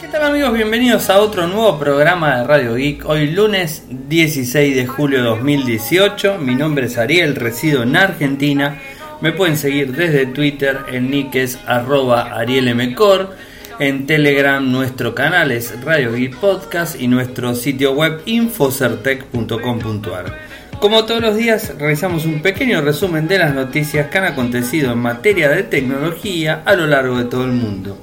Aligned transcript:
¿Qué 0.00 0.08
tal 0.08 0.24
amigos? 0.24 0.52
Bienvenidos 0.52 1.08
a 1.08 1.20
otro 1.20 1.46
nuevo 1.46 1.78
programa 1.78 2.36
de 2.36 2.44
Radio 2.44 2.74
Geek. 2.74 3.08
Hoy 3.08 3.30
lunes 3.30 3.84
16 3.88 4.76
de 4.76 4.86
julio 4.86 5.20
de 5.20 5.24
2018. 5.30 6.36
Mi 6.40 6.54
nombre 6.54 6.88
es 6.88 6.98
Ariel, 6.98 7.36
resido 7.36 7.84
en 7.84 7.96
Argentina. 7.96 8.78
Me 9.22 9.32
pueden 9.32 9.56
seguir 9.56 9.96
desde 9.96 10.26
Twitter, 10.26 10.80
el 10.92 11.10
nick 11.10 11.34
es 11.36 11.58
arroba 11.66 12.38
arielmcor. 12.38 13.34
En 13.78 14.06
Telegram 14.06 14.70
nuestro 14.70 15.14
canal 15.14 15.52
es 15.52 15.82
Radio 15.82 16.12
Geek 16.12 16.36
Podcast 16.36 17.00
y 17.00 17.08
nuestro 17.08 17.54
sitio 17.54 17.92
web 17.92 18.20
infocertec.com.ar. 18.26 20.51
Como 20.82 21.04
todos 21.04 21.22
los 21.22 21.36
días, 21.36 21.78
realizamos 21.78 22.24
un 22.24 22.42
pequeño 22.42 22.80
resumen 22.80 23.28
de 23.28 23.38
las 23.38 23.54
noticias 23.54 24.08
que 24.08 24.18
han 24.18 24.24
acontecido 24.24 24.90
en 24.90 24.98
materia 24.98 25.48
de 25.48 25.62
tecnología 25.62 26.62
a 26.64 26.74
lo 26.74 26.88
largo 26.88 27.18
de 27.18 27.26
todo 27.26 27.44
el 27.44 27.52
mundo. 27.52 28.02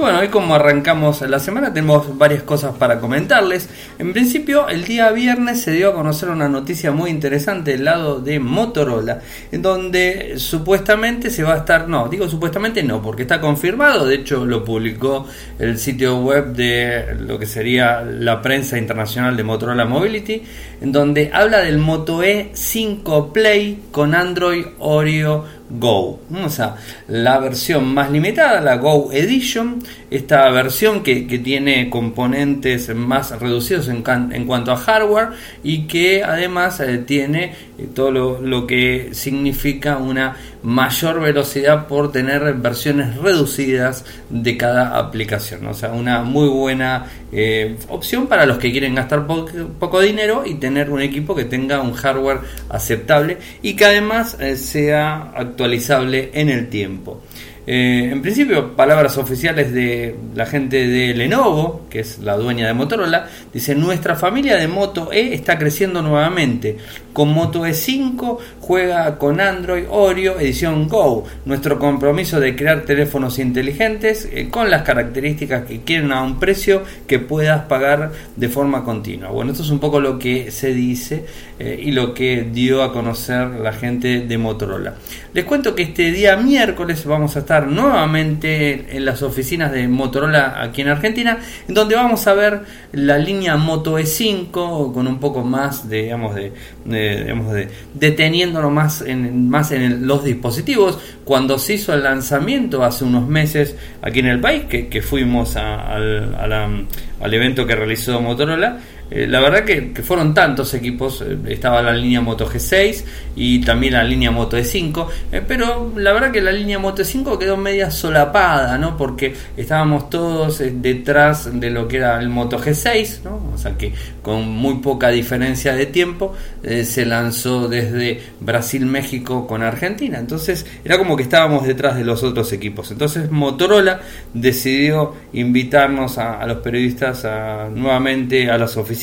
Bueno, 0.00 0.20
hoy 0.20 0.28
como 0.28 0.54
arrancamos 0.54 1.20
la 1.20 1.38
semana 1.38 1.74
tenemos 1.74 2.16
varias 2.16 2.42
cosas 2.42 2.74
para 2.74 3.00
comentarles. 3.00 3.68
En 3.98 4.14
principio, 4.14 4.66
el 4.66 4.84
día 4.84 5.10
viernes 5.10 5.60
se 5.60 5.72
dio 5.72 5.90
a 5.90 5.94
conocer 5.94 6.30
una 6.30 6.48
noticia 6.48 6.90
muy 6.90 7.10
interesante 7.10 7.72
del 7.72 7.84
lado 7.84 8.18
de 8.18 8.40
Motorola, 8.40 9.20
en 9.52 9.60
donde 9.60 10.38
supuestamente 10.38 11.28
se 11.28 11.42
va 11.42 11.52
a 11.52 11.58
estar, 11.58 11.86
no, 11.86 12.08
digo 12.08 12.30
supuestamente 12.30 12.82
no, 12.82 13.02
porque 13.02 13.22
está 13.22 13.42
confirmado, 13.42 14.06
de 14.06 14.14
hecho 14.14 14.46
lo 14.46 14.64
publicó 14.64 15.26
el 15.58 15.76
sitio 15.76 16.16
web 16.16 16.54
de 16.54 17.16
lo 17.20 17.38
que 17.38 17.44
sería 17.44 18.00
la 18.00 18.40
prensa 18.40 18.78
internacional 18.78 19.36
de 19.36 19.44
Motorola 19.44 19.84
Mobility, 19.84 20.42
en 20.80 20.92
donde 20.92 21.30
habla 21.30 21.58
del 21.58 21.76
Moto 21.76 22.22
E5 22.24 23.32
Play 23.32 23.82
con 23.92 24.14
Android 24.14 24.64
Oreo 24.78 25.59
Go. 25.70 26.20
O 26.44 26.48
sea, 26.48 26.76
la 27.06 27.38
versión 27.38 27.94
más 27.94 28.10
limitada, 28.10 28.60
la 28.60 28.76
Go 28.76 29.12
Edition, 29.12 29.82
esta 30.10 30.50
versión 30.50 31.02
que, 31.02 31.20
tiene 31.40 31.88
componentes 31.88 32.94
más 32.94 33.38
reducidos 33.40 33.88
en, 33.88 34.04
en, 34.32 34.46
cuanto 34.46 34.72
a 34.72 34.76
hardware 34.76 35.28
y 35.62 35.86
que 35.86 36.24
además 36.24 36.80
eh, 36.80 36.98
tiene 36.98 37.54
todo 37.94 38.40
lo, 38.40 38.66
que 38.66 39.10
significa 39.12 39.96
una 39.98 40.36
mayor 40.62 41.20
velocidad 41.20 41.86
por 41.86 42.12
tener 42.12 42.54
versiones 42.54 43.16
reducidas 43.16 44.04
de 44.28 44.56
cada 44.56 44.98
aplicación. 44.98 45.66
O 45.66 45.74
sea, 45.74 45.92
una 45.92 46.22
muy 46.22 46.48
buena 46.48 47.06
eh, 47.32 47.76
opción 47.88 48.26
para 48.26 48.46
los 48.46 48.58
que 48.58 48.70
quieren 48.70 48.94
gastar 48.94 49.26
poco, 49.26 50.00
dinero 50.00 50.44
y 50.46 50.54
tener 50.54 50.90
un 50.90 51.00
equipo 51.00 51.34
que 51.34 51.44
tenga 51.44 51.80
un 51.80 51.92
hardware 51.92 52.40
aceptable 52.68 53.38
y 53.62 53.74
que 53.74 53.84
además 53.84 54.36
sea 54.56 55.32
actualizable 55.34 56.30
en 56.34 56.48
el 56.48 56.68
tiempo. 56.68 57.22
Eh, 57.66 58.08
en 58.10 58.22
principio, 58.22 58.74
palabras 58.74 59.18
oficiales 59.18 59.72
de 59.72 60.16
la 60.34 60.46
gente 60.46 60.88
de 60.88 61.14
Lenovo, 61.14 61.86
que 61.90 62.00
es 62.00 62.18
la 62.18 62.36
dueña 62.36 62.66
de 62.66 62.74
Motorola, 62.74 63.28
dice, 63.52 63.74
nuestra 63.74 64.16
familia 64.16 64.56
de 64.56 64.66
Moto 64.66 65.12
E 65.12 65.34
está 65.34 65.58
creciendo 65.58 66.00
nuevamente. 66.02 66.78
Con 67.12 67.32
Moto 67.32 67.66
E5 67.66 68.38
juega 68.60 69.18
con 69.18 69.40
Android 69.40 69.84
Oreo 69.90 70.38
edición 70.38 70.88
Go. 70.88 71.24
Nuestro 71.44 71.78
compromiso 71.78 72.40
de 72.40 72.56
crear 72.56 72.82
teléfonos 72.82 73.38
inteligentes 73.38 74.28
eh, 74.32 74.48
con 74.48 74.70
las 74.70 74.82
características 74.82 75.64
que 75.64 75.80
quieren 75.80 76.12
a 76.12 76.22
un 76.22 76.38
precio 76.38 76.82
que 77.06 77.18
puedas 77.18 77.62
pagar 77.64 78.12
de 78.36 78.48
forma 78.48 78.84
continua. 78.84 79.30
Bueno, 79.30 79.52
esto 79.52 79.64
es 79.64 79.70
un 79.70 79.80
poco 79.80 80.00
lo 80.00 80.18
que 80.18 80.50
se 80.50 80.72
dice 80.72 81.24
eh, 81.58 81.78
y 81.82 81.90
lo 81.90 82.14
que 82.14 82.48
dio 82.50 82.82
a 82.82 82.92
conocer 82.92 83.48
la 83.48 83.72
gente 83.72 84.20
de 84.20 84.38
Motorola. 84.38 84.94
Les 85.34 85.44
cuento 85.44 85.74
que 85.74 85.82
este 85.82 86.10
día 86.12 86.36
miércoles 86.36 87.04
vamos 87.04 87.36
a 87.36 87.40
estar 87.40 87.49
nuevamente 87.58 88.96
en 88.96 89.04
las 89.04 89.22
oficinas 89.22 89.72
de 89.72 89.88
Motorola 89.88 90.62
aquí 90.62 90.82
en 90.82 90.88
Argentina, 90.88 91.38
en 91.66 91.74
donde 91.74 91.96
vamos 91.96 92.26
a 92.26 92.34
ver 92.34 92.60
la 92.92 93.18
línea 93.18 93.56
Moto 93.56 93.98
E5 93.98 94.92
con 94.92 95.06
un 95.06 95.18
poco 95.18 95.42
más 95.42 95.88
de, 95.88 96.02
digamos, 96.02 96.34
de 96.34 96.52
digamos, 96.84 97.52
de, 97.52 97.68
deteniéndonos 97.94 98.72
más 98.72 99.02
en, 99.02 99.48
más 99.48 99.72
en 99.72 100.06
los 100.06 100.24
dispositivos. 100.24 100.98
Cuando 101.24 101.58
se 101.58 101.74
hizo 101.74 101.92
el 101.92 102.02
lanzamiento 102.02 102.84
hace 102.84 103.04
unos 103.04 103.28
meses 103.28 103.76
aquí 104.02 104.20
en 104.20 104.26
el 104.26 104.40
país, 104.40 104.64
que, 104.64 105.02
fuimos 105.02 105.56
al, 105.56 106.34
al 106.34 107.34
evento 107.34 107.66
que 107.66 107.74
realizó 107.74 108.20
Motorola, 108.20 108.78
eh, 109.10 109.26
la 109.26 109.40
verdad 109.40 109.64
que, 109.64 109.92
fueron 110.02 110.32
tantos 110.32 110.72
equipos, 110.74 111.22
eh, 111.22 111.36
estaba 111.48 111.82
la 111.82 111.92
línea 111.92 112.20
Moto 112.20 112.48
G6 112.48 113.04
y 113.34 113.60
también 113.60 113.94
la 113.94 114.04
línea 114.04 114.30
Moto 114.30 114.56
E5, 114.56 115.06
eh, 115.32 115.42
pero 115.46 115.92
la 115.96 116.12
verdad 116.12 116.30
que 116.30 116.40
la 116.40 116.52
línea 116.52 116.78
Moto 116.78 117.02
E5 117.02 117.36
quedó 117.36 117.56
media 117.56 117.90
solapada, 117.90 118.78
¿no? 118.78 118.96
Porque 118.96 119.34
estábamos 119.56 120.10
todos 120.10 120.62
detrás 120.74 121.60
de 121.60 121.70
lo 121.70 121.88
que 121.88 121.96
era 121.96 122.20
el 122.20 122.28
Moto 122.28 122.58
G6, 122.58 123.22
¿no? 123.24 123.50
O 123.52 123.58
sea 123.58 123.76
que 123.76 123.92
con 124.22 124.48
muy 124.48 124.76
poca 124.76 125.08
diferencia 125.08 125.74
de 125.74 125.86
tiempo 125.86 126.34
se 126.62 127.06
lanzó 127.06 127.68
desde 127.68 128.20
Brasil, 128.40 128.84
México 128.86 129.46
con 129.46 129.62
Argentina, 129.62 130.18
entonces 130.18 130.66
era 130.84 130.98
como 130.98 131.16
que 131.16 131.22
estábamos 131.22 131.66
detrás 131.66 131.96
de 131.96 132.04
los 132.04 132.22
otros 132.22 132.52
equipos. 132.52 132.90
Entonces 132.90 133.30
Motorola 133.30 134.00
decidió 134.34 135.14
invitarnos 135.32 136.18
a, 136.18 136.46
los 136.46 136.58
periodistas 136.58 137.26
nuevamente 137.74 138.50
a 138.50 138.58
las 138.58 138.76
oficinas 138.76 138.99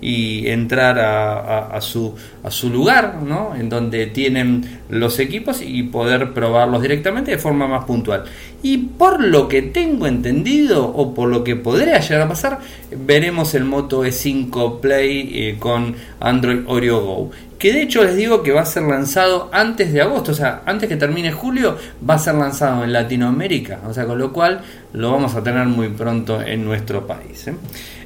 y 0.00 0.48
entrar 0.48 0.98
a, 0.98 1.80
su, 1.80 2.14
lugar, 2.70 3.22
¿no? 3.22 3.54
en 3.54 3.68
donde 3.68 4.06
tienen 4.06 4.80
los 4.88 5.18
equipos 5.18 5.62
y 5.62 5.82
poder 5.84 6.32
probarlos 6.32 6.82
directamente 6.82 7.32
de 7.32 7.38
forma 7.38 7.66
más 7.66 7.84
puntual. 7.84 8.24
Y 8.62 8.78
por 8.78 9.22
lo 9.22 9.48
que 9.48 9.62
tengo 9.62 10.06
entendido 10.06 10.86
o 10.86 11.14
por 11.14 11.28
lo 11.28 11.44
que 11.44 11.56
podría 11.56 12.00
llegar 12.00 12.22
a 12.22 12.28
pasar, 12.28 12.58
veremos 12.90 13.54
el 13.54 13.64
Moto 13.64 14.04
E5 14.04 14.80
Play 14.80 15.30
eh, 15.32 15.56
con 15.58 15.94
Android 16.20 16.60
Oreo 16.66 17.00
Go 17.00 17.30
que 17.60 17.74
de 17.74 17.82
hecho 17.82 18.02
les 18.02 18.16
digo 18.16 18.42
que 18.42 18.52
va 18.52 18.62
a 18.62 18.66
ser 18.66 18.84
lanzado 18.84 19.50
antes 19.52 19.92
de 19.92 20.00
agosto, 20.00 20.32
o 20.32 20.34
sea, 20.34 20.62
antes 20.64 20.88
que 20.88 20.96
termine 20.96 21.30
julio, 21.30 21.76
va 22.08 22.14
a 22.14 22.18
ser 22.18 22.34
lanzado 22.34 22.82
en 22.82 22.92
Latinoamérica, 22.92 23.80
o 23.86 23.92
sea, 23.92 24.06
con 24.06 24.18
lo 24.18 24.32
cual 24.32 24.62
lo 24.92 25.12
vamos 25.12 25.34
a 25.34 25.42
tener 25.42 25.66
muy 25.66 25.88
pronto 25.88 26.40
en 26.42 26.64
nuestro 26.64 27.06
país. 27.06 27.46
¿eh? 27.46 27.54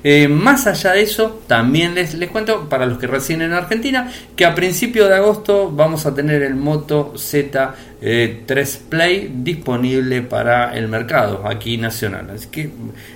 Eh, 0.02 0.28
más 0.28 0.66
allá 0.66 0.92
de 0.92 1.02
eso, 1.02 1.40
también 1.46 1.94
les, 1.94 2.14
les 2.14 2.28
cuento, 2.30 2.68
para 2.68 2.84
los 2.84 2.98
que 2.98 3.06
residen 3.06 3.42
en 3.42 3.52
Argentina, 3.54 4.10
que 4.36 4.44
a 4.44 4.54
principio 4.54 5.08
de 5.08 5.14
agosto 5.14 5.70
vamos 5.70 6.04
a 6.04 6.14
tener 6.14 6.42
el 6.42 6.56
Moto 6.56 7.14
Z3 7.14 7.72
eh, 8.02 8.78
Play 8.90 9.32
disponible 9.36 10.20
para 10.20 10.76
el 10.76 10.88
mercado 10.88 11.48
aquí 11.48 11.78
nacional. 11.78 12.28
Así 12.34 12.48
que 12.48 12.70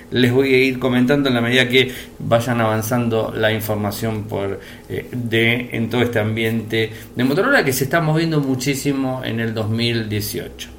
les 0.09 0.31
voy 0.31 0.51
a 0.55 0.57
ir 0.57 0.79
comentando 0.79 1.29
en 1.29 1.35
la 1.35 1.41
medida 1.41 1.69
que 1.69 1.93
vayan 2.17 2.59
avanzando 2.61 3.31
la 3.35 3.51
información 3.51 4.23
por, 4.23 4.59
de, 4.87 5.69
en 5.71 5.91
todo 5.91 6.01
este 6.01 6.17
ambiente 6.17 6.91
de 7.15 7.23
Motorola 7.23 7.63
que 7.63 7.71
se 7.71 7.83
está 7.83 8.01
moviendo 8.01 8.39
muchísimo 8.39 9.21
en 9.23 9.39
el 9.39 9.53
2018. 9.53 10.69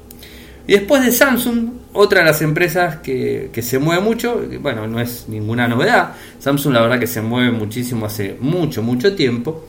Y 0.67 0.73
después 0.73 1.05
de 1.05 1.11
Samsung, 1.11 1.80
otra 1.93 2.21
de 2.21 2.25
las 2.25 2.41
empresas 2.41 2.97
que, 2.97 3.49
se 3.61 3.79
mueve 3.79 4.01
mucho, 4.01 4.41
bueno, 4.61 4.87
no 4.87 4.99
es 4.99 5.25
ninguna 5.27 5.67
novedad, 5.67 6.13
Samsung 6.39 6.73
la 6.73 6.81
verdad 6.81 6.99
que 6.99 7.07
se 7.07 7.21
mueve 7.21 7.51
muchísimo 7.51 8.05
hace 8.05 8.37
mucho, 8.39 8.81
mucho 8.81 9.15
tiempo. 9.15 9.65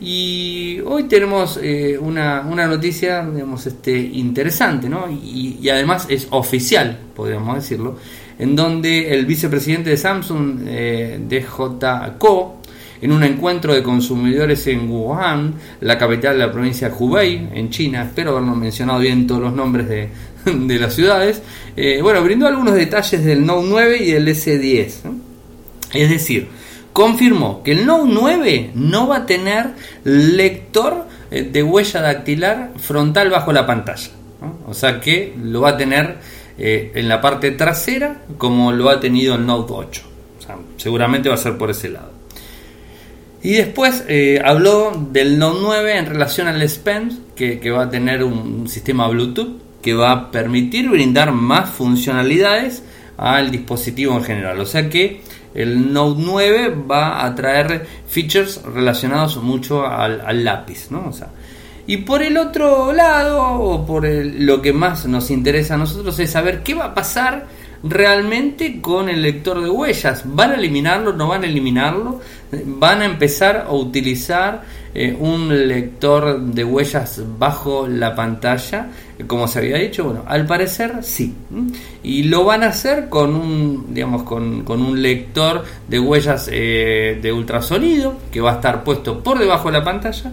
Y 0.00 0.80
hoy 0.84 1.04
tenemos 1.04 1.58
eh, 1.62 1.96
una, 1.98 2.42
noticia, 2.42 3.24
digamos, 3.24 3.66
este, 3.66 3.96
interesante, 3.96 4.88
¿no? 4.88 5.08
Y, 5.10 5.68
además 5.68 6.06
es 6.08 6.26
oficial, 6.30 6.98
podríamos 7.14 7.56
decirlo, 7.56 7.96
en 8.38 8.54
donde 8.54 9.14
el 9.14 9.24
vicepresidente 9.24 9.90
de 9.90 9.96
Samsung, 9.96 10.60
eh, 10.66 11.20
DJ 11.26 11.46
Ko, 12.18 12.60
en 13.00 13.12
un 13.12 13.22
encuentro 13.22 13.74
de 13.74 13.82
consumidores 13.82 14.66
en 14.66 14.90
Wuhan, 14.90 15.54
la 15.80 15.98
capital 15.98 16.38
de 16.38 16.46
la 16.46 16.52
provincia 16.52 16.88
de 16.88 16.94
Hubei, 16.98 17.48
en 17.52 17.70
China, 17.70 18.02
espero 18.02 18.32
habernos 18.32 18.56
mencionado 18.56 19.00
bien 19.00 19.26
todos 19.26 19.42
los 19.42 19.52
nombres 19.52 19.88
de, 19.88 20.08
de 20.66 20.78
las 20.78 20.94
ciudades, 20.94 21.42
eh, 21.76 22.00
bueno, 22.02 22.22
brindó 22.22 22.46
algunos 22.46 22.74
detalles 22.74 23.24
del 23.24 23.44
Note 23.44 23.66
9 23.68 23.98
y 24.02 24.12
del 24.12 24.28
S10. 24.28 24.92
Es 25.92 26.10
decir, 26.10 26.48
confirmó 26.92 27.62
que 27.62 27.72
el 27.72 27.86
Note 27.86 28.10
9 28.12 28.70
no 28.74 29.08
va 29.08 29.18
a 29.18 29.26
tener 29.26 29.70
lector 30.04 31.06
eh, 31.30 31.42
de 31.42 31.62
huella 31.62 32.00
dactilar 32.00 32.72
frontal 32.76 33.30
bajo 33.30 33.52
la 33.52 33.66
pantalla. 33.66 34.10
O 34.66 34.74
sea 34.74 35.00
que 35.00 35.34
lo 35.42 35.62
va 35.62 35.70
a 35.70 35.76
tener 35.76 36.18
eh, 36.58 36.92
en 36.94 37.08
la 37.08 37.20
parte 37.20 37.50
trasera 37.52 38.22
como 38.36 38.72
lo 38.72 38.90
ha 38.90 39.00
tenido 39.00 39.36
el 39.36 39.46
Note 39.46 39.72
8. 39.72 40.02
seguramente 40.76 41.28
va 41.28 41.36
a 41.36 41.38
ser 41.38 41.56
por 41.56 41.70
ese 41.70 41.88
lado. 41.88 42.12
Y 43.42 43.52
después 43.52 44.04
habló 44.42 44.92
del 45.10 45.38
Note 45.38 45.58
9 45.62 45.98
en 45.98 46.06
relación 46.06 46.48
al 46.48 46.60
S 46.62 46.80
que, 47.36 47.60
que 47.60 47.70
va 47.70 47.84
a 47.84 47.90
tener 47.90 48.24
un 48.24 48.68
sistema 48.68 49.06
Bluetooth 49.08 49.63
que 49.84 49.92
va 49.92 50.12
a 50.12 50.30
permitir 50.30 50.88
brindar 50.88 51.30
más 51.30 51.68
funcionalidades 51.68 52.82
al 53.18 53.50
dispositivo 53.50 54.16
en 54.16 54.24
general. 54.24 54.58
O 54.58 54.64
sea 54.64 54.88
que 54.88 55.20
el 55.54 55.92
Note 55.92 56.22
9 56.24 56.74
va 56.90 57.22
a 57.22 57.34
traer 57.34 57.86
features 58.08 58.62
relacionados 58.62 59.36
mucho 59.42 59.86
al, 59.86 60.42
lápiz, 60.42 60.90
¿no? 60.90 61.06
O 61.06 61.12
sea, 61.12 61.28
Y 61.86 61.98
por 61.98 62.22
el 62.22 62.38
otro 62.38 62.94
lado, 62.94 63.42
o 63.42 63.84
por 63.84 64.06
lo 64.08 64.62
que 64.62 64.72
más 64.72 65.04
nos 65.04 65.30
interesa 65.30 65.74
a 65.74 65.76
nosotros, 65.76 66.18
es 66.18 66.30
saber 66.30 66.62
qué 66.62 66.72
va 66.72 66.86
a 66.86 66.94
pasar 66.94 67.44
realmente 67.84 68.80
con 68.80 69.08
el 69.08 69.22
lector 69.22 69.62
de 69.62 69.68
huellas. 69.68 70.22
¿Van 70.24 70.52
a 70.52 70.54
eliminarlo? 70.54 71.12
¿No 71.12 71.28
van 71.28 71.44
a 71.44 71.46
eliminarlo? 71.46 72.20
¿Van 72.50 73.02
a 73.02 73.04
empezar 73.04 73.66
a 73.68 73.72
utilizar 73.72 74.62
eh, 74.94 75.14
un 75.18 75.68
lector 75.68 76.40
de 76.40 76.64
huellas 76.64 77.22
bajo 77.38 77.86
la 77.86 78.14
pantalla? 78.14 78.88
Como 79.26 79.46
se 79.46 79.58
había 79.58 79.76
dicho, 79.76 80.04
bueno, 80.04 80.24
al 80.26 80.46
parecer 80.46 80.98
sí. 81.02 81.34
Y 82.02 82.24
lo 82.24 82.44
van 82.44 82.62
a 82.62 82.68
hacer 82.68 83.10
con 83.10 83.34
un, 83.34 83.92
digamos, 83.92 84.22
con, 84.22 84.64
un 84.66 85.02
lector 85.02 85.64
de 85.86 86.00
huellas 86.00 86.48
eh, 86.50 87.18
de 87.20 87.32
ultrasonido 87.32 88.16
que 88.32 88.40
va 88.40 88.52
a 88.52 88.54
estar 88.54 88.82
puesto 88.82 89.22
por 89.22 89.38
debajo 89.38 89.70
de 89.70 89.78
la 89.78 89.84
pantalla 89.84 90.32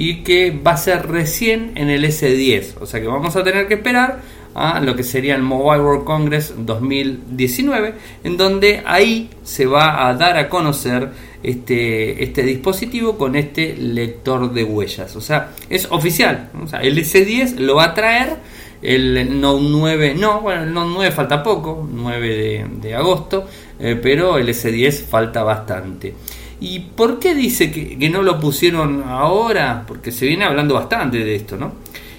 y 0.00 0.22
que 0.22 0.52
va 0.52 0.72
a 0.72 0.76
ser 0.76 1.08
recién 1.08 1.72
en 1.74 1.90
el 1.90 2.04
S10. 2.04 2.74
O 2.80 2.86
sea 2.86 3.00
que 3.00 3.08
vamos 3.08 3.34
a 3.34 3.42
tener 3.42 3.66
que 3.66 3.74
esperar 3.74 4.20
a 4.54 4.78
lo 4.78 4.94
que 4.94 5.02
sería 5.02 5.34
el 5.34 5.42
Mobile 5.42 5.82
World 5.82 6.04
Congress 6.04 6.54
2019, 6.56 7.94
en 8.22 8.36
donde 8.36 8.80
ahí 8.86 9.28
se 9.42 9.66
va 9.66 10.06
a 10.06 10.14
dar 10.14 10.38
a 10.38 10.48
conocer 10.48 11.08
este, 11.42 12.22
este 12.22 12.44
dispositivo 12.44 13.18
con 13.18 13.34
este 13.34 13.74
lector 13.74 14.52
de 14.52 14.62
huellas. 14.62 15.16
O 15.16 15.20
sea, 15.20 15.50
es 15.68 15.88
oficial. 15.90 16.50
O 16.62 16.68
sea, 16.68 16.78
el 16.78 16.96
S10 16.96 17.56
lo 17.56 17.74
va 17.74 17.86
a 17.86 17.94
traer. 17.94 18.36
El 18.80 19.40
Note 19.40 19.66
9 19.68 20.14
no, 20.14 20.42
bueno, 20.42 20.62
el 20.62 20.72
Note 20.72 20.90
9 20.94 21.10
falta 21.10 21.42
poco, 21.42 21.88
9 21.92 22.66
de, 22.80 22.94
agosto, 22.94 23.48
eh, 23.80 23.98
pero 24.00 24.38
el 24.38 24.48
S10 24.48 25.06
falta 25.06 25.42
bastante. 25.42 26.14
¿Y 26.60 26.80
por 26.80 27.18
qué 27.18 27.34
dice 27.34 27.70
que, 27.70 28.08
no 28.08 28.22
lo 28.22 28.40
pusieron 28.40 29.04
ahora? 29.06 29.84
Porque 29.86 30.10
se 30.10 30.26
viene 30.26 30.44
hablando 30.44 30.74
bastante 30.74 31.18
de 31.18 31.36
esto, 31.36 31.56
¿no? 31.56 31.72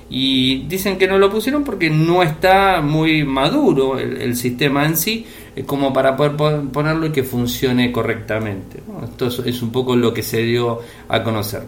Y 0.09 0.63
dicen 0.67 0.97
que 0.97 1.07
no 1.07 1.19
lo 1.19 1.29
pusieron 1.29 1.63
porque 1.63 1.89
no 1.89 2.23
está 2.23 2.81
muy 2.81 3.23
maduro 3.23 3.99
el, 3.99 4.35
sistema 4.35 4.85
en 4.85 4.97
sí 4.97 5.25
eh, 5.55 5.63
como 5.65 5.93
para 5.93 6.17
poder 6.17 6.35
ponerlo 6.71 7.05
y 7.07 7.11
que 7.11 7.23
funcione 7.23 7.91
correctamente. 7.91 8.79
Esto 9.03 9.27
es, 9.45 9.61
un 9.61 9.71
poco 9.71 9.95
lo 9.95 10.13
que 10.13 10.23
se 10.23 10.41
dio 10.41 10.79
a 11.09 11.21
conocer. 11.21 11.63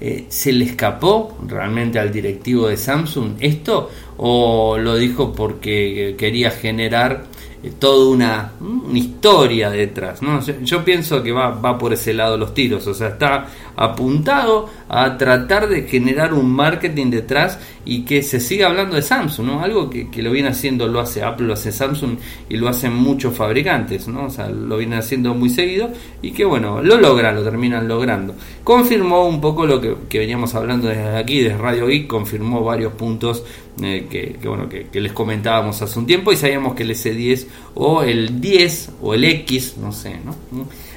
Eh, 0.00 0.26
¿Se 0.28 0.52
le 0.52 0.64
escapó 0.64 1.38
realmente 1.46 1.98
al 1.98 2.12
directivo 2.12 2.66
de 2.68 2.76
Samsung 2.76 3.36
esto 3.40 3.90
o 4.18 4.76
lo 4.78 4.96
dijo 4.96 5.32
porque 5.32 6.16
quería 6.18 6.50
generar 6.50 7.24
eh, 7.62 7.72
toda 7.78 8.10
una, 8.10 8.52
historia 8.94 9.70
detrás. 9.70 10.22
¿no? 10.22 10.40
Yo, 10.40 10.84
pienso 10.84 11.22
que 11.22 11.32
va, 11.32 11.50
va 11.50 11.78
por 11.78 11.92
ese 11.92 12.14
lado 12.14 12.36
los 12.36 12.54
tiros, 12.54 12.86
o 12.86 12.94
sea, 12.94 13.08
está 13.08 13.46
apuntado 13.76 14.68
a 14.88 15.16
tratar 15.18 15.68
de 15.68 15.82
generar 15.82 16.32
un 16.32 16.50
marketing 16.50 17.10
detrás 17.10 17.58
y 17.84 18.04
que 18.04 18.22
se 18.22 18.40
siga 18.40 18.68
hablando 18.68 18.96
de 18.96 19.02
Samsung, 19.02 19.46
¿no? 19.46 19.60
algo 19.62 19.90
que, 19.90 20.08
lo 20.22 20.32
viene 20.32 20.48
haciendo, 20.48 20.88
lo 20.88 20.98
hace 20.98 21.22
Apple, 21.22 21.46
lo 21.46 21.52
hace 21.52 21.70
Samsung 21.70 22.18
y 22.48 22.56
lo 22.56 22.68
hacen 22.68 22.94
muchos 22.94 23.36
fabricantes, 23.36 24.08
¿no? 24.08 24.24
o 24.24 24.30
sea, 24.30 24.48
lo 24.48 24.78
vienen 24.78 24.98
haciendo 24.98 25.34
muy 25.34 25.50
seguido 25.50 25.90
y 26.22 26.32
que 26.32 26.44
bueno, 26.44 26.82
lo 26.82 26.96
logran, 26.98 27.36
lo 27.36 27.44
terminan 27.44 27.86
logrando. 27.86 28.34
Confirmó 28.64 29.26
un 29.26 29.40
poco 29.40 29.66
lo 29.66 29.80
que, 29.80 30.18
veníamos 30.18 30.54
hablando 30.54 30.88
desde 30.88 31.16
aquí, 31.16 31.42
desde 31.42 31.58
Radio 31.58 31.86
Geek, 31.86 32.06
confirmó 32.06 32.64
varios 32.64 32.94
puntos 32.94 33.44
eh, 33.82 34.06
que, 34.10 34.48
bueno, 34.48 34.68
que, 34.68 34.88
les 35.00 35.12
comentábamos 35.12 35.80
hace 35.82 35.98
un 35.98 36.06
tiempo 36.06 36.32
y 36.32 36.36
sabíamos 36.36 36.74
que 36.74 36.82
el 36.82 36.90
S10 36.90 37.46
o 37.74 38.02
el 38.02 38.40
10 38.40 38.90
o 39.02 39.14
el 39.14 39.24
X, 39.24 39.76
no 39.80 39.92
sé, 39.92 40.18
¿no? 40.24 40.34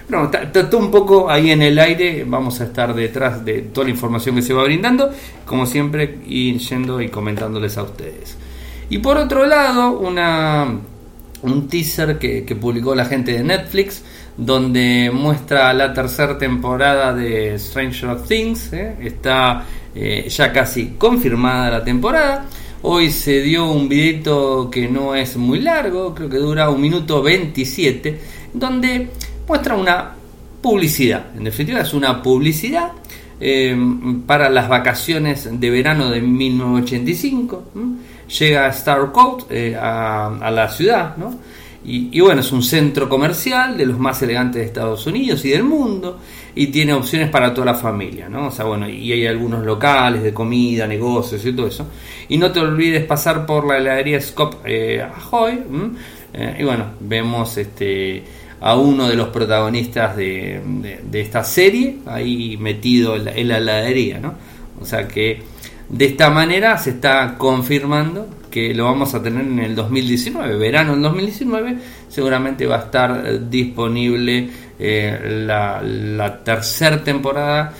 Bueno, 0.10 0.32
está 0.34 0.76
un 0.76 0.90
poco 0.90 1.30
ahí 1.30 1.52
en 1.52 1.62
el 1.62 1.78
aire, 1.78 2.26
vamos 2.28 2.60
a 2.62 2.64
estar 2.64 2.96
detrás 2.96 3.46
de 3.46 3.62
toda 3.62 3.86
la 3.86 3.92
información 3.92 4.36
que 4.36 4.42
se 4.42 4.56
va 4.56 4.64
brindando, 4.64 5.12
como 5.46 5.68
siempre, 5.68 6.18
y 6.26 6.58
yendo 6.58 7.00
y 7.00 7.10
comentándoles 7.10 7.78
a 7.78 7.84
ustedes. 7.84 8.36
Y 8.90 8.98
por 8.98 9.18
otro 9.18 9.46
lado, 9.46 10.00
una, 10.00 10.66
un 11.44 11.68
teaser 11.68 12.18
que, 12.18 12.42
publicó 12.60 12.96
la 12.96 13.06
gente 13.06 13.34
de 13.34 13.44
Netflix, 13.44 14.04
donde 14.36 15.12
muestra 15.14 15.72
la 15.74 15.94
tercera 15.94 16.40
temporada 16.40 17.14
de 17.14 17.60
Stranger 17.60 18.24
Things, 18.24 18.74
¿eh? 18.74 18.96
está 19.02 19.64
eh, 19.94 20.28
ya 20.28 20.52
casi 20.52 20.96
confirmada 20.98 21.70
la 21.70 21.84
temporada. 21.84 22.48
Hoy 22.82 23.12
se 23.12 23.42
dio 23.42 23.72
un 23.72 23.88
videito 23.88 24.72
que 24.72 24.88
no 24.88 25.14
es 25.14 25.38
muy 25.38 25.60
largo, 25.60 26.16
creo 26.16 26.30
que 26.30 26.38
dura 26.38 26.72
un 26.72 26.82
minuto 26.82 27.22
27, 27.22 28.20
donde 28.54 29.10
muestra 29.50 29.76
una 29.76 30.12
publicidad. 30.62 31.26
En 31.36 31.44
definitiva, 31.44 31.82
es 31.82 31.94
una 31.94 32.22
publicidad 32.22 32.92
eh, 33.42 33.76
para 34.28 34.50
las 34.50 34.70
vacaciones 34.70 35.50
de 35.60 35.70
verano 35.72 36.10
de 36.12 36.22
1985. 36.22 37.64
Llega 38.40 38.68
Star 38.68 39.12
eh, 39.50 39.76
a, 39.76 40.52
la 40.52 40.70
ciudad, 40.70 41.16
Y, 41.84 42.20
bueno, 42.20 42.42
es 42.42 42.52
un 42.52 42.62
centro 42.62 43.10
comercial 43.10 43.76
de 43.76 43.88
los 43.88 43.98
más 43.98 44.22
elegantes 44.22 44.62
de 44.62 44.68
Estados 44.68 45.08
Unidos 45.08 45.44
y 45.46 45.50
del 45.50 45.64
mundo 45.64 46.20
y 46.54 46.68
tiene 46.68 46.94
opciones 46.94 47.30
para 47.30 47.52
toda 47.52 47.66
la 47.68 47.76
familia, 47.76 48.30
¿no? 48.30 48.48
O 48.48 48.52
sea, 48.52 48.66
bueno, 48.66 48.88
y 48.88 49.12
hay 49.12 49.26
algunos 49.26 49.66
locales 49.66 50.22
de 50.22 50.32
comida, 50.32 50.86
negocios 50.86 51.44
y 51.44 51.54
todo 51.54 51.68
eso. 51.68 51.88
Y 52.28 52.38
no 52.38 52.52
te 52.52 52.60
olvides 52.60 53.04
pasar 53.06 53.48
por 53.48 53.66
la 53.66 53.78
heladería 53.78 54.22
Scott 54.22 54.62
eh, 54.66 55.02
Ahoy. 55.02 55.64
Y 56.60 56.64
bueno, 56.64 56.86
vemos 57.00 57.58
este 57.58 58.24
a 58.62 58.76
uno 58.76 59.08
de 59.08 59.16
los 59.16 59.30
protagonistas 59.30 60.16
de, 60.16 60.62
esta 61.14 61.44
serie 61.44 61.98
ahí 62.06 62.58
metido 62.58 63.16
en 63.16 63.48
la, 63.48 63.58
heladería, 63.58 64.20
¿no? 64.20 64.36
O 64.82 64.86
sea 64.86 65.08
que 65.08 65.42
de 65.90 66.06
esta 66.06 66.30
manera 66.30 66.78
se 66.78 66.92
está 66.92 67.36
confirmando 67.38 68.28
que 68.50 68.74
lo 68.74 68.86
vamos 68.86 69.14
a 69.14 69.22
tener 69.22 69.46
en 69.46 69.60
el 69.60 69.76
2019, 69.76 70.58
verano 70.58 70.94
del 70.94 71.02
2019, 71.04 71.78
seguramente 72.08 72.66
va 72.66 72.78
a 72.78 72.84
estar 72.86 73.50
disponible 73.50 74.50
eh, 74.80 75.44
la, 75.46 75.82
la 75.82 76.44
tercera 76.44 77.04
temporada 77.04 77.74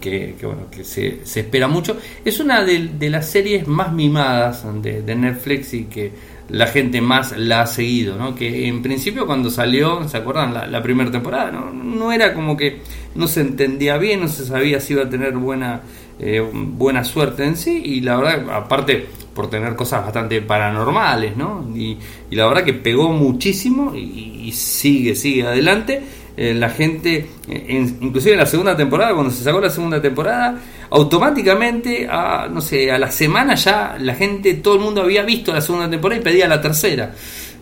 que, 0.00 0.36
bueno, 0.42 0.66
que 0.70 0.84
se, 0.84 1.20
espera 1.24 1.68
mucho. 1.68 1.96
Es 2.24 2.40
una 2.40 2.64
de, 2.64 3.10
las 3.10 3.28
series 3.28 3.66
más 3.66 3.92
mimadas 3.92 4.64
de, 4.82 5.02
de 5.02 5.14
Netflix 5.14 5.74
y 5.74 5.84
que 5.84 6.12
la 6.48 6.66
gente 6.66 7.00
más 7.00 7.36
la 7.36 7.62
ha 7.62 7.66
seguido, 7.66 8.16
¿no? 8.16 8.34
Que 8.34 8.66
en 8.66 8.82
principio 8.82 9.26
cuando 9.26 9.50
salió, 9.50 10.06
¿se 10.08 10.18
acuerdan? 10.18 10.70
La, 10.70 10.82
primera 10.82 11.10
temporada, 11.10 11.50
¿no? 11.50 11.72
no 11.72 12.12
era 12.12 12.34
como 12.34 12.56
que 12.56 12.80
no 13.14 13.26
se 13.26 13.40
entendía 13.40 13.96
bien, 13.96 14.20
no 14.20 14.28
se 14.28 14.44
sabía 14.44 14.80
si 14.80 14.92
iba 14.92 15.04
a 15.04 15.08
tener 15.08 15.32
buena, 15.32 15.80
eh, 16.18 16.46
buena 16.52 17.04
suerte 17.04 17.44
en 17.44 17.56
sí, 17.56 17.82
y 17.84 18.00
la 18.00 18.16
verdad, 18.16 18.50
aparte 18.50 19.06
por 19.34 19.50
tener 19.50 19.74
cosas 19.74 20.04
bastante 20.04 20.40
paranormales, 20.42 21.36
¿no? 21.36 21.68
Y, 21.74 21.98
la 22.30 22.46
verdad 22.46 22.64
que 22.64 22.74
pegó 22.74 23.10
muchísimo 23.10 23.94
y 23.94 24.50
sigue, 24.52 25.14
sigue 25.14 25.46
adelante 25.46 26.02
eh, 26.36 26.52
la 26.52 26.68
gente, 26.68 27.26
eh, 27.48 27.86
inclusive 28.00 28.32
en 28.32 28.40
la 28.40 28.46
segunda 28.46 28.76
temporada, 28.76 29.14
cuando 29.14 29.30
se 29.30 29.44
sacó 29.44 29.60
la 29.60 29.70
segunda 29.70 30.02
temporada, 30.02 30.60
automáticamente, 30.90 32.06
a, 32.10 32.48
no 32.50 32.60
sé, 32.60 32.90
a 32.90 32.98
la 32.98 33.10
semana 33.10 33.54
ya 33.54 33.96
la 33.98 34.14
gente, 34.14 34.54
todo 34.54 34.74
el 34.74 34.80
mundo 34.80 35.02
había 35.02 35.22
visto 35.22 35.52
la 35.52 35.60
segunda 35.60 35.88
temporada 35.88 36.20
y 36.20 36.24
pedía 36.24 36.48
la 36.48 36.60
tercera. 36.60 37.12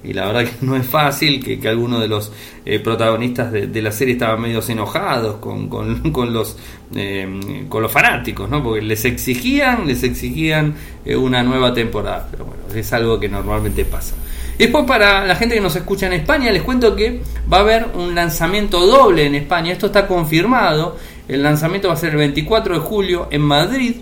Y 0.05 0.12
la 0.12 0.26
verdad 0.26 0.45
que 0.45 0.67
no 0.67 0.75
es 0.75 0.85
fácil, 0.85 1.43
que, 1.43 1.61
que 1.61 1.69
algunos 1.69 2.00
de 2.00 2.09
los 2.09 2.33
eh, 2.64 2.81
protagonistas 2.81 3.52
de, 3.52 3.83
la 3.83 3.93
serie 3.93 4.14
estaban 4.14 4.41
medio 4.41 4.61
enojados 4.67 5.37
con, 5.37 5.69
con, 5.69 6.11
con 6.12 6.33
los, 6.33 6.57
con 7.69 7.83
los 7.83 7.93
fanáticos, 7.93 8.50
¿no? 8.50 8.62
Porque 8.62 8.83
les 8.83 9.05
exigían, 9.05 9.87
les 9.87 10.02
exigían 10.02 10.75
una 11.07 11.45
nueva 11.45 11.73
temporada. 11.73 12.26
Pero 12.31 12.47
bueno, 12.47 12.62
es 12.75 12.93
algo 12.93 13.21
que 13.21 13.29
normalmente 13.29 13.85
pasa. 13.85 14.17
Después 14.59 14.85
para 14.85 15.26
la 15.26 15.35
gente 15.35 15.55
que 15.55 15.61
nos 15.61 15.75
escucha 15.75 16.07
en 16.07 16.12
España, 16.12 16.52
les 16.52 16.62
cuento 16.62 16.95
que 16.95 17.21
va 17.52 17.59
a 17.59 17.61
haber 17.61 17.87
un 17.95 18.14
lanzamiento 18.14 18.87
doble 18.87 19.26
en 19.26 19.35
España. 19.35 19.73
Esto 19.73 19.87
está 19.87 20.07
confirmado. 20.07 20.97
El 21.29 21.43
lanzamiento 21.43 21.88
va 21.88 21.95
a 21.95 21.97
ser 21.97 22.11
el 22.11 22.17
24 22.17 22.75
de 22.75 22.81
julio 22.81 23.29
en 23.31 23.43
Madrid, 23.43 23.97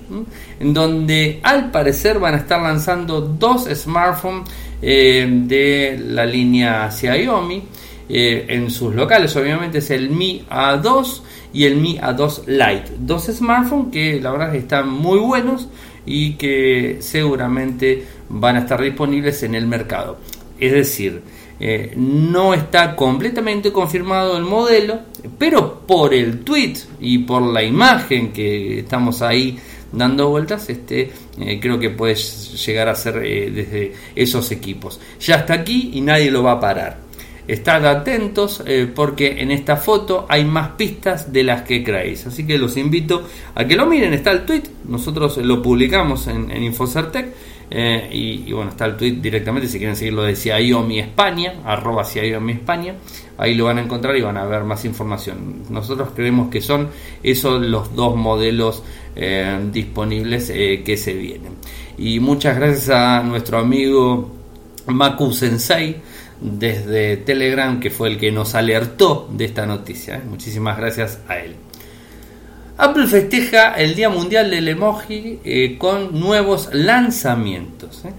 en 0.59 0.75
donde 0.75 1.41
al 1.43 1.71
parecer 1.71 2.19
van 2.19 2.35
a 2.35 2.39
estar 2.39 2.61
lanzando 2.61 3.21
dos 3.21 3.69
smartphones 3.75 4.49
eh, 4.81 5.29
de 5.31 6.03
la 6.03 6.25
línea 6.25 6.91
Xiaomi 6.91 7.63
eh, 8.09 8.47
en 8.49 8.71
sus 8.71 8.95
locales. 8.95 9.37
Obviamente 9.37 9.79
es 9.79 9.91
el 9.91 10.11
Mi 10.11 10.45
A2 10.51 11.21
y 11.53 11.65
el 11.65 11.77
Mi 11.77 11.99
A2 11.99 12.47
Lite. 12.47 12.93
Dos 12.99 13.27
smartphones 13.27 13.93
que 13.93 14.21
la 14.21 14.31
verdad 14.33 14.55
están 14.55 14.89
muy 14.89 15.19
buenos 15.19 15.69
y 16.07 16.35
que 16.35 16.99
seguramente 17.01 18.05
van 18.31 18.57
a 18.57 18.61
estar 18.61 18.81
disponibles 18.81 19.43
en 19.43 19.55
el 19.55 19.67
mercado. 19.67 20.19
Es 20.59 20.73
decir, 20.73 21.23
eh, 21.63 21.93
no 21.95 22.55
está 22.55 22.97
completamente 22.97 23.71
confirmado 23.71 24.39
el 24.39 24.45
modelo, 24.45 25.01
pero 25.39 25.81
por 25.81 26.15
el 26.15 26.41
tweet 26.41 26.73
y 27.01 27.19
por 27.19 27.43
la 27.43 27.63
imagen 27.63 28.33
que 28.33 28.79
estamos 28.79 29.21
ahí 29.21 29.59
dando 29.93 30.31
vueltas, 30.31 30.71
este, 30.71 31.13
eh, 31.39 31.61
creo 31.61 31.79
que 31.79 31.91
puedes 31.91 32.65
llegar 32.65 32.89
a 32.89 32.95
ser 32.95 33.19
eh, 33.23 33.51
desde 33.51 33.93
esos 34.17 34.51
equipos. 34.53 34.99
Ya 35.21 35.37
está 35.37 35.53
aquí 35.53 35.91
y 35.93 36.01
nadie 36.01 36.31
lo 36.31 36.43
va 36.43 36.53
a 36.53 36.61
parar. 36.61 37.11
Estad 37.47 37.85
atentos 37.85 38.63
porque 38.95 39.41
en 39.41 39.51
esta 39.51 39.77
foto 39.77 40.25
hay 40.29 40.45
más 40.45 40.69
pistas 40.73 41.33
de 41.33 41.43
las 41.43 41.63
que 41.63 41.83
creéis. 41.83 42.25
Así 42.27 42.47
que 42.47 42.57
los 42.57 42.77
invito 42.77 43.27
a 43.57 43.65
que 43.65 43.75
lo 43.75 43.87
miren. 43.87 44.15
Está 44.15 44.31
el 44.31 44.47
tweet, 44.47 44.63
nosotros 44.87 45.37
lo 45.39 45.61
publicamos 45.61 46.29
en, 46.29 46.49
en 46.53 46.63
Infocertec. 46.63 47.35
Eh, 47.71 48.09
y, 48.13 48.53
bueno, 48.53 48.71
está 48.71 48.87
el 48.87 48.97
tweet 48.97 49.13
directamente 49.21 49.69
si 49.69 49.79
quieren 49.79 49.95
seguirlo 49.95 50.23
de 50.23 50.35
Xiaomi 50.35 50.99
España, 50.99 51.55
arroba 51.65 52.05
Xiaomi 52.05 52.53
España. 52.53 52.95
Ahí 53.39 53.55
lo 53.55 53.67
van 53.67 53.79
a 53.79 53.83
encontrar 53.83 54.17
y 54.17 54.23
van 54.23 54.37
a 54.37 54.45
ver 54.45 54.65
más 54.65 54.85
información. 54.85 55.63
Nosotros 55.71 56.11
creemos 56.15 56.51
que 56.51 56.61
son 56.61 56.89
esos 57.23 57.63
los 57.63 57.95
dos 57.95 58.17
modelos 58.17 58.83
eh, 59.17 59.59
disponibles 59.73 60.51
que 60.51 60.97
se 60.97 61.15
vienen. 61.15 61.55
Y 61.97 62.19
muchas 62.21 62.57
gracias 62.57 62.91
a 62.91 63.23
nuestro 63.23 63.59
amigo 63.59 64.31
Maku 64.87 65.33
Sensei 65.33 65.97
desde 66.41 67.19
Telegram, 67.19 67.79
que 67.79 67.91
fue 67.91 68.09
el 68.09 68.19
que 68.19 68.33
nos 68.33 68.55
alertó 68.55 69.29
de 69.31 69.45
esta 69.45 69.67
noticia. 69.67 70.17
¿eh? 70.17 70.23
Muchísimas 70.29 70.77
gracias 70.77 71.21
a 71.29 71.39
él. 71.39 71.55
Apple 72.81 73.09
festeja 73.09 73.75
el 73.75 73.95
Día 73.95 74.09
Mundial 74.09 74.51
del 74.51 74.67
Emoji 74.67 75.41
eh, 75.45 75.77
con 75.77 76.19
nuevos 76.19 76.71
lanzamientos. 76.73 78.07
¿eh? 78.07 78.13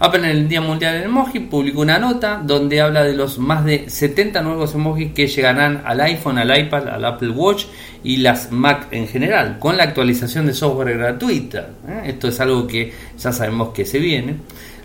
Apple 0.00 0.18
en 0.18 0.36
el 0.36 0.48
Día 0.48 0.60
Mundial 0.60 0.94
del 0.94 1.04
Emoji 1.04 1.38
publicó 1.38 1.82
una 1.82 2.00
nota 2.00 2.42
donde 2.44 2.80
habla 2.80 3.04
de 3.04 3.14
los 3.14 3.38
más 3.38 3.64
de 3.64 3.88
70 3.88 4.42
nuevos 4.42 4.74
emojis 4.74 5.12
que 5.12 5.28
llegarán 5.28 5.82
al 5.84 6.00
iPhone, 6.00 6.36
al 6.36 6.58
iPad, 6.58 6.88
al 6.88 7.04
Apple 7.04 7.30
Watch 7.30 7.66
y 8.02 8.16
las 8.16 8.50
Mac 8.50 8.88
en 8.90 9.06
general, 9.06 9.60
con 9.60 9.76
la 9.76 9.84
actualización 9.84 10.46
de 10.46 10.54
software 10.54 10.98
gratuita. 10.98 11.68
Esto 12.04 12.26
es 12.26 12.40
algo 12.40 12.66
que 12.66 12.92
ya 13.16 13.30
sabemos 13.30 13.68
que 13.68 13.84
se 13.84 14.00
viene 14.00 14.34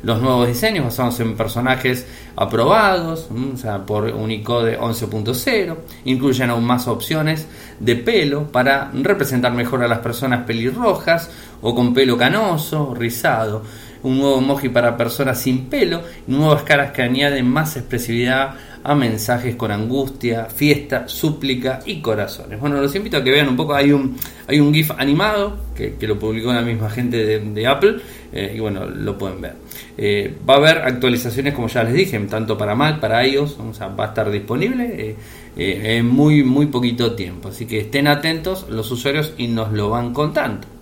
los 0.04 0.22
nuevos 0.22 0.48
diseños 0.48 0.86
basados 0.86 1.20
en 1.22 1.36
personajes 1.36 2.06
aprobados 2.36 3.30
o 3.32 3.58
sea, 3.58 3.86
por 3.86 4.06
Unicode 4.06 4.80
11.0. 4.80 5.78
Incluyen 6.06 6.50
aún 6.50 6.66
más 6.66 6.88
opciones 6.88 7.48
de 7.80 7.96
pelo 7.96 8.52
para 8.52 8.92
representar 8.94 9.54
mejor 9.54 9.84
a 9.84 9.88
las 9.88 10.00
personas 10.00 10.46
pelirrojas 10.46 11.32
o 11.62 11.74
con 11.74 11.94
pelo 11.94 12.18
canoso, 12.18 12.94
rizado. 12.94 13.64
Un 14.04 14.20
nuevo 14.20 14.40
emoji 14.40 14.70
para 14.70 14.96
personas 14.98 15.40
sin 15.40 15.66
pelo 15.66 16.02
nuevas 16.28 16.64
caras 16.64 16.92
que 16.92 17.02
añaden 17.02 17.48
más 17.50 17.76
expresividad 17.78 18.56
a 18.84 18.96
mensajes 18.96 19.56
con 19.56 19.72
angustia, 19.72 20.46
fiesta, 20.46 21.08
súplica 21.08 21.80
y 21.86 22.02
corazones. 22.02 22.60
Bueno, 22.60 22.82
los 22.82 22.94
invito 22.96 23.18
a 23.18 23.24
que 23.24 23.32
vean 23.32 23.48
un 23.48 23.56
poco, 23.56 23.74
hay 23.74 23.92
un, 23.92 24.18
hay 24.46 24.60
un 24.60 24.74
GIF 24.74 24.92
animado 24.98 25.58
que, 25.74 25.96
lo 26.02 26.20
publicó 26.20 26.52
la 26.52 26.62
misma 26.62 26.90
gente 26.90 27.40
de, 27.40 27.68
Apple 27.68 27.96
eh, 28.34 28.54
y 28.56 28.60
bueno, 28.60 28.86
lo 28.86 29.18
pueden 29.18 29.40
ver. 29.40 29.54
Eh, 29.98 30.36
va 30.48 30.56
a 30.56 30.58
haber 30.58 30.78
actualizaciones, 30.80 31.54
como 31.54 31.70
ya 31.70 31.84
les 31.84 31.94
dije, 31.94 32.20
tanto 32.20 32.58
para 32.58 32.76
Mac, 32.76 33.00
para 33.00 33.26
iOS, 33.26 33.58
o 33.60 33.74
sea, 33.74 33.88
va 33.88 34.06
a 34.06 34.08
estar 34.08 34.30
disponible 34.30 35.16
eh, 35.56 35.98
en 35.98 36.08
muy, 36.08 36.44
muy 36.44 36.66
poquito 36.66 37.14
tiempo. 37.14 37.50
Así 37.50 37.66
que 37.66 37.80
estén 37.80 38.08
atentos 38.08 38.68
los 38.70 38.92
usuarios 38.92 39.34
y 39.38 39.48
nos 39.48 39.72
lo 39.72 39.90
van 39.90 40.14
contando. 40.14 40.73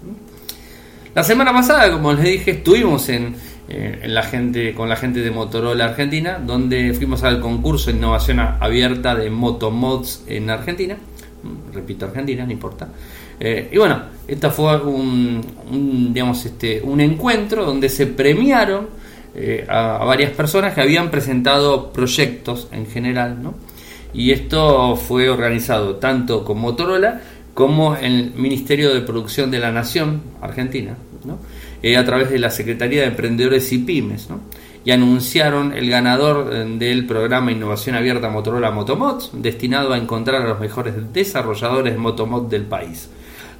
La 1.13 1.25
semana 1.25 1.51
pasada, 1.51 1.91
como 1.91 2.13
les 2.13 2.23
dije, 2.23 2.51
estuvimos 2.51 3.09
en 3.09 3.35
eh, 3.67 4.03
la 4.07 4.23
gente, 4.23 4.73
con 4.73 4.87
la 4.87 4.95
gente 4.95 5.19
de 5.19 5.29
Motorola 5.29 5.83
Argentina, 5.83 6.39
donde 6.41 6.93
fuimos 6.93 7.23
al 7.23 7.41
concurso 7.41 7.91
innovación 7.91 8.39
abierta 8.39 9.13
de 9.15 9.29
Motomods 9.29 10.23
en 10.27 10.49
Argentina. 10.49 10.95
Mm, 10.95 11.73
repito, 11.73 12.05
Argentina, 12.05 12.45
no 12.45 12.51
importa. 12.53 12.87
Eh, 13.37 13.69
y 13.73 13.77
bueno, 13.77 14.01
esta 14.25 14.51
fue 14.51 14.77
un, 14.79 16.13
digamos, 16.13 16.45
este, 16.45 16.81
un 16.81 17.01
encuentro 17.01 17.65
donde 17.65 17.89
se 17.89 18.07
premiaron 18.07 18.87
eh, 19.35 19.65
a, 19.67 20.05
varias 20.05 20.31
personas 20.31 20.73
que 20.73 20.79
habían 20.79 21.11
presentado 21.11 21.91
proyectos 21.91 22.69
en 22.71 22.85
general, 22.85 23.43
¿no? 23.43 23.55
Y 24.13 24.31
esto 24.31 24.95
fue 24.95 25.29
organizado 25.29 25.95
tanto 25.95 26.45
con 26.45 26.59
Motorola 26.59 27.19
como 27.53 27.95
el 27.95 28.33
Ministerio 28.35 28.93
de 28.93 29.01
Producción 29.01 29.51
de 29.51 29.59
la 29.59 29.71
Nación 29.71 30.21
Argentina, 30.41 30.95
¿no? 31.25 31.39
Eh, 31.83 31.97
a 31.97 32.05
través 32.05 32.29
de 32.29 32.39
la 32.39 32.51
Secretaría 32.51 33.01
de 33.01 33.07
Emprendedores 33.07 33.71
y 33.73 33.79
Pymes. 33.79 34.27
Y 34.83 34.91
anunciaron 34.91 35.73
el 35.73 35.89
ganador 35.89 36.49
eh, 36.53 36.65
del 36.77 37.05
programa 37.05 37.51
Innovación 37.51 37.95
Abierta 37.95 38.29
Motorola 38.29 38.71
Motomods, 38.71 39.31
destinado 39.33 39.93
a 39.93 39.97
encontrar 39.97 40.41
a 40.41 40.47
los 40.47 40.59
mejores 40.59 40.93
desarrolladores 41.11 41.93
de 41.93 41.99
Motomod 41.99 42.49
del 42.49 42.63
país. 42.63 43.09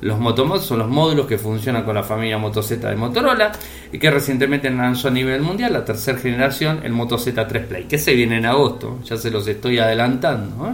Los 0.01 0.19
Motomods 0.19 0.65
son 0.65 0.79
los 0.79 0.89
módulos 0.89 1.27
que 1.27 1.37
funcionan 1.37 1.83
con 1.83 1.93
la 1.93 2.01
familia 2.01 2.39
Moto 2.39 2.63
Z 2.63 2.89
de 2.89 2.95
Motorola 2.95 3.51
y 3.91 3.99
que 3.99 4.09
recientemente 4.09 4.69
lanzó 4.71 5.09
a 5.09 5.11
nivel 5.11 5.41
mundial 5.41 5.73
la 5.73 5.85
tercera 5.85 6.17
generación, 6.17 6.79
el 6.83 6.91
Moto 6.91 7.17
Z3 7.17 7.65
Play, 7.67 7.83
que 7.83 7.99
se 7.99 8.15
viene 8.15 8.37
en 8.37 8.47
agosto, 8.47 8.99
ya 9.05 9.15
se 9.15 9.29
los 9.29 9.47
estoy 9.47 9.77
adelantando. 9.77 10.67
Eh, 10.67 10.73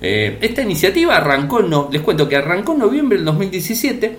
esta 0.00 0.62
iniciativa 0.62 1.16
arrancó, 1.16 1.60
no, 1.60 1.88
les 1.92 2.00
cuento 2.00 2.28
que 2.28 2.36
arrancó 2.36 2.72
en 2.72 2.78
noviembre 2.78 3.18
del 3.18 3.26
2017 3.26 4.18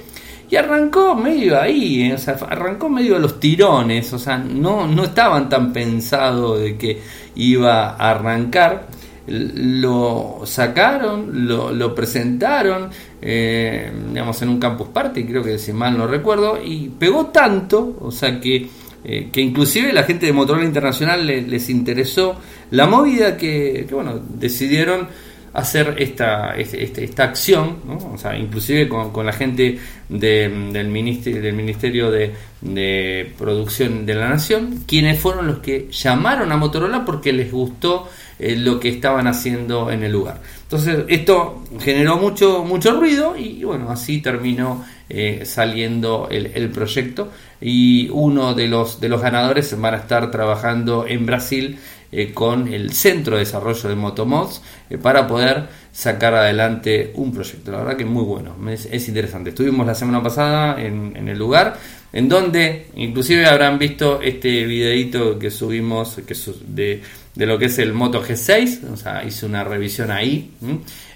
y 0.51 0.57
arrancó 0.57 1.15
medio 1.15 1.59
ahí, 1.59 2.03
eh, 2.03 2.13
o 2.13 2.17
sea, 2.17 2.33
arrancó 2.33 2.89
medio 2.89 3.15
a 3.15 3.19
los 3.19 3.39
tirones, 3.39 4.11
o 4.11 4.19
sea, 4.19 4.37
no, 4.37 4.85
no 4.85 5.05
estaban 5.05 5.47
tan 5.47 5.71
pensados 5.71 6.59
de 6.59 6.77
que 6.77 6.99
iba 7.35 7.91
a 7.91 8.11
arrancar. 8.11 8.89
Lo 9.27 10.41
sacaron, 10.43 11.47
lo, 11.47 11.71
lo 11.71 11.95
presentaron, 11.95 12.89
eh, 13.21 13.89
digamos, 14.09 14.41
en 14.41 14.49
un 14.49 14.59
campus 14.59 14.89
party, 14.89 15.23
creo 15.23 15.41
que 15.41 15.57
si 15.57 15.71
mal 15.71 15.97
no 15.97 16.05
recuerdo, 16.05 16.59
y 16.61 16.89
pegó 16.89 17.27
tanto, 17.27 17.97
o 18.01 18.11
sea 18.11 18.37
que, 18.41 18.67
eh, 19.05 19.29
que 19.31 19.39
inclusive 19.39 19.93
la 19.93 20.03
gente 20.03 20.25
de 20.25 20.33
Motorola 20.33 20.65
Internacional 20.65 21.25
les, 21.25 21.69
interesó 21.69 22.35
la 22.71 22.87
movida 22.87 23.37
que, 23.37 23.85
que 23.87 23.95
bueno, 23.95 24.19
decidieron 24.37 25.07
hacer 25.53 25.95
esta, 25.97 26.55
este, 26.55 27.03
esta, 27.03 27.23
acción, 27.23 27.77
o 28.13 28.17
sea, 28.17 28.37
inclusive 28.37 28.87
con, 28.87 29.25
la 29.25 29.33
gente 29.33 29.79
del, 30.07 30.87
ministerio, 30.87 31.41
del 31.41 31.53
Ministerio 31.53 32.09
de, 32.09 32.33
de, 32.61 33.33
Producción 33.37 34.05
de 34.05 34.15
la 34.15 34.29
Nación, 34.29 34.83
quienes 34.87 35.19
fueron 35.19 35.47
los 35.47 35.59
que 35.59 35.89
llamaron 35.91 36.51
a 36.51 36.57
Motorola 36.57 37.03
porque 37.03 37.33
les 37.33 37.51
gustó 37.51 38.07
eh, 38.39 38.55
lo 38.55 38.79
que 38.79 38.89
estaban 38.89 39.27
haciendo 39.27 39.91
en 39.91 40.03
el 40.03 40.11
lugar. 40.13 40.41
Entonces, 40.63 41.03
esto 41.09 41.63
generó 41.79 42.17
mucho, 42.17 42.63
mucho 42.63 42.97
ruido 42.97 43.35
y 43.37 43.63
bueno, 43.65 43.91
así 43.91 44.21
terminó 44.21 44.85
eh, 45.09 45.41
saliendo 45.43 46.29
el, 46.31 46.51
el, 46.55 46.69
proyecto 46.69 47.29
y 47.59 48.07
uno 48.09 48.53
de 48.53 48.69
los, 48.69 49.01
de 49.01 49.09
los 49.09 49.21
ganadores 49.21 49.77
van 49.79 49.95
a 49.95 49.97
estar 49.97 50.31
trabajando 50.31 51.05
en 51.05 51.25
Brasil 51.25 51.77
eh, 52.11 52.33
con 52.33 52.67
el 52.67 52.91
Centro 52.91 53.35
de 53.35 53.41
Desarrollo 53.41 53.87
de 53.87 53.95
Motomods 53.95 54.61
eh, 54.89 54.97
para 54.97 55.25
poder 55.27 55.67
sacar 55.91 56.35
adelante 56.35 57.11
un 57.15 57.33
proyecto. 57.33 57.71
La 57.71 57.79
verdad 57.79 57.97
que 57.97 58.05
muy 58.05 58.23
bueno, 58.23 58.55
es, 58.69 59.07
interesante. 59.07 59.51
Estuvimos 59.51 59.87
la 59.87 59.95
semana 59.95 60.21
pasada 60.21 60.81
en, 60.81 61.27
el 61.27 61.37
lugar, 61.37 61.77
en 62.11 62.27
donde 62.27 62.87
inclusive 62.95 63.45
habrán 63.45 63.79
visto 63.79 64.21
este 64.21 64.65
videito 64.65 65.39
que 65.39 65.49
subimos 65.49 66.17
que 66.27 66.35
de, 66.67 67.01
de, 67.33 67.45
lo 67.45 67.57
que 67.57 67.65
es 67.65 67.79
el 67.79 67.93
Moto 67.93 68.23
G6, 68.23 68.91
o 68.91 68.97
sea, 68.97 69.23
hice 69.23 69.45
una 69.45 69.63
revisión 69.63 70.11
ahí, 70.11 70.51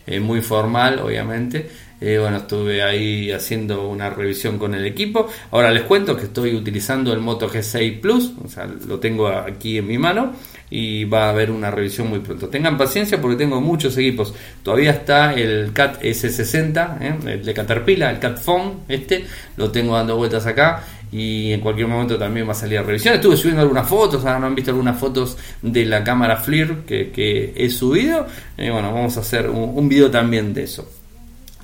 eh, 0.08 0.20
muy 0.20 0.42
formal 0.42 1.00
obviamente. 1.00 1.70
Bueno, 2.00 2.38
estuve 2.38 2.84
ahí 2.84 3.32
haciendo 3.32 3.88
una 3.88 4.10
revisión 4.10 4.58
con 4.58 4.76
el 4.76 4.86
equipo. 4.86 5.28
Ahora 5.52 5.72
les 5.72 5.84
cuento 5.84 6.16
que 6.16 6.26
estoy 6.26 6.56
utilizando 6.56 7.14
el 7.14 7.20
Moto 7.20 7.50
G6 7.50 8.00
Plus, 8.00 8.34
o 8.44 8.48
sea, 8.48 8.68
lo 8.88 9.00
tengo 9.00 9.28
aquí 9.28 9.78
en 9.78 9.88
mi 9.88 9.98
mano 9.98 10.34
y 10.70 11.06
va 11.06 11.26
a 11.26 11.30
haber 11.30 11.52
una 11.52 11.72
revisión 11.72 12.10
muy 12.10 12.20
pronto. 12.20 12.50
Tengan 12.50 12.78
paciencia 12.78 13.22
porque 13.22 13.38
tengo 13.38 13.62
muchos 13.62 13.98
equipos. 13.98 14.34
Todavía 14.64 14.92
está 14.92 15.34
el 15.34 15.72
CAT 15.74 16.02
S60, 16.02 17.02
¿eh? 17.02 17.16
el 17.28 17.46
de 17.46 17.54
Caterpillar, 17.54 18.14
el 18.14 18.20
CAT 18.20 18.40
Phone, 18.40 18.80
este, 18.88 19.26
lo 19.58 19.72
tengo 19.72 19.96
dando 19.96 20.18
vueltas 20.18 20.46
acá 20.46 20.84
y 21.12 21.54
en 21.54 21.62
cualquier 21.62 21.88
momento 21.88 22.18
también 22.18 22.48
va 22.48 22.52
a 22.52 22.56
salir 22.56 22.80
a 22.80 22.84
revisión. 22.84 23.14
Estuve 23.14 23.38
subiendo 23.38 23.62
algunas 23.62 23.88
fotos, 23.88 24.26
ahora 24.26 24.40
no 24.40 24.48
han 24.48 24.56
visto 24.56 24.72
algunas 24.72 25.00
fotos 25.00 25.38
de 25.62 25.86
la 25.86 26.04
cámara 26.04 26.38
FLIR 26.38 26.80
que, 26.86 27.54
he 27.56 27.70
subido. 27.70 28.26
Y 28.58 28.70
bueno, 28.70 28.92
vamos 28.92 29.16
a 29.18 29.22
hacer 29.22 29.50
un 29.50 29.88
video 29.88 30.10
también 30.10 30.54
de 30.54 30.64
eso. 30.64 30.95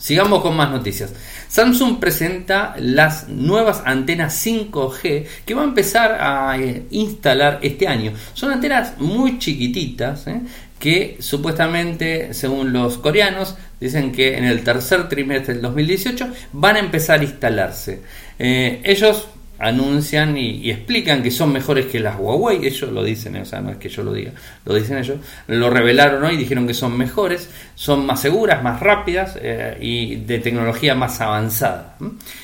Sigamos 0.02 0.42
con 0.42 0.56
más 0.56 0.72
noticias. 0.72 1.14
Samsung 1.48 2.00
presenta 2.00 2.74
las 2.80 3.28
nuevas 3.30 3.84
antenas 3.86 4.44
5G 4.44 5.26
que 5.46 5.54
va 5.54 5.62
a 5.62 5.66
empezar 5.66 6.18
a 6.20 6.58
eh, 6.58 6.88
instalar 6.90 7.60
este 7.62 7.88
año. 7.88 8.12
Son 8.34 8.52
antenas 8.52 8.98
muy 8.98 9.38
chiquititas 9.38 10.26
eh, 10.26 10.42
que 10.80 11.18
supuestamente, 11.20 12.34
según 12.34 12.74
los 12.74 12.98
coreanos, 12.98 13.56
dicen 13.80 14.12
que 14.12 14.40
en 14.40 14.46
el 14.46 14.64
tercer 14.64 15.08
trimestre 15.08 15.54
del 15.54 15.62
2018 15.62 16.30
van 16.54 16.78
a 16.78 16.80
empezar 16.80 17.20
a 17.20 17.24
instalarse. 17.24 18.02
Eh, 18.40 18.82
ellos 18.84 19.28
anuncian 19.62 20.36
y, 20.38 20.72
explican 20.72 21.22
que 21.22 21.30
son 21.30 21.54
mejores 21.54 21.86
que 21.86 22.00
las 22.00 22.20
Huawei, 22.20 22.66
ellos 22.66 22.92
lo 22.92 23.04
dicen, 23.04 23.36
o 23.36 23.46
sea, 23.46 23.62
no 23.62 23.70
es 23.70 23.78
que 23.78 23.90
yo 23.90 24.02
lo 24.02 24.12
diga, 24.12 24.32
lo 24.66 24.74
dicen 24.74 24.98
ellos, 24.98 25.18
lo 25.48 25.70
revelaron 25.70 26.24
hoy, 26.24 26.36
dijeron 26.36 26.66
que 26.66 26.74
son 26.74 26.98
mejores, 26.98 27.48
son 27.76 28.06
más 28.06 28.22
seguras, 28.22 28.64
más 28.64 28.80
rápidas 28.80 29.38
eh, 29.40 29.78
y 29.80 30.16
de 30.16 30.40
tecnología 30.40 30.96
más 30.96 31.22
avanzada. 31.22 31.96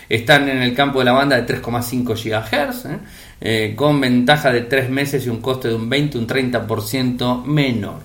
Están 0.08 0.48
en 0.48 0.62
el 0.62 0.76
campo 0.76 1.00
de 1.00 1.06
la 1.06 1.14
banda 1.14 1.42
de 1.42 1.56
3,5 1.62 2.14
GHz, 2.14 2.86
¿eh? 2.86 3.00
Eh, 3.40 3.74
con 3.76 4.00
ventaja 4.00 4.52
de 4.52 4.62
3 4.62 4.90
meses 4.90 5.26
y 5.26 5.30
un 5.30 5.42
coste 5.42 5.70
de 5.70 5.76
un 5.76 5.90
20, 5.90 6.20
un 6.20 6.28
30% 6.28 7.44
menor. 7.46 8.00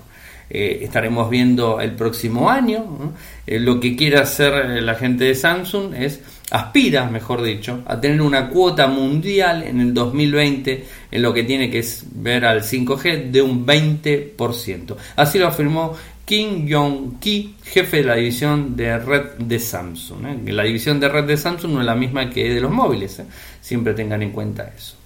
estaremos 0.49 1.31
viendo 1.31 1.81
el 1.81 1.93
próximo 1.93 2.51
año. 2.51 3.15
lo 3.47 3.81
que 3.81 3.97
quiere 3.97 4.19
hacer 4.19 4.83
la 4.83 4.95
gente 4.95 5.25
de 5.25 5.35
Samsung 5.35 5.95
es 5.95 6.21
aspira, 6.53 7.07
mejor 7.07 7.43
dicho, 7.43 7.83
a 7.87 7.99
tener 7.99 8.21
una 8.21 8.51
cuota 8.51 8.87
mundial 8.87 9.63
en 9.63 9.81
el 9.81 9.95
2020 9.95 10.85
en 11.11 11.23
lo 11.23 11.33
que 11.33 11.45
tiene 11.45 11.71
que 11.71 11.83
ver 12.17 12.45
al 12.45 12.63
5G 12.63 13.31
de 13.31 13.41
un 13.41 13.67
20%. 13.67 14.97
Así 15.17 15.39
lo 15.39 15.47
afirmó 15.47 15.97
Kim 16.27 16.69
Jong-ki, 16.71 17.57
jefe 17.65 17.99
de 17.99 18.05
la 18.05 18.17
división 18.17 18.77
de 18.77 18.99
red 18.99 19.23
de 19.39 19.59
Samsung. 19.59 20.27
¿eh? 20.27 20.53
La 20.53 20.65
división 20.65 21.01
de 21.01 21.09
red 21.09 21.25
de 21.25 21.39
Samsung 21.39 21.73
no 21.73 21.81
es 21.81 21.87
la 21.87 21.95
misma 21.95 22.29
que 22.29 22.53
de 22.53 22.61
los 22.61 22.71
móviles, 22.71 23.19
¿eh? 23.21 23.25
siempre 23.63 23.95
tengan 23.95 24.21
en 24.23 24.31
cuenta 24.31 24.71
eso. 24.77 24.97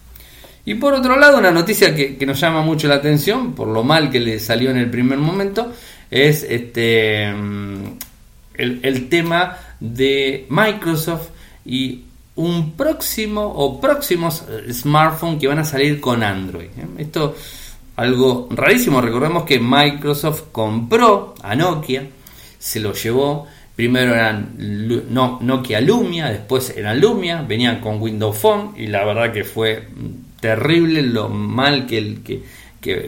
Y 0.65 0.75
por 0.75 0.95
otro 0.95 1.17
lado, 1.17 1.39
una 1.39 1.53
noticia 1.53 1.95
que, 1.95 2.27
nos 2.27 2.41
llama 2.41 2.63
mucho 2.63 2.89
la 2.89 2.97
atención, 2.97 3.55
por 3.55 3.69
lo 3.69 3.85
mal 3.85 4.11
que 4.11 4.19
le 4.19 4.41
salió 4.41 4.71
en 4.71 4.79
el 4.79 4.91
primer 4.91 5.19
momento, 5.19 5.73
es 6.11 6.43
este 6.43 7.33
mm, 7.33 7.99
el 8.59 9.09
tema 9.09 9.57
de 9.79 10.47
Microsoft 10.49 11.36
y 11.67 12.05
un 12.37 12.73
próximo 12.73 13.43
o 13.43 13.81
próximos 13.81 14.45
eh, 14.49 14.73
smartphones 14.73 15.41
que 15.41 15.49
van 15.49 15.59
a 15.59 15.65
salir 15.65 16.01
con 16.01 16.23
Android. 16.23 16.67
¿eh? 16.67 16.87
Esto 16.99 17.35
algo 17.97 18.49
rarísimo. 18.51 19.01
Recordemos 19.01 19.45
que 19.45 19.59
Microsoft 19.59 20.45
compró 20.53 21.35
a 21.43 21.55
Nokia, 21.55 22.07
se 22.59 22.81
lo 22.81 22.93
llevó. 22.93 23.47
Primero 23.75 24.15
eran 24.15 24.55
Nokia 25.11 25.81
Lumia, 25.83 26.31
después 26.31 26.75
eran 26.75 26.99
Lumia, 26.99 27.43
venían 27.43 27.81
con 27.81 28.01
Windows 28.01 28.39
Phone 28.39 28.73
y 28.77 28.87
la 28.87 29.05
verdad 29.05 29.33
que 29.33 29.45
fue 29.45 29.87
terrible 30.41 31.03
lo 31.03 31.29
mal 31.29 31.87
que, 31.87 31.99
el, 31.99 32.23
que, 32.23 32.43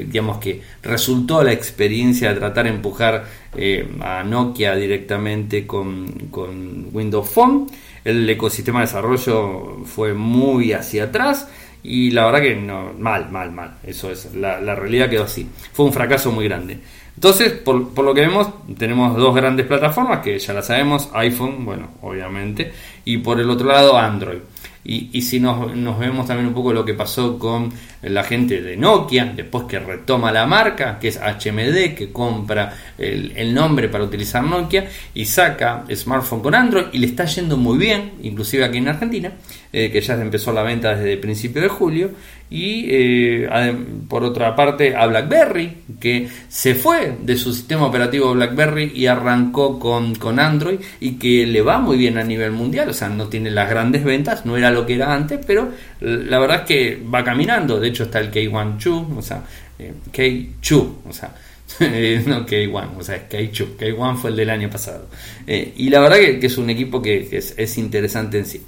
digamos 0.06 0.36
que 0.38 0.60
resultó 0.82 1.42
la 1.42 1.52
experiencia 1.52 2.34
de 2.34 2.40
tratar 2.40 2.64
de 2.64 2.70
empujar 2.70 3.24
eh, 3.56 3.88
a 4.02 4.22
Nokia 4.24 4.74
directamente 4.74 5.66
con, 5.66 6.28
con 6.30 6.88
Windows 6.92 7.30
Phone 7.30 7.66
el 8.04 8.28
ecosistema 8.28 8.80
de 8.80 8.86
desarrollo 8.86 9.84
fue 9.84 10.14
muy 10.14 10.72
hacia 10.72 11.04
atrás 11.04 11.48
y 11.82 12.10
la 12.10 12.26
verdad 12.26 12.40
que 12.40 12.56
no, 12.56 12.92
mal, 12.98 13.30
mal, 13.30 13.52
mal. 13.52 13.76
Eso 13.82 14.10
es, 14.10 14.34
la, 14.34 14.74
realidad 14.74 15.08
quedó 15.08 15.24
así. 15.24 15.48
Fue 15.72 15.86
un 15.86 15.92
fracaso 15.92 16.32
muy 16.32 16.46
grande. 16.46 16.78
Entonces, 17.14 17.52
por, 17.52 17.94
por, 17.94 18.04
lo 18.04 18.14
que 18.14 18.20
vemos, 18.20 18.48
tenemos 18.76 19.16
dos 19.16 19.34
grandes 19.34 19.66
plataformas 19.66 20.20
que 20.20 20.38
ya 20.38 20.52
las 20.52 20.66
sabemos, 20.66 21.08
iPhone, 21.14 21.64
bueno, 21.64 21.88
obviamente, 22.02 22.72
y 23.04 23.18
por 23.18 23.40
el 23.40 23.50
otro 23.50 23.68
lado 23.68 23.96
Android. 23.96 24.38
Y, 24.84 25.20
si 25.20 25.38
nos, 25.38 25.98
vemos 25.98 26.26
también 26.26 26.46
un 26.46 26.54
poco 26.54 26.72
lo 26.72 26.84
que 26.84 26.94
pasó 26.94 27.38
con 27.38 27.70
la 28.02 28.24
gente 28.24 28.62
de 28.62 28.76
Nokia, 28.76 29.26
después 29.36 29.64
que 29.64 29.78
retoma 29.78 30.32
la 30.32 30.46
marca, 30.46 30.98
que 30.98 31.08
es 31.08 31.18
HMD, 31.18 31.94
que 31.94 32.10
compra 32.10 32.74
el, 32.96 33.52
nombre 33.52 33.88
para 33.88 34.04
utilizar 34.04 34.42
Nokia 34.42 34.88
y 35.12 35.26
saca 35.26 35.84
smartphone 35.94 36.40
con 36.40 36.54
Android 36.54 36.86
y 36.92 36.98
le 36.98 37.08
está 37.08 37.26
yendo 37.26 37.56
muy 37.56 37.76
bien, 37.76 38.12
inclusive 38.22 38.64
aquí 38.64 38.78
en 38.78 38.88
Argentina, 38.88 39.32
eh, 39.72 39.90
que 39.90 40.00
ya 40.00 40.14
empezó 40.14 40.52
la 40.52 40.62
venta 40.62 40.94
desde 40.94 41.12
el 41.12 41.18
principio 41.18 41.60
de 41.60 41.68
julio 41.68 42.10
y 42.50 42.86
eh, 42.88 43.76
por 44.08 44.24
otra 44.24 44.56
parte 44.56 44.96
a 44.96 45.06
BlackBerry, 45.06 45.76
que 46.00 46.28
se 46.48 46.74
fue 46.74 47.16
de 47.20 47.36
su 47.36 47.52
sistema 47.52 47.86
operativo 47.86 48.32
BlackBerry 48.32 48.92
y 48.94 49.06
arrancó 49.06 49.78
con, 49.78 50.14
con 50.14 50.40
Android 50.40 50.80
y 51.00 51.12
que 51.12 51.46
le 51.46 51.60
va 51.60 51.78
muy 51.78 51.98
bien 51.98 52.16
a 52.16 52.24
nivel 52.24 52.52
mundial, 52.52 52.88
o 52.88 52.94
sea, 52.94 53.08
no 53.08 53.28
tiene 53.28 53.50
las 53.50 53.68
grandes 53.68 54.04
ventas, 54.04 54.46
no 54.46 54.56
era 54.56 54.70
lo 54.70 54.86
que 54.86 54.94
era 54.94 55.12
antes, 55.12 55.40
pero 55.46 55.68
la 56.00 56.38
verdad 56.38 56.60
es 56.60 56.66
que 56.66 57.02
va 57.14 57.22
caminando, 57.22 57.78
de 57.78 57.88
hecho 57.88 58.04
está 58.04 58.20
el 58.20 58.30
K1 58.30 58.78
Chu, 58.78 59.14
o 59.16 59.22
sea, 59.22 59.42
eh, 59.78 59.92
K2, 60.10 60.92
o 61.06 61.12
sea, 61.12 61.34
no 62.26 62.46
K1, 62.46 62.96
o 62.96 63.02
sea, 63.02 63.16
es 63.16 63.28
K2, 63.28 63.76
K1 63.76 64.16
fue 64.16 64.30
el 64.30 64.36
del 64.36 64.48
año 64.48 64.70
pasado. 64.70 65.06
Eh, 65.46 65.74
y 65.76 65.90
la 65.90 66.00
verdad 66.00 66.16
que, 66.16 66.46
es 66.46 66.56
un 66.56 66.70
equipo 66.70 67.02
que, 67.02 67.28
es 67.30 67.78
interesante 67.78 68.38
en 68.38 68.46
sí. 68.46 68.62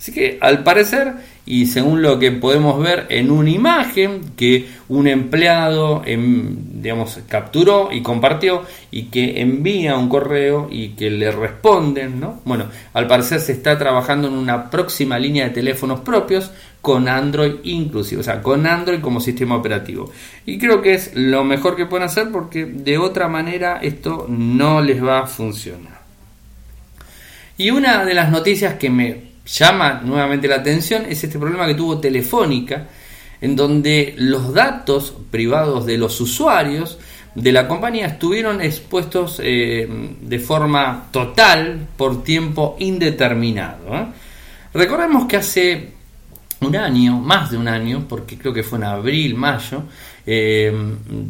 Así 0.00 0.12
que 0.12 0.38
al 0.40 0.62
parecer, 0.62 1.12
y 1.44 1.66
según 1.66 2.00
lo 2.00 2.18
que 2.18 2.32
podemos 2.32 2.82
ver 2.82 3.04
en 3.10 3.30
una 3.30 3.50
imagen 3.50 4.22
que 4.34 4.66
un 4.88 5.06
empleado 5.06 6.02
em, 6.06 6.56
digamos, 6.80 7.18
capturó 7.28 7.90
y 7.92 8.00
compartió 8.00 8.62
y 8.90 9.04
que 9.04 9.42
envía 9.42 9.98
un 9.98 10.08
correo 10.08 10.68
y 10.70 10.90
que 10.90 11.10
le 11.10 11.30
responden, 11.30 12.18
¿no? 12.18 12.40
Bueno, 12.46 12.64
al 12.94 13.06
parecer 13.06 13.40
se 13.40 13.52
está 13.52 13.76
trabajando 13.76 14.28
en 14.28 14.34
una 14.34 14.70
próxima 14.70 15.18
línea 15.18 15.44
de 15.44 15.50
teléfonos 15.50 16.00
propios 16.00 16.50
con 16.80 17.06
Android 17.06 17.56
inclusive, 17.64 18.22
o 18.22 18.24
sea, 18.24 18.40
con 18.40 18.66
Android 18.66 19.02
como 19.02 19.20
sistema 19.20 19.56
operativo. 19.56 20.10
Y 20.46 20.58
creo 20.58 20.80
que 20.80 20.94
es 20.94 21.14
lo 21.14 21.44
mejor 21.44 21.76
que 21.76 21.84
pueden 21.84 22.06
hacer 22.06 22.30
porque 22.32 22.64
de 22.64 22.96
otra 22.96 23.28
manera 23.28 23.80
esto 23.82 24.24
no 24.30 24.80
les 24.80 25.04
va 25.04 25.18
a 25.18 25.26
funcionar. 25.26 26.00
Y 27.58 27.70
una 27.70 28.06
de 28.06 28.14
las 28.14 28.30
noticias 28.30 28.76
que 28.76 28.88
me 28.88 29.29
llama 29.50 30.00
nuevamente 30.04 30.48
la 30.48 30.56
atención 30.56 31.04
es 31.08 31.22
este 31.24 31.38
problema 31.38 31.66
que 31.66 31.74
tuvo 31.74 31.98
Telefónica, 31.98 32.86
en 33.40 33.56
donde 33.56 34.14
los 34.16 34.52
datos 34.52 35.14
privados 35.30 35.86
de 35.86 35.98
los 35.98 36.20
usuarios 36.20 36.98
de 37.34 37.52
la 37.52 37.66
compañía 37.66 38.06
estuvieron 38.06 38.60
expuestos 38.60 39.40
eh, 39.42 39.88
de 40.20 40.38
forma 40.38 41.08
total 41.10 41.86
por 41.96 42.22
tiempo 42.22 42.76
indeterminado. 42.78 43.94
¿eh? 43.94 44.06
Recordemos 44.74 45.26
que 45.26 45.36
hace 45.36 45.92
un 46.60 46.76
año, 46.76 47.18
más 47.18 47.50
de 47.50 47.56
un 47.56 47.68
año, 47.68 48.04
porque 48.08 48.36
creo 48.36 48.52
que 48.52 48.62
fue 48.62 48.78
en 48.78 48.84
abril, 48.84 49.34
mayo, 49.34 49.84
eh, 50.26 50.72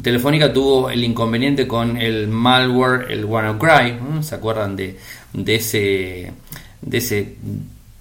Telefónica 0.03 0.53
tuvo 0.53 0.91
el 0.91 1.05
inconveniente 1.05 1.69
con 1.69 1.97
el 1.97 2.27
malware, 2.29 3.11
el 3.11 3.25
WannaCry, 3.25 3.99
¿se 4.23 4.35
acuerdan 4.35 4.75
de, 4.75 4.99
de 5.33 5.55
ese 5.55 6.33
de 6.83 6.99
ese 6.99 7.37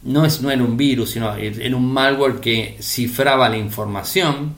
no, 0.04 0.26
es, 0.26 0.42
no 0.42 0.52
era 0.52 0.64
un 0.64 0.78
virus, 0.78 1.12
sino 1.12 1.36
era 1.36 1.76
un 1.76 1.92
malware 1.92 2.40
que 2.40 2.78
cifraba 2.82 3.50
la 3.50 3.58
información, 3.58 4.56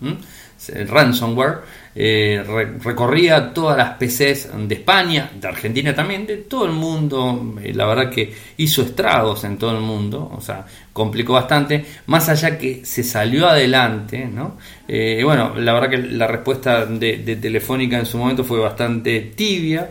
el 0.69 0.88
ransomware, 0.88 1.62
eh, 1.93 2.43
recorría 2.84 3.54
todas 3.54 3.77
las 3.77 3.97
PCs 3.97 4.49
de 4.67 4.75
España, 4.75 5.32
de 5.39 5.47
Argentina 5.47 5.93
también, 5.93 6.25
de 6.25 6.38
todo 6.38 6.65
el 6.65 6.71
mundo, 6.71 7.56
eh, 7.62 7.73
la 7.73 7.86
verdad 7.86 8.10
que 8.10 8.34
hizo 8.58 8.84
estragos 8.84 9.43
en 9.43 9.58
todo 9.58 9.71
el 9.71 9.82
mundo, 9.82 10.32
o 10.34 10.39
sea, 10.39 10.65
complicó 10.93 11.34
bastante, 11.34 11.84
más 12.06 12.30
allá 12.30 12.58
que 12.58 12.86
se 12.86 13.04
salió 13.04 13.47
adelante, 13.49 14.25
¿no? 14.25 14.58
Eh, 14.88 15.21
bueno, 15.23 15.54
la 15.58 15.73
verdad 15.73 15.89
que 15.89 15.97
la 15.97 16.27
respuesta 16.27 16.86
de, 16.86 17.17
de 17.17 17.36
Telefónica 17.36 17.97
en 17.97 18.06
su 18.06 18.17
momento 18.17 18.43
fue 18.43 18.60
bastante 18.60 19.19
tibia. 19.36 19.89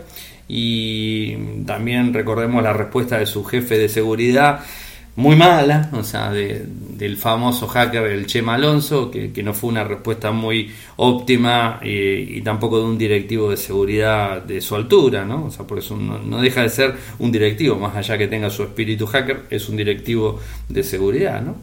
Y 0.53 1.33
también 1.65 2.13
recordemos 2.13 2.61
la 2.61 2.73
respuesta 2.73 3.17
de 3.17 3.25
su 3.25 3.45
jefe 3.45 3.77
de 3.77 3.87
seguridad, 3.87 4.59
muy 5.15 5.35
mala, 5.35 5.89
o 5.93 6.03
sea, 6.03 6.31
del 6.31 7.17
famoso 7.17 7.67
hacker, 7.67 8.03
el 8.05 8.25
Chema 8.27 8.55
Alonso, 8.55 9.11
que, 9.11 9.31
no 9.43 9.53
fue 9.53 9.69
una 9.69 9.83
respuesta 9.83 10.31
muy 10.31 10.71
óptima 10.95 11.79
y 11.83 12.41
tampoco 12.41 12.79
de 12.79 12.85
un 12.85 12.97
directivo 12.97 13.49
de 13.49 13.57
seguridad 13.57 14.41
de 14.41 14.61
su 14.61 14.75
altura, 14.75 15.25
¿no? 15.25 15.45
O 15.45 15.51
sea, 15.51 15.67
por 15.67 15.79
eso 15.79 15.97
no, 15.97 16.41
deja 16.41 16.61
de 16.61 16.69
ser 16.69 16.95
un 17.19 17.31
directivo, 17.31 17.75
más 17.75 17.95
allá 17.95 18.17
que 18.17 18.27
tenga 18.27 18.49
su 18.49 18.63
espíritu 18.63 19.05
hacker, 19.05 19.47
es 19.49 19.67
un 19.67 19.77
directivo 19.77 20.39
de 20.69 20.83
seguridad, 20.83 21.41
¿no? 21.41 21.57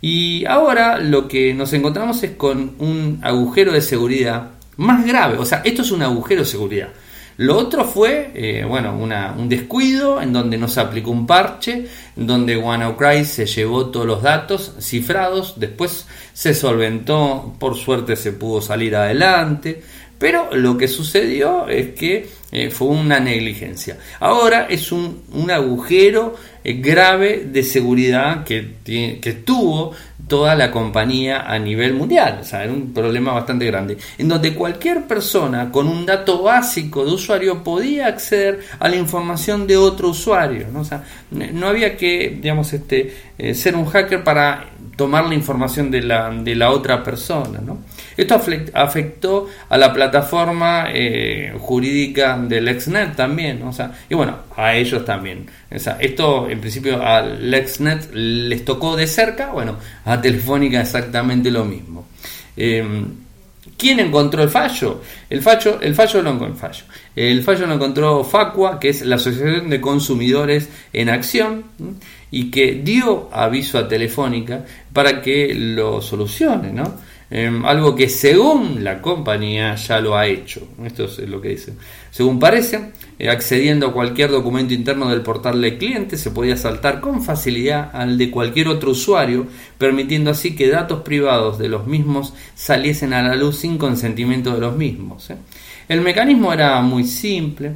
Y 0.00 0.44
ahora 0.46 0.98
lo 0.98 1.28
que 1.28 1.52
nos 1.52 1.72
encontramos 1.72 2.22
es 2.22 2.32
con 2.32 2.76
un 2.78 3.18
agujero 3.22 3.72
de 3.72 3.82
seguridad 3.82 4.52
más 4.78 5.06
grave, 5.06 5.38
o 5.38 5.44
sea, 5.44 5.62
esto 5.64 5.82
es 5.82 5.90
un 5.90 6.02
agujero 6.02 6.40
de 6.40 6.46
seguridad 6.46 6.88
lo 7.38 7.58
otro 7.58 7.84
fue, 7.84 8.30
eh, 8.34 8.64
bueno, 8.66 8.96
un 8.96 9.48
descuido 9.48 10.22
en 10.22 10.32
donde 10.32 10.56
no 10.56 10.68
se 10.68 10.80
aplicó 10.80 11.10
un 11.10 11.26
parche, 11.26 11.86
donde 12.14 12.56
WannaCry 12.56 13.26
se 13.26 13.44
llevó 13.44 13.86
todos 13.86 14.06
los 14.06 14.22
datos 14.22 14.72
cifrados, 14.80 15.54
después 15.56 16.06
se 16.32 16.54
solventó, 16.54 17.54
por 17.58 17.76
suerte 17.76 18.16
se 18.16 18.32
pudo 18.32 18.62
salir 18.62 18.96
adelante, 18.96 19.82
pero 20.18 20.48
lo 20.52 20.78
que 20.78 20.88
sucedió 20.88 21.68
es 21.68 21.90
que 21.90 22.26
eh, 22.52 22.70
fue 22.70 22.88
una 22.88 23.20
negligencia. 23.20 23.98
Ahora 24.18 24.66
es 24.70 24.90
un, 24.90 25.22
agujero 25.50 26.36
eh, 26.64 26.72
grave 26.80 27.44
de 27.52 27.62
seguridad 27.62 28.44
que, 28.44 28.76
que 28.82 29.32
tuvo 29.44 29.92
toda 30.28 30.54
la 30.54 30.70
compañía 30.70 31.42
a 31.42 31.58
nivel 31.58 31.94
mundial. 31.94 32.38
O 32.40 32.44
sea, 32.44 32.64
era 32.64 32.72
un 32.72 32.92
problema 32.92 33.32
bastante 33.32 33.66
grande. 33.66 33.96
En 34.18 34.28
donde 34.28 34.54
cualquier 34.54 35.06
persona 35.06 35.70
con 35.70 35.86
un 35.86 36.04
dato 36.04 36.42
básico 36.42 37.04
de 37.04 37.12
usuario 37.12 37.62
podía 37.62 38.08
acceder 38.08 38.60
a 38.78 38.88
la 38.88 38.96
información 38.96 39.66
de 39.66 39.76
otro 39.76 40.08
usuario. 40.08 40.66
¿no? 40.72 40.84
Sea, 40.84 41.04
no 41.30 41.68
había 41.68 41.96
que, 41.96 42.38
digamos, 42.40 42.72
este, 42.72 43.14
eh, 43.38 43.54
ser 43.54 43.76
un 43.76 43.86
hacker 43.86 44.24
para 44.24 44.70
tomar 44.96 45.26
la 45.26 45.34
información 45.34 45.90
de 45.90 46.02
la, 46.02 46.30
de 46.30 46.54
la 46.54 46.70
otra 46.70 47.02
persona. 47.02 47.60
¿no? 47.64 47.78
Esto 48.16 48.40
afectó 48.72 49.48
a 49.68 49.76
la 49.76 49.92
plataforma 49.92 50.86
eh, 50.92 51.54
jurídica 51.58 52.38
del 52.38 52.64
LexNet 52.64 53.14
también, 53.14 53.62
o 53.62 53.72
sea, 53.72 53.92
y 54.08 54.14
bueno, 54.14 54.38
a 54.56 54.74
ellos 54.74 55.04
también. 55.04 55.46
O 55.70 55.78
sea, 55.78 55.98
esto 56.00 56.48
en 56.48 56.60
principio 56.60 57.04
a 57.04 57.20
LexNet 57.20 58.12
les 58.14 58.64
tocó 58.64 58.96
de 58.96 59.06
cerca, 59.06 59.50
bueno, 59.52 59.76
a 60.04 60.20
Telefónica 60.20 60.80
exactamente 60.80 61.50
lo 61.50 61.64
mismo. 61.64 62.06
Em, 62.56 63.26
¿Quién 63.76 64.00
encontró 64.00 64.42
el 64.42 64.48
fallo? 64.48 65.02
El 65.28 65.42
fallo, 65.42 65.80
el 65.82 65.94
fallo 65.94 66.22
lo 66.22 66.30
encontró 66.30 66.56
fallo. 66.56 66.84
El 67.14 67.42
fallo 67.42 67.66
lo 67.66 67.74
encontró 67.74 68.24
Facua, 68.24 68.80
que 68.80 68.88
es 68.88 69.04
la 69.04 69.16
Asociación 69.16 69.68
de 69.68 69.80
Consumidores 69.80 70.70
en 70.92 71.10
Acción, 71.10 71.64
y 72.30 72.50
que 72.50 72.80
dio 72.82 73.28
aviso 73.32 73.78
a 73.78 73.86
Telefónica 73.86 74.64
para 74.92 75.20
que 75.20 75.52
lo 75.54 76.00
solucione, 76.00 76.72
¿no? 76.72 76.94
Em, 77.28 77.64
algo 77.64 77.96
que 77.96 78.08
según 78.08 78.84
la 78.84 79.02
compañía 79.02 79.74
ya 79.74 80.00
lo 80.00 80.16
ha 80.16 80.26
hecho. 80.26 80.68
Esto 80.84 81.04
es 81.04 81.18
lo 81.28 81.40
que 81.40 81.48
dice. 81.50 81.72
Según 82.10 82.38
parece, 82.38 82.92
eh, 83.18 83.28
accediendo 83.28 83.88
a 83.88 83.92
cualquier 83.92 84.30
documento 84.30 84.74
interno 84.74 85.08
del 85.08 85.22
portal 85.22 85.60
de 85.60 85.76
cliente 85.76 86.16
se 86.16 86.30
podía 86.30 86.56
saltar 86.56 87.00
con 87.00 87.22
facilidad 87.24 87.90
al 87.92 88.16
de 88.16 88.30
cualquier 88.30 88.68
otro 88.68 88.92
usuario, 88.92 89.46
permitiendo 89.76 90.30
así 90.30 90.54
que 90.54 90.68
datos 90.68 91.00
privados 91.00 91.58
de 91.58 91.68
los 91.68 91.86
mismos 91.86 92.32
saliesen 92.54 93.12
a 93.12 93.22
la 93.22 93.34
luz 93.34 93.56
sin 93.56 93.76
consentimiento 93.76 94.54
de 94.54 94.60
los 94.60 94.76
mismos. 94.76 95.30
¿eh? 95.30 95.36
El 95.88 96.02
mecanismo 96.02 96.52
era 96.52 96.80
muy 96.82 97.04
simple, 97.04 97.72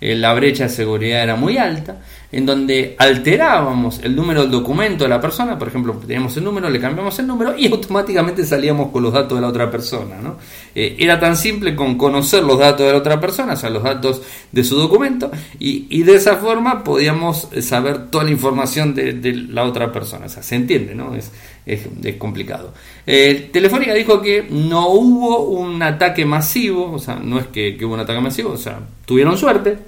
eh, 0.00 0.14
la 0.14 0.34
brecha 0.34 0.64
de 0.64 0.70
seguridad 0.70 1.22
era 1.22 1.36
muy 1.36 1.58
alta, 1.58 2.02
en 2.36 2.44
donde 2.44 2.94
alterábamos 2.98 4.00
el 4.02 4.14
número 4.14 4.42
del 4.42 4.50
documento 4.50 5.04
de 5.04 5.08
la 5.08 5.18
persona, 5.18 5.58
por 5.58 5.68
ejemplo, 5.68 5.94
teníamos 5.94 6.36
el 6.36 6.44
número, 6.44 6.68
le 6.68 6.78
cambiamos 6.78 7.18
el 7.18 7.26
número 7.26 7.56
y 7.56 7.66
automáticamente 7.72 8.44
salíamos 8.44 8.92
con 8.92 9.02
los 9.02 9.14
datos 9.14 9.38
de 9.38 9.40
la 9.40 9.48
otra 9.48 9.70
persona. 9.70 10.16
¿no? 10.22 10.36
Eh, 10.74 10.96
era 10.98 11.18
tan 11.18 11.34
simple 11.34 11.74
con 11.74 11.96
conocer 11.96 12.44
los 12.44 12.58
datos 12.58 12.84
de 12.84 12.92
la 12.92 12.98
otra 12.98 13.18
persona, 13.18 13.54
o 13.54 13.56
sea, 13.56 13.70
los 13.70 13.82
datos 13.82 14.20
de 14.52 14.64
su 14.64 14.76
documento, 14.76 15.30
y, 15.58 16.02
de 16.02 16.14
esa 16.14 16.36
forma 16.36 16.84
podíamos 16.84 17.48
saber 17.62 18.10
toda 18.10 18.24
la 18.24 18.30
información 18.32 18.94
de, 18.94 19.14
de, 19.14 19.32
la 19.32 19.64
otra 19.64 19.90
persona. 19.90 20.26
O 20.26 20.28
sea, 20.28 20.42
se 20.42 20.56
entiende, 20.56 20.94
¿no? 20.94 21.14
Es, 21.14 21.32
es, 21.66 22.16
complicado. 22.16 22.72
Eh, 23.06 23.50
Telefónica 23.52 23.92
dijo 23.92 24.22
que 24.22 24.46
no 24.48 24.88
hubo 24.90 25.48
un 25.48 25.82
ataque 25.82 26.24
masivo, 26.24 26.92
o 26.92 26.98
sea, 26.98 27.16
no 27.16 27.40
es 27.40 27.48
que, 27.48 27.76
hubo 27.82 27.94
un 27.94 28.00
ataque 28.00 28.20
masivo, 28.20 28.52
o 28.52 28.56
sea, 28.56 28.80
tuvieron 29.04 29.36
suerte. 29.36 29.78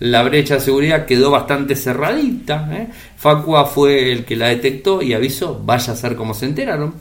La 0.00 0.22
brecha 0.22 0.54
de 0.54 0.60
seguridad 0.60 1.06
quedó 1.06 1.30
bastante 1.30 1.74
cerradita. 1.74 2.68
¿eh? 2.72 2.88
Facua 3.16 3.66
fue 3.66 4.12
el 4.12 4.24
que 4.24 4.36
la 4.36 4.48
detectó 4.48 5.02
y 5.02 5.12
avisó, 5.12 5.60
vaya 5.64 5.92
a 5.92 5.96
ser 5.96 6.14
como 6.14 6.34
se 6.34 6.46
enteraron. 6.46 6.94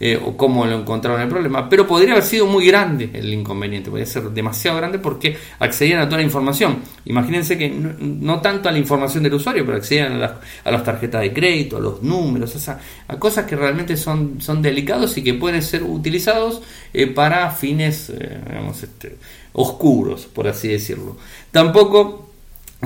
Eh, 0.00 0.20
o 0.22 0.36
cómo 0.36 0.66
lo 0.66 0.80
encontraron 0.80 1.20
el 1.22 1.28
problema, 1.28 1.68
pero 1.68 1.86
podría 1.86 2.12
haber 2.14 2.24
sido 2.24 2.46
muy 2.46 2.66
grande 2.66 3.10
el 3.14 3.32
inconveniente, 3.32 3.90
podría 3.90 4.06
ser 4.06 4.24
demasiado 4.24 4.76
grande 4.76 4.98
porque 4.98 5.36
accedían 5.60 6.00
a 6.00 6.06
toda 6.06 6.16
la 6.18 6.24
información. 6.24 6.78
Imagínense 7.04 7.56
que 7.56 7.70
no, 7.70 8.40
tanto 8.40 8.68
a 8.68 8.72
la 8.72 8.78
información 8.78 9.22
del 9.22 9.34
usuario, 9.34 9.64
pero 9.64 9.78
accedían 9.78 10.14
a 10.14 10.18
las, 10.18 10.32
a 10.64 10.82
tarjetas 10.82 11.22
de 11.22 11.32
crédito, 11.32 11.76
a 11.76 11.80
los 11.80 12.02
números, 12.02 12.68
a 12.68 13.18
cosas 13.20 13.46
que 13.46 13.54
realmente 13.54 13.96
son, 13.96 14.40
son 14.40 14.60
delicados 14.60 15.16
y 15.16 15.22
que 15.22 15.34
pueden 15.34 15.62
ser 15.62 15.84
utilizados 15.84 16.60
eh, 16.92 17.06
para 17.06 17.50
fines 17.52 18.10
eh, 18.10 18.40
este, 18.82 19.16
oscuros, 19.52 20.26
por 20.26 20.48
así 20.48 20.68
decirlo. 20.68 21.16
Tampoco 21.52 22.23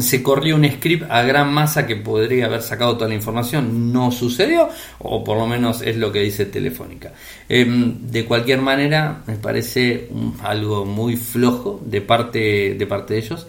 se 0.00 0.22
corrió 0.22 0.56
un 0.56 0.68
script 0.68 1.11
a 1.11 1.22
gran 1.22 1.52
masa 1.52 1.87
que 1.87 1.96
podría 1.96 2.46
haber 2.46 2.62
sacado 2.62 2.96
toda 2.96 3.08
la 3.08 3.14
información. 3.14 3.92
No 3.92 4.11
sucedió, 4.11 4.68
o 4.98 5.22
por 5.24 5.37
lo 5.37 5.46
menos 5.46 5.82
es 5.82 5.96
lo 5.96 6.12
que 6.12 6.20
dice 6.20 6.46
Telefónica. 6.46 7.12
Em, 7.48 8.11
de 8.11 8.24
cualquier 8.24 8.61
manera, 8.61 9.22
me 9.26 9.37
parece 9.37 10.08
algo 10.42 10.84
muy 10.84 11.16
flojo 11.16 11.80
de 11.84 12.00
parte 12.00 12.74
de, 12.74 12.87
parte 12.87 13.14
de 13.14 13.20
ellos. 13.20 13.46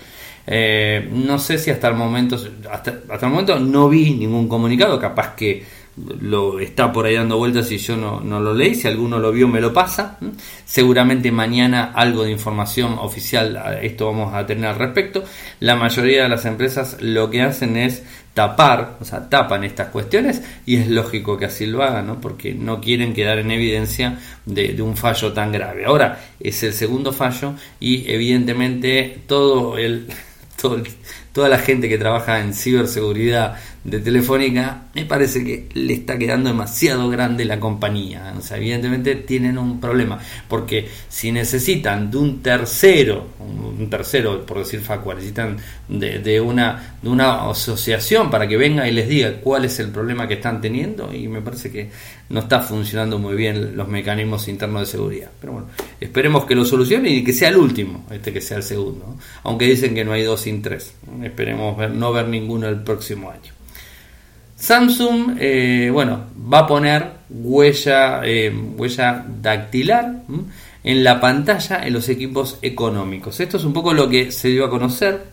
Eh, 0.48 1.08
no 1.12 1.38
sé 1.38 1.58
si 1.58 1.70
hasta 1.70 1.90
el 1.90 1.96
momento, 1.96 2.36
hasta, 2.72 3.00
hasta 3.10 3.26
el 3.26 3.32
momento 3.32 3.60
no 3.60 3.90
vi 3.90 4.12
ningún 4.16 4.48
comunicado, 4.48 5.00
capaz 5.00 5.36
que 5.36 5.79
lo 6.22 6.60
está 6.60 6.92
por 6.92 7.06
ahí 7.06 7.16
dando 7.16 7.38
vueltas 7.38 7.72
y 7.72 7.78
yo 7.78 7.96
no, 7.98 8.22
no, 8.22 8.40
lo 8.40 8.54
leí. 8.54 8.76
Si 8.76 8.88
alguno 8.88 9.20
lo 9.20 9.32
vio, 9.32 9.48
me 9.48 9.62
lo 9.62 9.74
pasa. 9.74 10.18
Seguramente 10.66 11.32
mañana 11.32 11.92
algo 11.94 12.24
de 12.24 12.32
información 12.32 12.98
oficial 13.00 13.80
esto 13.82 14.08
vamos 14.08 14.34
a 14.34 14.46
tener 14.46 14.66
al 14.66 14.76
respecto. 14.76 15.24
La 15.60 15.76
mayoría 15.76 16.24
de 16.24 16.30
las 16.30 16.46
empresas 16.46 16.98
lo 17.02 17.30
que 17.30 17.42
hacen 17.42 17.78
es 17.78 18.04
tapar, 18.34 18.98
o 19.02 19.06
sea, 19.06 19.28
tapan 19.28 19.64
estas 19.64 19.90
cuestiones 19.90 20.42
y 20.66 20.78
es 20.78 20.88
lógico 20.88 21.38
que 21.38 21.46
así 21.46 21.66
lo 21.66 21.84
hagan, 21.84 22.08
¿no? 22.08 22.22
porque 22.22 22.54
no 22.54 22.80
quieren 22.80 23.14
quedar 23.14 23.40
en 23.40 23.52
evidencia 23.52 24.18
de, 24.46 24.82
un 24.82 24.96
fallo 24.96 25.34
tan 25.34 25.52
grave. 25.52 25.86
Ahora 25.86 26.20
es 26.40 26.64
el 26.64 26.74
segundo 26.74 27.12
fallo 27.12 27.56
y 27.80 28.10
evidentemente 28.10 29.24
todo 29.28 29.78
el 29.78 30.08
toda 31.34 31.50
la 31.50 31.60
gente 31.60 31.90
que 31.90 31.98
trabaja 31.98 32.40
en 32.40 32.54
ciberseguridad 32.54 33.56
de 33.84 34.00
Telefónica, 34.00 34.84
me 34.94 35.06
parece 35.06 35.44
que 35.44 35.70
le 35.74 35.94
está 35.94 36.18
quedando 36.18 36.50
demasiado 36.50 37.10
grande 37.10 37.46
la 37.46 37.60
compañía. 37.60 38.34
O 38.38 38.42
sea, 38.42 38.58
evidentemente 38.58 39.16
tienen 39.16 39.58
un 39.58 39.80
problema, 39.80 40.20
porque 40.48 40.88
si 41.08 41.32
necesitan 41.32 42.12
de 42.12 42.18
un 42.18 42.42
tercero, 42.42 43.28
un 43.40 43.90
tercero, 43.90 44.46
por 44.46 44.60
decir 44.60 44.82
Facua, 44.82 45.16
necesitan 45.16 45.58
de, 45.88 46.42
una, 46.42 46.98
de 47.02 47.10
una 47.10 47.50
asociación 47.50 48.30
para 48.30 48.48
que 48.48 48.58
venga 48.58 48.88
y 48.88 48.92
les 48.92 49.08
diga 49.08 49.40
cuál 49.42 49.66
es 49.66 49.80
el 49.80 49.90
problema 49.90 50.28
que 50.28 50.36
están 50.36 50.60
teniendo, 50.60 51.14
y 51.14 51.28
me 51.28 51.42
parece 51.42 51.72
que 51.72 51.90
no 52.30 52.42
está 52.42 52.60
funcionando 52.62 53.18
muy 53.18 53.36
bien 53.36 53.76
los 53.76 53.88
mecanismos 53.88 54.48
internos 54.48 54.82
de 54.82 54.86
seguridad. 54.88 55.30
Pero 55.40 55.54
bueno, 55.54 55.68
esperemos 56.00 56.46
que 56.46 56.56
lo 56.56 56.66
solucionen 56.66 57.14
y 57.14 57.24
que 57.24 57.34
sea 57.34 57.50
el 57.50 57.58
último, 57.58 58.06
este 58.12 58.34
que 58.34 58.42
sea 58.42 58.58
el 58.58 58.64
segundo, 58.64 59.16
aunque 59.44 59.66
dicen 59.66 59.96
que 59.96 60.04
no 60.04 60.12
hay 60.12 60.24
dos 60.24 60.42
sin 60.42 60.62
tres. 60.62 60.94
Esperemos 61.24 61.78
ver, 61.78 61.92
no 61.92 62.12
ver 62.12 62.28
ninguno 62.28 62.68
el 62.68 62.84
próximo 62.84 63.32
año. 63.32 63.59
Samsung, 64.60 65.38
eh, 65.40 65.90
bueno, 65.92 66.26
va 66.52 66.60
a 66.60 66.68
poner 66.68 67.06
huella, 67.30 68.22
eh, 68.26 68.54
huella 68.76 69.26
dactilar 69.42 70.24
en 70.84 71.04
la 71.04 71.20
pantalla 71.22 71.86
en 71.86 71.94
los 71.94 72.10
equipos 72.10 72.60
económicos. 72.62 73.40
Esto 73.40 73.56
es 73.56 73.64
un 73.64 73.72
poco 73.72 73.94
lo 73.94 74.10
que 74.10 74.34
se 74.34 74.50
dio 74.50 74.66
a 74.66 74.70
conocer. 74.70 75.28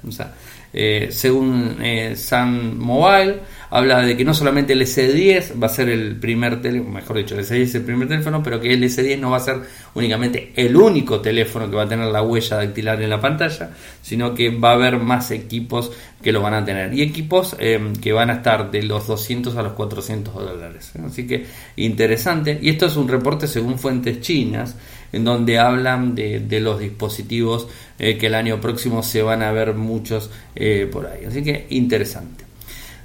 Eh, 0.72 1.08
según 1.10 1.76
Sun 2.14 2.78
Mobile, 2.78 3.40
habla 3.70 4.00
de 4.00 4.16
que 4.16 4.24
no 4.24 4.34
solamente 4.34 4.72
el 4.72 4.82
S10 4.82 5.60
va 5.62 5.66
a 5.66 5.70
ser 5.70 5.88
el 5.88 6.16
primer 6.16 6.60
teléfono, 6.60 6.92
mejor 6.92 7.16
dicho, 7.18 7.34
el 7.34 7.44
S10 7.44 7.60
es 7.60 7.74
el 7.74 7.82
primer 7.82 8.08
teléfono, 8.08 8.42
pero 8.42 8.60
que 8.60 8.72
el 8.72 8.82
S10 8.82 9.18
no 9.18 9.30
va 9.30 9.38
a 9.38 9.40
ser 9.40 9.56
únicamente 9.94 10.52
el 10.56 10.76
único 10.76 11.20
teléfono 11.20 11.68
que 11.68 11.76
va 11.76 11.82
a 11.82 11.88
tener 11.88 12.06
la 12.06 12.22
huella 12.22 12.56
dactilar 12.56 13.00
en 13.02 13.10
la 13.10 13.20
pantalla, 13.20 13.70
sino 14.02 14.34
que 14.34 14.50
va 14.50 14.70
a 14.70 14.74
haber 14.74 14.98
más 14.98 15.30
equipos 15.30 15.92
que 16.22 16.32
lo 16.32 16.40
van 16.40 16.54
a 16.54 16.64
tener 16.64 16.92
y 16.94 17.02
equipos 17.02 17.56
eh, 17.58 17.92
que 18.00 18.12
van 18.12 18.30
a 18.30 18.34
estar 18.34 18.70
de 18.70 18.82
los 18.82 19.06
200 19.06 19.56
a 19.56 19.62
los 19.62 19.72
400 19.74 20.34
dólares. 20.34 20.92
Así 21.04 21.26
que 21.26 21.46
interesante. 21.76 22.58
Y 22.60 22.70
esto 22.70 22.86
es 22.86 22.96
un 22.96 23.08
reporte 23.08 23.46
según 23.46 23.78
fuentes 23.78 24.20
chinas 24.20 24.76
en 25.12 25.24
donde 25.24 25.58
hablan 25.58 26.14
de, 26.14 26.60
los 26.60 26.80
dispositivos 26.80 27.68
eh, 27.98 28.18
que 28.18 28.26
el 28.26 28.34
año 28.34 28.60
próximo 28.60 29.02
se 29.02 29.22
van 29.22 29.42
a 29.42 29.52
ver 29.52 29.74
muchos 29.74 30.30
eh, 30.54 30.88
por 30.90 31.06
ahí. 31.06 31.24
Así 31.26 31.42
que 31.42 31.66
interesante. 31.70 32.45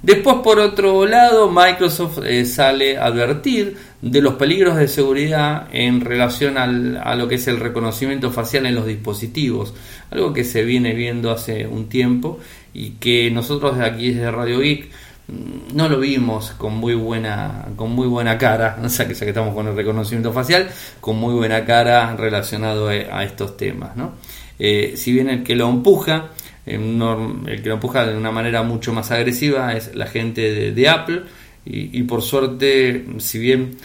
Después, 0.02 0.36
por 0.42 0.58
otro 0.58 1.06
lado, 1.06 1.48
Microsoft 1.48 2.18
eh, 2.24 2.44
sale 2.44 2.98
a 2.98 3.06
advertir 3.06 3.76
de 4.00 4.20
los 4.20 4.34
peligros 4.34 4.76
de 4.76 4.88
seguridad 4.88 5.68
en 5.70 6.00
relación 6.00 6.58
a 6.58 7.14
lo 7.14 7.28
que 7.28 7.36
es 7.36 7.46
el 7.46 7.60
reconocimiento 7.60 8.32
facial 8.32 8.66
en 8.66 8.74
los 8.74 8.84
dispositivos, 8.84 9.74
algo 10.10 10.32
que 10.32 10.42
se 10.42 10.64
viene 10.64 10.94
viendo 10.94 11.30
hace 11.30 11.68
un 11.68 11.88
tiempo 11.88 12.40
y 12.74 12.90
que 12.92 13.30
nosotros 13.30 13.78
aquí 13.78 14.12
desde 14.12 14.32
Radio 14.32 14.58
Geek 14.58 14.90
mm, 15.28 15.76
no 15.76 15.88
lo 15.88 16.00
vimos 16.00 16.50
con 16.50 16.76
muy 16.76 16.94
buena 16.94 17.66
con 17.76 17.92
muy 17.92 18.08
buena 18.08 18.36
cara, 18.38 18.78
o 18.84 18.88
sea 18.88 19.06
que 19.06 19.14
ya 19.14 19.20
que 19.20 19.28
estamos 19.28 19.54
con 19.54 19.68
el 19.68 19.76
reconocimiento 19.76 20.32
facial, 20.32 20.68
con 21.00 21.16
muy 21.16 21.34
buena 21.34 21.64
cara 21.64 22.16
relacionado 22.16 22.88
a, 22.88 23.22
estos 23.22 23.56
temas, 23.56 23.96
¿no? 23.96 24.14
Eh, 24.58 24.94
si 24.96 25.12
bien 25.12 25.28
el 25.28 25.44
que 25.44 25.54
lo 25.54 25.68
empuja 25.68 26.30
el 26.64 27.62
que 27.62 27.68
lo 27.68 27.74
empuja 27.74 28.06
de 28.06 28.16
una 28.16 28.30
manera 28.30 28.62
mucho 28.62 28.92
más 28.92 29.10
agresiva 29.10 29.74
es 29.74 29.94
la 29.94 30.06
gente 30.06 30.72
de, 30.72 30.88
Apple 30.88 31.22
y, 31.64 32.02
por 32.04 32.22
suerte, 32.22 33.04
si 33.18 33.38
bien 33.38 33.76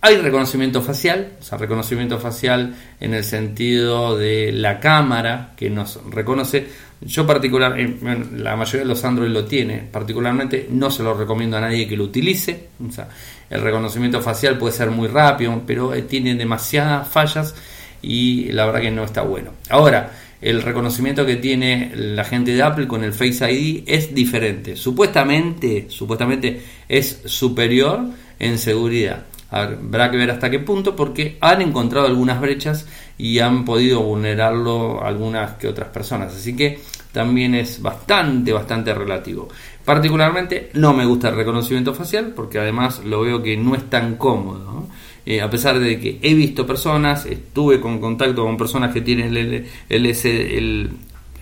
hay 0.00 0.16
reconocimiento 0.16 0.82
facial, 0.82 1.34
o 1.40 1.42
sea, 1.42 1.58
reconocimiento 1.58 2.18
facial 2.18 2.74
en 3.00 3.14
el 3.14 3.22
sentido 3.22 4.16
de 4.16 4.50
la 4.52 4.80
cámara 4.80 5.52
que 5.56 5.70
nos 5.70 6.00
reconoce, 6.10 6.66
yo 7.00 7.26
particular, 7.26 7.76
la 8.36 8.56
mayoría 8.56 8.82
de 8.82 8.88
los 8.88 9.04
Android 9.04 9.30
lo 9.30 9.44
tiene, 9.44 9.78
particularmente 9.90 10.68
no 10.70 10.90
se 10.90 11.02
lo 11.02 11.14
recomiendo 11.14 11.56
a 11.56 11.60
nadie 11.60 11.86
que 11.86 11.96
lo 11.96 12.04
utilice, 12.04 12.68
o 12.86 12.90
sea, 12.90 13.08
el 13.48 13.60
reconocimiento 13.60 14.20
facial 14.20 14.58
puede 14.58 14.72
ser 14.74 14.90
muy 14.90 15.08
rápido, 15.08 15.62
pero 15.66 15.94
eh, 15.94 16.02
tiene 16.02 16.34
demasiadas 16.34 17.08
fallas 17.08 17.54
y 18.02 18.50
la 18.52 18.66
verdad 18.66 18.80
que 18.80 18.90
no 18.90 19.04
está 19.04 19.22
bueno. 19.22 19.50
Ahora, 19.68 20.10
el 20.42 20.60
reconocimiento 20.60 21.24
que 21.24 21.36
tiene 21.36 21.92
la 21.94 22.24
gente 22.24 22.52
de 22.52 22.62
Apple 22.62 22.88
con 22.88 23.04
el 23.04 23.12
Face 23.12 23.50
ID 23.50 23.84
es 23.86 24.12
diferente. 24.12 24.76
Supuestamente, 24.76 25.86
supuestamente 25.88 26.60
es 26.88 27.22
superior 27.24 28.00
en 28.38 28.58
seguridad. 28.58 29.24
Habrá 29.50 30.10
que 30.10 30.16
ver 30.16 30.30
hasta 30.30 30.50
qué 30.50 30.58
punto 30.58 30.96
porque 30.96 31.36
han 31.40 31.62
encontrado 31.62 32.06
algunas 32.06 32.40
brechas 32.40 32.86
y 33.18 33.38
han 33.38 33.64
podido 33.64 34.02
vulnerarlo 34.02 35.04
algunas 35.04 35.52
que 35.52 35.68
otras 35.68 35.90
personas. 35.90 36.34
Así 36.34 36.56
que 36.56 36.80
también 37.12 37.54
es 37.54 37.80
bastante, 37.80 38.52
bastante 38.52 38.92
relativo. 38.94 39.48
Particularmente 39.84 40.70
no 40.74 40.92
me 40.92 41.04
gusta 41.04 41.28
el 41.28 41.36
reconocimiento 41.36 41.94
facial 41.94 42.32
porque 42.34 42.58
además 42.58 43.04
lo 43.04 43.20
veo 43.20 43.42
que 43.42 43.56
no 43.56 43.74
es 43.74 43.88
tan 43.88 44.16
cómodo. 44.16 44.88
Eh, 45.24 45.40
a 45.40 45.48
pesar 45.48 45.78
de 45.78 46.00
que 46.00 46.18
he 46.22 46.34
visto 46.34 46.66
personas, 46.66 47.26
estuve 47.26 47.80
con 47.80 48.00
contacto 48.00 48.44
con 48.44 48.56
personas 48.56 48.92
que 48.92 49.00
tienen 49.00 49.36
el, 49.36 49.66
el, 49.88 50.90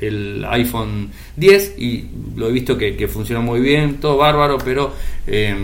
el, 0.00 0.44
iPhone 0.44 1.10
10 1.36 1.74
y 1.78 2.08
lo 2.36 2.48
he 2.48 2.52
visto 2.52 2.76
que, 2.76 3.08
funciona 3.08 3.40
muy 3.40 3.60
bien, 3.60 3.96
todo 3.96 4.18
bárbaro, 4.18 4.58
pero 4.58 4.92
eh, 5.26 5.54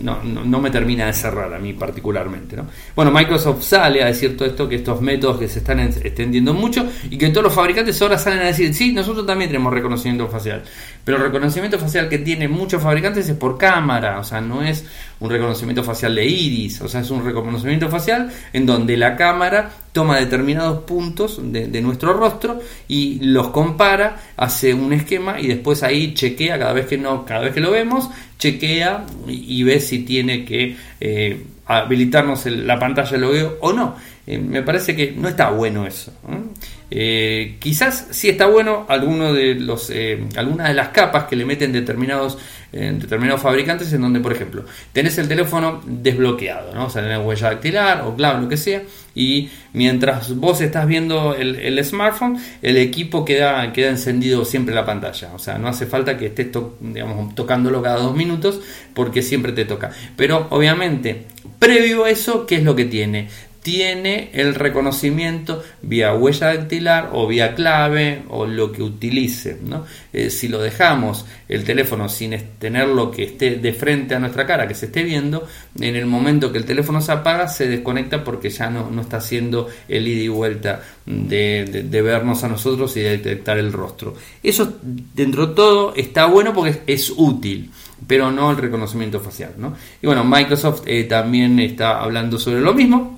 no, 0.00 0.22
no, 0.22 0.60
me 0.60 0.70
termina 0.70 1.06
de 1.06 1.12
cerrar 1.12 1.52
a 1.52 1.58
mí 1.58 1.72
particularmente. 1.72 2.56
¿no? 2.56 2.66
Bueno, 2.94 3.10
Microsoft 3.10 3.62
sale 3.62 4.02
a 4.02 4.06
decir 4.06 4.36
todo 4.36 4.48
esto, 4.48 4.68
que 4.68 4.76
estos 4.76 5.00
métodos 5.00 5.38
que 5.38 5.48
se 5.48 5.60
están 5.60 5.80
extendiendo 5.80 6.52
mucho 6.52 6.86
y 7.10 7.16
que 7.16 7.30
todos 7.30 7.44
los 7.44 7.54
fabricantes 7.54 8.00
ahora 8.02 8.18
salen 8.18 8.40
a 8.40 8.46
decir, 8.46 8.74
sí, 8.74 8.92
nosotros 8.92 9.26
también 9.26 9.50
tenemos 9.50 9.72
reconocimiento 9.72 10.28
facial. 10.28 10.62
Pero 11.06 11.18
el 11.18 11.22
reconocimiento 11.22 11.78
facial 11.78 12.08
que 12.08 12.18
tienen 12.18 12.50
muchos 12.50 12.82
fabricantes 12.82 13.28
es 13.28 13.36
por 13.36 13.56
cámara, 13.56 14.18
o 14.18 14.24
sea, 14.24 14.40
no 14.40 14.60
es 14.60 14.84
un 15.20 15.30
reconocimiento 15.30 15.84
facial 15.84 16.16
de 16.16 16.26
iris, 16.26 16.80
o 16.80 16.88
sea, 16.88 17.00
es 17.00 17.10
un 17.10 17.24
reconocimiento 17.24 17.88
facial 17.88 18.28
en 18.52 18.66
donde 18.66 18.96
la 18.96 19.14
cámara 19.14 19.70
toma 19.92 20.18
determinados 20.18 20.82
puntos 20.82 21.40
de, 21.40 21.80
nuestro 21.80 22.12
rostro 22.12 22.58
y 22.88 23.20
los 23.20 23.50
compara, 23.50 24.16
hace 24.36 24.74
un 24.74 24.92
esquema 24.92 25.40
y 25.40 25.46
después 25.46 25.84
ahí 25.84 26.12
chequea 26.12 26.58
cada 26.58 26.72
vez 26.72 26.86
que 26.86 26.98
no, 26.98 27.24
cada 27.24 27.42
vez 27.42 27.54
que 27.54 27.60
lo 27.60 27.70
vemos, 27.70 28.10
chequea 28.36 29.06
y, 29.28 29.62
ve 29.62 29.78
si 29.78 30.00
tiene 30.00 30.44
que 30.44 30.76
eh, 30.98 31.40
habilitarnos 31.66 32.46
la 32.46 32.80
pantalla 32.80 33.12
de 33.12 33.18
logueo 33.18 33.58
o 33.60 33.72
no. 33.72 33.94
Eh, 34.26 34.38
me 34.38 34.62
parece 34.62 34.96
que 34.96 35.12
no 35.12 35.28
está 35.28 35.50
bueno 35.50 35.86
eso. 35.86 36.12
Eh, 36.28 36.42
quizás 36.88 38.08
sí 38.10 38.28
está 38.28 38.46
bueno 38.46 38.86
alguno 38.88 39.32
de 39.32 39.54
los, 39.56 39.90
eh, 39.90 40.24
algunas 40.36 40.68
de 40.68 40.74
las 40.74 40.88
capas 40.88 41.24
que 41.24 41.36
le 41.36 41.44
meten 41.44 41.72
determinados, 41.72 42.38
determinados 42.72 43.40
fabricantes 43.40 43.92
en 43.92 44.02
donde, 44.02 44.20
por 44.20 44.32
ejemplo, 44.32 44.64
tenés 44.92 45.16
el 45.18 45.28
teléfono 45.28 45.80
desbloqueado, 45.86 46.74
¿no? 46.74 46.86
o 46.86 46.90
sea, 46.90 47.02
tenés 47.02 47.24
huella 47.24 47.50
dactilar 47.50 48.02
o 48.02 48.14
clave, 48.14 48.42
lo 48.42 48.48
que 48.48 48.56
sea, 48.56 48.82
y 49.16 49.48
mientras 49.72 50.36
vos 50.36 50.60
estás 50.60 50.86
viendo 50.86 51.34
el, 51.34 51.82
smartphone, 51.82 52.38
el 52.60 52.76
equipo 52.76 53.24
queda, 53.24 53.72
queda 53.72 53.88
encendido 53.88 54.44
siempre 54.44 54.74
la 54.74 54.84
pantalla. 54.84 55.30
O 55.34 55.38
sea, 55.38 55.56
no 55.56 55.68
hace 55.68 55.86
falta 55.86 56.18
que 56.18 56.26
estés 56.26 56.48
digamos, 56.80 57.34
tocándolo 57.34 57.82
cada 57.82 57.96
dos 57.96 58.14
minutos 58.14 58.60
porque 58.92 59.22
siempre 59.22 59.52
te 59.52 59.64
toca. 59.64 59.90
Pero 60.16 60.46
obviamente, 60.50 61.24
previo 61.58 62.04
a 62.04 62.10
eso, 62.10 62.44
¿qué 62.46 62.56
es 62.56 62.62
lo 62.62 62.76
que 62.76 62.84
tiene? 62.84 63.28
Tiene 63.66 64.30
el 64.32 64.54
reconocimiento 64.54 65.60
vía 65.82 66.14
huella 66.14 66.54
dactilar 66.54 67.10
o 67.12 67.26
vía 67.26 67.52
clave 67.56 68.22
o 68.28 68.46
lo 68.46 68.70
que 68.70 68.80
utilice. 68.80 69.58
¿no? 69.60 69.84
Eh, 70.12 70.30
si 70.30 70.46
lo 70.46 70.60
dejamos 70.60 71.26
el 71.48 71.64
teléfono 71.64 72.08
sin 72.08 72.38
tener 72.60 72.86
lo 72.86 73.10
que 73.10 73.24
esté 73.24 73.56
de 73.56 73.72
frente 73.72 74.14
a 74.14 74.20
nuestra 74.20 74.46
cara, 74.46 74.68
que 74.68 74.74
se 74.76 74.86
esté 74.86 75.02
viendo, 75.02 75.48
en 75.80 75.96
el 75.96 76.06
momento 76.06 76.52
que 76.52 76.58
el 76.58 76.64
teléfono 76.64 77.00
se 77.00 77.10
apaga 77.10 77.48
se 77.48 77.66
desconecta 77.66 78.22
porque 78.22 78.50
ya 78.50 78.70
no, 78.70 78.88
no 78.88 79.02
está 79.02 79.16
haciendo 79.16 79.66
el 79.88 80.06
ida 80.06 80.22
y 80.22 80.28
vuelta 80.28 80.82
de, 81.04 81.88
vernos 82.04 82.44
a 82.44 82.48
nosotros 82.48 82.96
y 82.96 83.00
de 83.00 83.18
detectar 83.18 83.58
el 83.58 83.72
rostro. 83.72 84.14
Eso 84.44 84.76
dentro 85.12 85.48
de 85.48 85.54
todo 85.56 85.92
está 85.96 86.26
bueno 86.26 86.54
porque 86.54 86.82
es, 86.86 87.12
útil 87.16 87.72
pero 88.06 88.30
no 88.30 88.52
el 88.52 88.58
reconocimiento 88.58 89.18
facial. 89.18 89.54
¿no? 89.56 89.74
Y 90.00 90.06
bueno, 90.06 90.22
Microsoft 90.22 90.82
eh, 90.86 91.02
también 91.02 91.58
está 91.58 92.00
hablando 92.00 92.38
sobre 92.38 92.60
lo 92.60 92.72
mismo, 92.72 93.16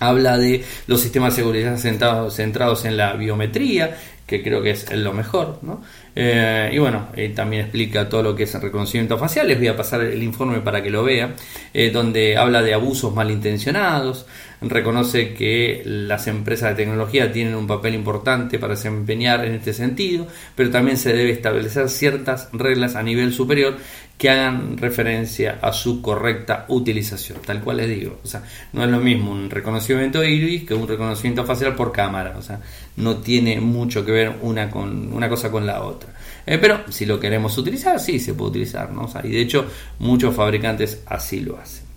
habla 0.00 0.36
de 0.36 0.64
los 0.86 1.00
sistemas 1.00 1.36
de 1.36 1.42
seguridad 1.42 1.76
centrados, 1.76 2.34
centrados 2.34 2.84
en 2.84 2.96
la 2.96 3.12
biometría, 3.14 3.96
que 4.26 4.42
creo 4.42 4.62
que 4.62 4.70
es 4.70 4.90
lo 4.92 5.12
mejor, 5.12 5.58
¿no? 5.62 5.82
Eh, 6.14 6.70
y 6.72 6.78
bueno, 6.78 7.08
eh, 7.14 7.30
también 7.30 7.62
explica 7.62 8.08
todo 8.08 8.22
lo 8.22 8.36
que 8.36 8.44
es 8.44 8.54
el 8.54 8.62
reconocimiento 8.62 9.18
facial. 9.18 9.48
Les 9.48 9.58
voy 9.58 9.66
a 9.66 9.76
pasar 9.76 10.02
el 10.02 10.22
informe 10.22 10.60
para 10.60 10.82
que 10.82 10.88
lo 10.88 11.02
vean, 11.02 11.34
eh, 11.74 11.90
donde 11.90 12.36
habla 12.36 12.62
de 12.62 12.72
abusos 12.72 13.12
malintencionados, 13.12 14.26
reconoce 14.60 15.32
que 15.32 15.82
las 15.84 16.26
empresas 16.26 16.70
de 16.70 16.84
tecnología 16.84 17.32
tienen 17.32 17.54
un 17.54 17.66
papel 17.66 17.94
importante 17.94 18.58
para 18.58 18.74
desempeñar 18.74 19.44
en 19.44 19.54
este 19.54 19.72
sentido, 19.72 20.26
pero 20.54 20.70
también 20.70 20.96
se 20.96 21.12
debe 21.12 21.30
establecer 21.30 21.88
ciertas 21.88 22.48
reglas 22.52 22.96
a 22.96 23.02
nivel 23.02 23.32
superior 23.32 23.76
que 24.20 24.28
hagan 24.28 24.76
referencia 24.76 25.58
a 25.62 25.72
su 25.72 26.02
correcta 26.02 26.66
utilización, 26.68 27.38
tal 27.40 27.62
cual 27.62 27.78
les 27.78 27.88
digo. 27.88 28.18
O 28.22 28.26
sea, 28.26 28.42
no 28.74 28.84
es 28.84 28.90
lo 28.90 29.00
mismo 29.00 29.32
un 29.32 29.48
reconocimiento 29.48 30.22
iris 30.22 30.64
que 30.64 30.74
un 30.74 30.86
reconocimiento 30.86 31.42
facial 31.46 31.74
por 31.74 31.90
cámara. 31.90 32.34
O 32.36 32.42
sea, 32.42 32.60
no 32.96 33.16
tiene 33.16 33.58
mucho 33.62 34.04
que 34.04 34.12
ver 34.12 34.36
una, 34.42 34.68
con, 34.68 35.10
una 35.14 35.26
cosa 35.26 35.50
con 35.50 35.64
la 35.64 35.82
otra. 35.82 36.10
Eh, 36.44 36.58
pero 36.58 36.82
si 36.90 37.06
lo 37.06 37.18
queremos 37.18 37.56
utilizar, 37.56 37.98
sí 37.98 38.18
se 38.18 38.34
puede 38.34 38.50
utilizar. 38.50 38.92
¿no? 38.92 39.08
y 39.24 39.28
de 39.30 39.40
hecho, 39.40 39.64
muchos 40.00 40.34
fabricantes 40.34 41.02
así 41.06 41.40
lo 41.40 41.56
hacen. 41.58 41.89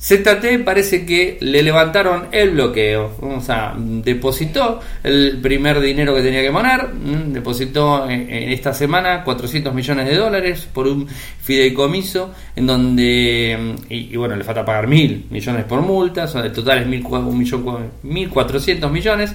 ZT 0.00 0.62
parece 0.64 1.04
que 1.04 1.38
le 1.40 1.60
levantaron 1.60 2.28
el 2.30 2.50
bloqueo, 2.50 3.16
o 3.20 3.40
sea, 3.40 3.74
depositó 3.76 4.78
el 5.02 5.40
primer 5.42 5.80
dinero 5.80 6.14
que 6.14 6.22
tenía 6.22 6.40
que 6.40 6.52
poner, 6.52 6.88
depositó 7.26 8.08
en 8.08 8.52
esta 8.52 8.72
semana 8.72 9.24
400 9.24 9.74
millones 9.74 10.08
de 10.08 10.14
dólares 10.14 10.68
por 10.72 10.86
un 10.86 11.08
fideicomiso 11.08 12.32
en 12.54 12.68
donde, 12.68 13.74
y, 13.88 14.16
bueno, 14.16 14.36
le 14.36 14.44
falta 14.44 14.64
pagar 14.64 14.86
mil 14.86 15.26
millones 15.30 15.64
por 15.64 15.80
multas, 15.80 16.32
o 16.36 16.44
el 16.44 16.52
total 16.52 16.78
es 16.78 16.86
1.400 16.86 18.90
millones. 18.90 19.34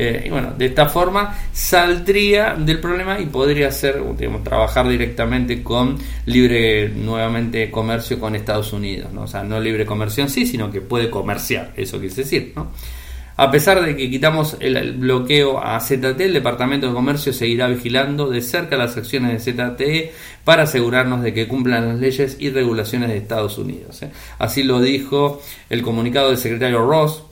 Eh, 0.00 0.22
y 0.26 0.30
bueno, 0.30 0.52
de 0.56 0.66
esta 0.66 0.88
forma 0.88 1.36
saldría 1.52 2.54
del 2.54 2.78
problema 2.78 3.18
y 3.18 3.26
podría 3.26 3.72
ser, 3.72 4.00
digamos, 4.16 4.44
trabajar 4.44 4.88
directamente 4.88 5.60
con 5.60 5.98
libre, 6.26 6.88
nuevamente, 6.90 7.68
comercio 7.68 8.20
con 8.20 8.36
Estados 8.36 8.72
Unidos. 8.72 9.12
¿no? 9.12 9.22
O 9.22 9.26
sea, 9.26 9.42
no 9.42 9.58
libre 9.58 9.84
comercio 9.84 10.22
en 10.22 10.30
sí, 10.30 10.46
sino 10.46 10.70
que 10.70 10.80
puede 10.80 11.10
comerciar, 11.10 11.72
eso 11.76 11.98
quiere 11.98 12.14
decir. 12.14 12.52
¿no? 12.54 12.70
A 13.36 13.50
pesar 13.50 13.84
de 13.84 13.96
que 13.96 14.08
quitamos 14.08 14.56
el, 14.60 14.92
bloqueo 14.92 15.60
a 15.60 15.80
ZTE, 15.80 16.26
el 16.26 16.32
Departamento 16.32 16.86
de 16.86 16.92
Comercio 16.92 17.32
seguirá 17.32 17.66
vigilando 17.66 18.30
de 18.30 18.40
cerca 18.40 18.76
las 18.76 18.96
acciones 18.96 19.44
de 19.44 19.52
ZTE 19.52 20.12
para 20.44 20.62
asegurarnos 20.62 21.22
de 21.22 21.34
que 21.34 21.48
cumplan 21.48 21.88
las 21.88 21.98
leyes 21.98 22.36
y 22.38 22.50
regulaciones 22.50 23.08
de 23.08 23.16
Estados 23.16 23.58
Unidos. 23.58 24.00
¿eh? 24.02 24.10
Así 24.38 24.62
lo 24.62 24.80
dijo 24.80 25.42
el 25.70 25.82
comunicado 25.82 26.28
del 26.28 26.38
secretario 26.38 26.86
Ross 26.86 27.24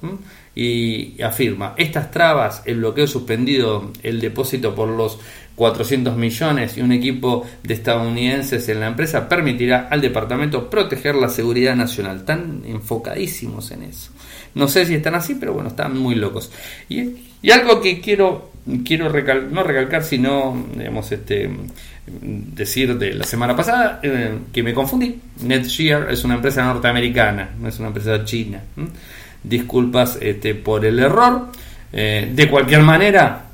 y 0.57 1.21
afirma, 1.23 1.75
estas 1.77 2.11
trabas, 2.11 2.63
el 2.65 2.79
bloqueo 2.79 3.07
suspendido, 3.07 3.93
el 4.03 4.23
depósito 4.23 4.75
por 4.75 4.89
los 4.89 5.19
400 5.55 6.17
millones 6.17 6.79
y 6.79 6.81
un 6.81 6.93
equipo 6.93 7.47
de 7.63 7.75
estadounidenses 7.75 8.67
en 8.71 8.81
la 8.81 8.87
empresa 8.87 9.29
permitirá 9.29 9.89
al 9.91 10.01
departamento 10.01 10.71
proteger 10.71 11.15
la 11.15 11.29
seguridad 11.29 11.77
nacional. 11.77 12.19
Están 12.19 12.63
enfocadísimos 12.67 13.71
en 13.71 13.83
eso. 13.83 14.13
No 14.55 14.67
sé 14.67 14.87
si 14.87 14.95
están 14.95 15.15
así, 15.15 15.35
pero 15.35 15.53
bueno, 15.53 15.69
están 15.69 15.99
muy 15.99 16.15
locos. 16.15 16.51
Y, 16.89 17.51
algo 17.51 17.81
que 17.81 18.01
quiero, 18.01 18.51
quiero 18.85 19.13
no 19.51 19.63
recalcar, 19.63 20.05
sino 20.05 20.67
digamos, 20.75 21.13
este, 21.13 21.51
decir 22.07 22.97
de 22.97 23.15
la 23.15 23.25
semana 23.25 23.55
pasada, 23.55 24.01
eh, 24.03 24.39
que 24.53 24.63
me 24.63 24.73
confundí. 24.73 25.21
NetGear 25.43 26.11
es 26.11 26.25
una 26.25 26.37
empresa 26.37 26.65
norteamericana, 26.65 27.51
no 27.61 27.69
es 27.69 27.79
una 27.79 27.89
empresa 27.89 28.25
china 28.25 28.63
disculpas 29.49 30.19
este, 30.21 30.55
por 30.55 30.85
el 30.85 30.99
error. 30.99 31.49
Eh, 31.93 32.31
de 32.35 32.51
cualquier 32.51 32.83
manera, 32.83 33.45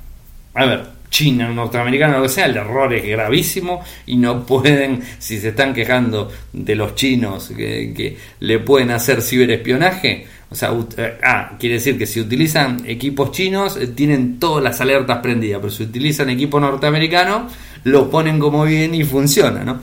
a 0.55 0.64
ver, 0.64 0.92
China, 1.12 1.50
norteamericano, 1.50 2.16
lo 2.16 2.22
que 2.22 2.28
sea, 2.31 2.46
el 2.46 2.57
error 2.57 2.92
es 2.94 3.05
gravísimo 3.07 3.85
y 4.07 4.16
no 4.16 4.46
pueden, 4.46 5.02
si 5.18 5.38
se 5.38 5.50
están 5.50 5.74
quejando 5.74 6.33
de 6.55 6.74
los 6.74 6.94
chinos 6.94 7.52
que, 7.55 8.16
le 8.40 8.59
pueden 8.61 8.90
hacer 8.90 9.20
ciberespionaje, 9.20 10.26
o 10.50 10.55
sea, 10.55 10.70
eh, 10.96 11.18
ah, 11.22 11.52
quiere 11.59 11.74
decir 11.76 11.98
que 11.98 12.07
si 12.07 12.18
utilizan 12.18 12.83
equipos 12.87 13.31
chinos 13.31 13.76
eh, 13.76 13.88
tienen 13.88 14.38
todas 14.38 14.64
las 14.64 14.81
alertas 14.81 15.18
prendidas, 15.18 15.61
pero 15.61 15.70
si 15.70 15.83
utilizan 15.83 16.31
equipo 16.31 16.59
norteamericano 16.59 17.46
lo 17.85 18.11
ponen 18.11 18.38
como 18.38 18.64
bien 18.64 18.94
y 18.94 19.05
funciona, 19.05 19.64
¿no? 19.64 19.81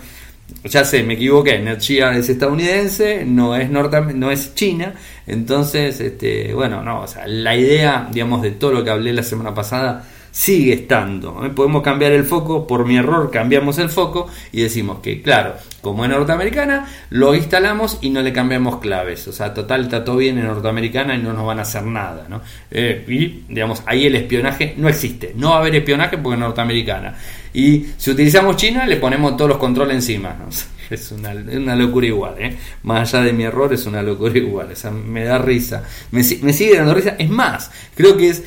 Ya 0.63 0.83
sé, 0.83 1.03
me 1.03 1.13
equivoqué, 1.13 1.59
NetGear 1.59 2.15
es 2.15 2.29
estadounidense, 2.29 3.25
no 3.25 3.55
es 3.55 3.69
norte, 3.69 4.01
no 4.13 4.31
es 4.31 4.55
China, 4.55 4.93
entonces, 5.27 5.99
este, 5.99 6.53
bueno, 6.53 6.83
no, 6.83 7.01
o 7.01 7.07
sea, 7.07 7.27
la 7.27 7.55
idea, 7.55 8.07
digamos, 8.11 8.41
de 8.41 8.51
todo 8.51 8.71
lo 8.71 8.83
que 8.83 8.89
hablé 8.89 9.13
la 9.13 9.23
semana 9.23 9.53
pasada 9.53 10.05
sigue 10.31 10.73
estando. 10.73 11.45
¿eh? 11.45 11.49
Podemos 11.49 11.83
cambiar 11.83 12.11
el 12.11 12.23
foco, 12.23 12.67
por 12.67 12.85
mi 12.85 12.97
error 12.97 13.29
cambiamos 13.31 13.77
el 13.77 13.89
foco 13.89 14.27
y 14.51 14.61
decimos 14.61 14.99
que, 14.99 15.21
claro, 15.21 15.55
como 15.81 16.03
es 16.03 16.09
norteamericana, 16.09 16.87
lo 17.09 17.35
instalamos 17.35 17.97
y 18.01 18.09
no 18.09 18.21
le 18.21 18.33
cambiamos 18.33 18.77
claves. 18.77 19.27
O 19.27 19.33
sea, 19.33 19.53
total, 19.53 19.81
está 19.83 20.03
todo 20.03 20.17
bien 20.17 20.37
en 20.37 20.47
norteamericana 20.47 21.15
y 21.15 21.19
no 21.19 21.33
nos 21.33 21.45
van 21.45 21.59
a 21.59 21.63
hacer 21.63 21.83
nada. 21.83 22.25
¿no? 22.29 22.41
Eh, 22.71 23.05
y, 23.07 23.53
digamos, 23.53 23.83
ahí 23.85 24.05
el 24.05 24.15
espionaje 24.15 24.75
no 24.77 24.89
existe. 24.89 25.33
No 25.35 25.49
va 25.49 25.57
a 25.57 25.59
haber 25.59 25.75
espionaje 25.75 26.17
porque 26.17 26.35
es 26.35 26.39
norteamericana. 26.39 27.15
Y 27.53 27.87
si 27.97 28.11
utilizamos 28.11 28.55
China, 28.57 28.85
le 28.85 28.97
ponemos 28.97 29.35
todos 29.35 29.49
los 29.49 29.57
controles 29.57 29.95
encima. 29.95 30.35
Es 30.89 31.11
una, 31.11 31.75
locura 31.75 32.07
igual, 32.07 32.33
¿eh? 32.39 32.57
Más 32.81 33.13
allá 33.13 33.25
de 33.25 33.33
mi 33.33 33.43
error, 33.43 33.71
es 33.71 33.85
una 33.85 34.01
locura 34.01 34.35
igual. 34.35 34.71
O 34.71 34.75
sea, 34.75 34.89
me 34.89 35.23
da 35.23 35.37
risa. 35.37 35.83
Me, 36.09 36.23
sigue 36.23 36.77
dando 36.77 36.95
risa. 36.95 37.15
Es 37.19 37.29
más, 37.29 37.69
creo 37.93 38.17
que 38.17 38.29
es 38.29 38.43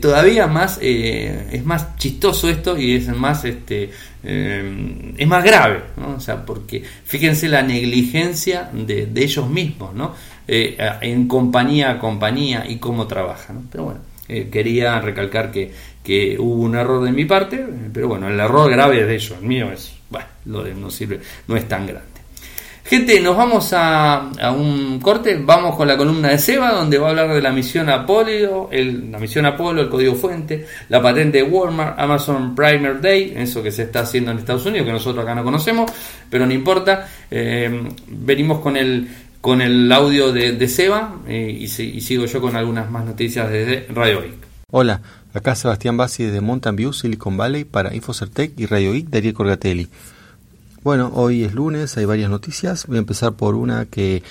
todavía 0.00 0.48
más 0.48 0.80
es 0.82 1.64
más 1.64 1.96
chistoso 1.96 2.48
esto 2.48 2.76
y 2.76 2.96
es 2.96 3.08
más 3.14 3.44
este 3.44 3.90
es 4.24 5.28
más 5.28 5.44
grave, 5.44 5.82
¿no? 5.96 6.16
O 6.16 6.20
sea, 6.20 6.44
porque 6.44 6.82
fíjense 7.04 7.48
la 7.48 7.62
negligencia 7.62 8.68
de, 8.72 9.06
de 9.06 9.22
ellos 9.22 9.48
mismos, 9.48 9.94
¿no? 9.94 10.12
en 10.48 11.28
compañía 11.28 11.92
a 11.92 11.98
compañía 12.00 12.64
y 12.68 12.78
cómo 12.78 13.06
trabajan. 13.06 13.68
Pero 13.70 13.84
bueno, 13.84 14.00
quería 14.26 15.00
recalcar 15.00 15.50
que, 15.50 15.72
que 16.02 16.36
hubo 16.38 16.62
un 16.62 16.74
error 16.74 17.04
de 17.04 17.12
mi 17.12 17.24
parte, 17.24 17.64
pero 17.92 18.08
bueno, 18.08 18.28
el 18.28 18.38
error 18.38 18.70
grave 18.70 19.00
es 19.00 19.06
de 19.06 19.14
ellos, 19.14 19.34
el 19.40 19.46
mío 19.46 19.70
es, 19.72 19.94
bueno, 20.08 20.26
lo 20.46 20.62
de 20.62 20.74
no 20.74 20.90
sirve, 20.90 21.20
no 21.48 21.56
es 21.56 21.68
tan 21.68 21.86
grande. 21.86 22.16
Gente, 22.88 23.18
nos 23.20 23.36
vamos 23.36 23.72
a, 23.72 24.30
un 24.56 25.00
corte, 25.00 25.36
vamos 25.42 25.74
con 25.74 25.88
la 25.88 25.96
columna 25.96 26.28
de 26.28 26.38
Seba, 26.38 26.70
donde 26.70 26.98
va 26.98 27.08
a 27.08 27.10
hablar 27.10 27.34
de 27.34 27.42
la 27.42 27.50
misión 27.50 27.88
Apolo, 27.90 28.68
el, 28.70 29.10
la 29.10 29.18
misión 29.18 29.44
Apolo, 29.44 29.82
el 29.82 29.88
código 29.88 30.14
fuente, 30.14 30.64
la 30.88 31.02
patente 31.02 31.38
de 31.38 31.42
Walmart, 31.42 31.98
Amazon 31.98 32.54
Primer 32.54 33.00
Day, 33.00 33.34
eso 33.36 33.60
que 33.60 33.72
se 33.72 33.82
está 33.82 34.00
haciendo 34.02 34.30
en 34.30 34.38
Estados 34.38 34.66
Unidos, 34.66 34.86
que 34.86 34.92
nosotros 34.92 35.24
acá 35.24 35.34
no 35.34 35.42
conocemos, 35.42 35.90
pero 36.30 36.46
no 36.46 36.52
importa. 36.52 37.08
Eh, 37.28 37.88
venimos 38.06 38.60
con 38.60 38.76
el 38.76 39.08
con 39.46 39.60
el 39.60 39.92
audio 39.92 40.32
de, 40.32 40.66
Seba 40.66 41.20
eh, 41.28 41.56
y, 41.56 41.68
sigo 41.68 42.26
yo 42.26 42.40
con 42.40 42.56
algunas 42.56 42.90
más 42.90 43.04
noticias 43.04 43.48
desde 43.48 43.86
Radio 43.94 44.20
Geek. 44.20 44.34
Hola, 44.72 45.02
acá 45.34 45.54
Sebastián 45.54 45.96
Bassi 45.96 46.24
de 46.24 46.40
Mountain 46.40 46.74
View, 46.74 46.92
Silicon 46.92 47.36
Valley 47.36 47.62
para 47.62 47.94
Infocertec 47.94 48.58
y 48.58 48.66
Radio 48.66 48.92
Geek, 48.92 49.08
Darío 49.08 49.34
Corgatelli. 49.34 49.86
Bueno, 50.82 51.12
hoy 51.14 51.44
es 51.44 51.54
lunes, 51.54 51.96
hay 51.96 52.06
varias 52.06 52.28
noticias. 52.28 52.88
Voy 52.88 52.96
a 52.96 52.98
empezar 52.98 53.34
por 53.34 53.54
una 53.54 53.84
que, 53.84 54.24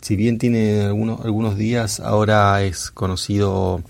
si 0.00 0.16
bien 0.16 0.38
tiene 0.38 0.86
algunos, 0.86 1.20
algunos 1.20 1.58
días, 1.58 2.00
ahora 2.00 2.62
es 2.62 2.90
conocido, 2.90 3.82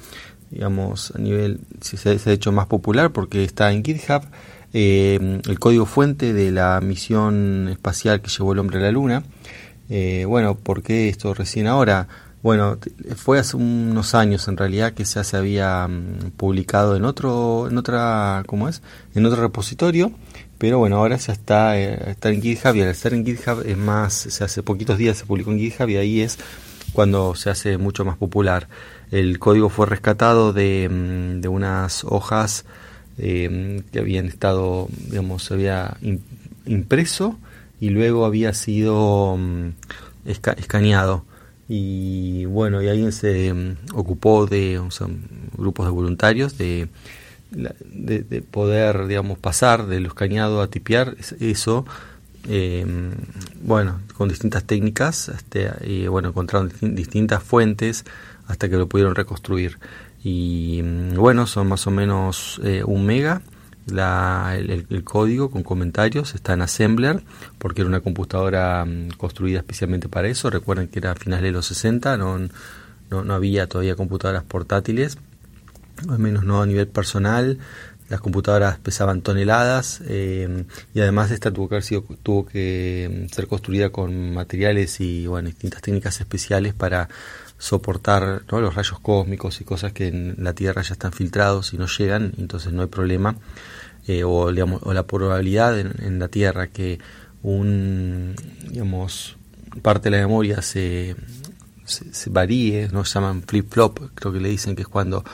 digamos, 0.50 1.12
a 1.14 1.20
nivel, 1.20 1.60
si 1.80 1.96
se, 1.96 2.08
ha 2.10 2.32
hecho 2.32 2.50
más 2.50 2.66
popular 2.66 3.12
porque 3.12 3.44
está 3.44 3.70
en 3.70 3.84
GitHub, 3.84 4.22
eh, 4.72 5.40
el 5.46 5.58
código 5.60 5.86
fuente 5.86 6.32
de 6.32 6.50
la 6.50 6.80
misión 6.80 7.68
espacial 7.70 8.20
que 8.20 8.30
llevó 8.30 8.52
el 8.52 8.58
hombre 8.58 8.78
a 8.78 8.80
la 8.80 8.90
Luna. 8.90 9.22
Eh, 9.94 10.24
bueno, 10.24 10.54
¿por 10.54 10.82
qué 10.82 11.10
esto 11.10 11.34
recién 11.34 11.66
ahora? 11.66 12.08
Bueno, 12.42 12.78
fue 13.14 13.38
hace 13.38 13.58
unos 13.58 14.14
años 14.14 14.48
en 14.48 14.56
realidad 14.56 14.94
que 14.94 15.04
ya 15.04 15.22
se 15.22 15.36
había 15.36 15.86
mm, 15.86 16.30
publicado 16.38 16.96
en 16.96 17.04
otro, 17.04 17.68
en 17.68 17.76
otra, 17.76 18.42
¿cómo 18.46 18.70
es? 18.70 18.80
En 19.14 19.26
otro 19.26 19.42
repositorio, 19.42 20.10
pero 20.56 20.78
bueno, 20.78 20.96
ahora 20.96 21.16
ya 21.16 21.34
está, 21.34 21.78
eh, 21.78 22.10
está 22.10 22.30
en 22.30 22.40
GitHub 22.40 22.74
y 22.74 22.80
al 22.80 22.88
estar 22.88 23.12
en 23.12 23.26
GitHub 23.26 23.64
es 23.66 23.76
más, 23.76 24.14
se 24.14 24.42
hace 24.42 24.62
poquitos 24.62 24.96
días 24.96 25.18
se 25.18 25.26
publicó 25.26 25.50
en 25.50 25.58
GitHub 25.58 25.90
y 25.90 25.96
ahí 25.98 26.20
es 26.22 26.38
cuando 26.94 27.34
se 27.34 27.50
hace 27.50 27.76
mucho 27.76 28.06
más 28.06 28.16
popular. 28.16 28.68
El 29.10 29.38
código 29.38 29.68
fue 29.68 29.84
rescatado 29.84 30.54
de, 30.54 30.88
mm, 30.90 31.46
unas 31.50 32.04
hojas 32.04 32.64
eh, 33.18 33.82
que 33.92 33.98
habían 33.98 34.24
estado, 34.24 34.88
digamos, 35.10 35.44
se 35.44 35.52
había 35.52 35.98
impreso 36.64 37.36
y 37.82 37.88
luego 37.88 38.24
había 38.24 38.54
sido 38.54 39.36
mm, 39.36 39.70
escaneado. 40.24 41.24
Y 41.68 42.44
bueno, 42.44 42.80
y 42.80 42.88
alguien 42.88 43.10
se 43.10 43.52
mm, 43.52 43.76
ocupó 43.94 44.46
de 44.46 44.80
grupos 45.58 45.86
de 45.86 45.90
voluntarios 45.90 46.56
de, 46.56 46.88
de, 47.50 48.42
poder, 48.42 49.08
digamos, 49.08 49.36
pasar 49.36 49.86
de 49.86 49.98
lo 49.98 50.06
escaneado 50.06 50.62
a 50.62 50.68
tipear 50.68 51.16
eso. 51.40 51.84
Eh, 52.48 52.86
bueno, 53.64 54.00
con 54.14 54.28
distintas 54.28 54.62
técnicas, 54.62 55.28
este, 55.28 55.72
y 55.84 56.06
bueno, 56.06 56.28
encontraron 56.28 56.70
distintas 56.82 57.42
fuentes 57.42 58.04
hasta 58.46 58.68
que 58.68 58.76
lo 58.76 58.88
pudieron 58.88 59.16
reconstruir. 59.16 59.80
Y 60.22 60.82
mm, 60.84 61.14
bueno, 61.14 61.48
son 61.48 61.66
más 61.66 61.84
o 61.88 61.90
menos 61.90 62.60
eh, 62.62 62.84
un 62.84 63.04
mega 63.04 63.42
la, 63.86 64.56
el, 64.56 65.04
código 65.04 65.50
con 65.50 65.62
comentarios 65.62 66.34
está 66.34 66.52
en 66.52 66.62
Assembler, 66.62 67.22
porque 67.58 67.82
era 67.82 67.88
una 67.88 68.00
computadora 68.00 68.84
mm, 68.84 69.10
construida 69.16 69.58
especialmente 69.58 70.08
para 70.08 70.28
eso. 70.28 70.50
Recuerden 70.50 70.88
que 70.88 70.98
era 70.98 71.12
a 71.12 71.14
finales 71.14 71.44
de 71.44 71.52
los 71.52 71.66
60, 71.66 72.16
no, 72.16 72.38
no, 73.10 73.34
había 73.34 73.66
todavía 73.66 73.96
computadoras 73.96 74.44
portátiles, 74.44 75.18
al 76.08 76.18
menos 76.18 76.44
no 76.44 76.62
a 76.62 76.66
nivel 76.66 76.88
personal. 76.88 77.58
Las 78.08 78.20
computadoras 78.20 78.78
pesaban 78.78 79.22
toneladas 79.22 80.02
eh, 80.06 80.66
y 80.92 81.00
además 81.00 81.30
esta 81.30 81.50
tuvo 81.50 81.70
que, 81.70 81.80
tuvo 82.22 82.46
que 82.46 83.26
mm, 83.28 83.34
ser 83.34 83.46
construida 83.46 83.90
con 83.90 84.34
materiales 84.34 85.00
y 85.00 85.26
bueno, 85.26 85.48
distintas 85.48 85.82
técnicas 85.82 86.20
especiales 86.20 86.74
para 86.74 87.08
soportar 87.62 88.42
los 88.48 88.74
rayos 88.74 88.98
cósmicos 88.98 89.60
y 89.60 89.64
cosas 89.64 89.92
que 89.92 90.08
en 90.08 90.34
la 90.38 90.52
Tierra 90.52 90.82
ya 90.82 90.94
están 90.94 91.12
filtrados 91.12 91.72
y 91.72 91.78
no 91.78 91.86
llegan, 91.86 92.32
entonces 92.36 92.72
no 92.72 92.82
hay 92.82 92.88
problema. 92.88 93.36
Eh, 94.08 94.24
o, 94.24 94.50
la 94.50 95.06
probabilidad 95.06 95.78
en, 95.78 96.18
la 96.18 96.26
Tierra 96.26 96.66
que 96.66 96.98
un, 97.44 98.34
digamos, 98.68 99.36
parte 99.80 100.10
de 100.10 100.16
la 100.16 100.26
memoria 100.26 100.60
se, 100.60 101.14
se, 101.84 102.30
varíe, 102.30 102.88
no 102.90 103.04
se 103.04 103.14
llaman 103.14 103.44
flip-flop, 103.44 104.10
creo 104.12 104.32
que 104.32 104.40
le 104.40 104.48
dicen 104.48 104.74
que 104.74 104.82
es 104.82 104.88
cuando 104.88 105.24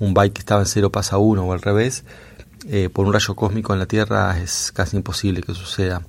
un 0.00 0.12
byte 0.12 0.32
que 0.32 0.40
estaba 0.40 0.62
en 0.62 0.66
cero 0.66 0.90
pasa 0.90 1.14
a 1.14 1.18
uno 1.20 1.44
o 1.44 1.52
al 1.52 1.62
revés, 1.62 2.02
eh, 2.68 2.88
por 2.92 3.06
un 3.06 3.12
rayo 3.12 3.36
cósmico 3.36 3.72
en 3.74 3.78
la 3.78 3.86
Tierra 3.86 4.36
es 4.40 4.72
casi 4.72 4.96
imposible 4.96 5.40
que 5.40 5.54
suceda. 5.54 6.02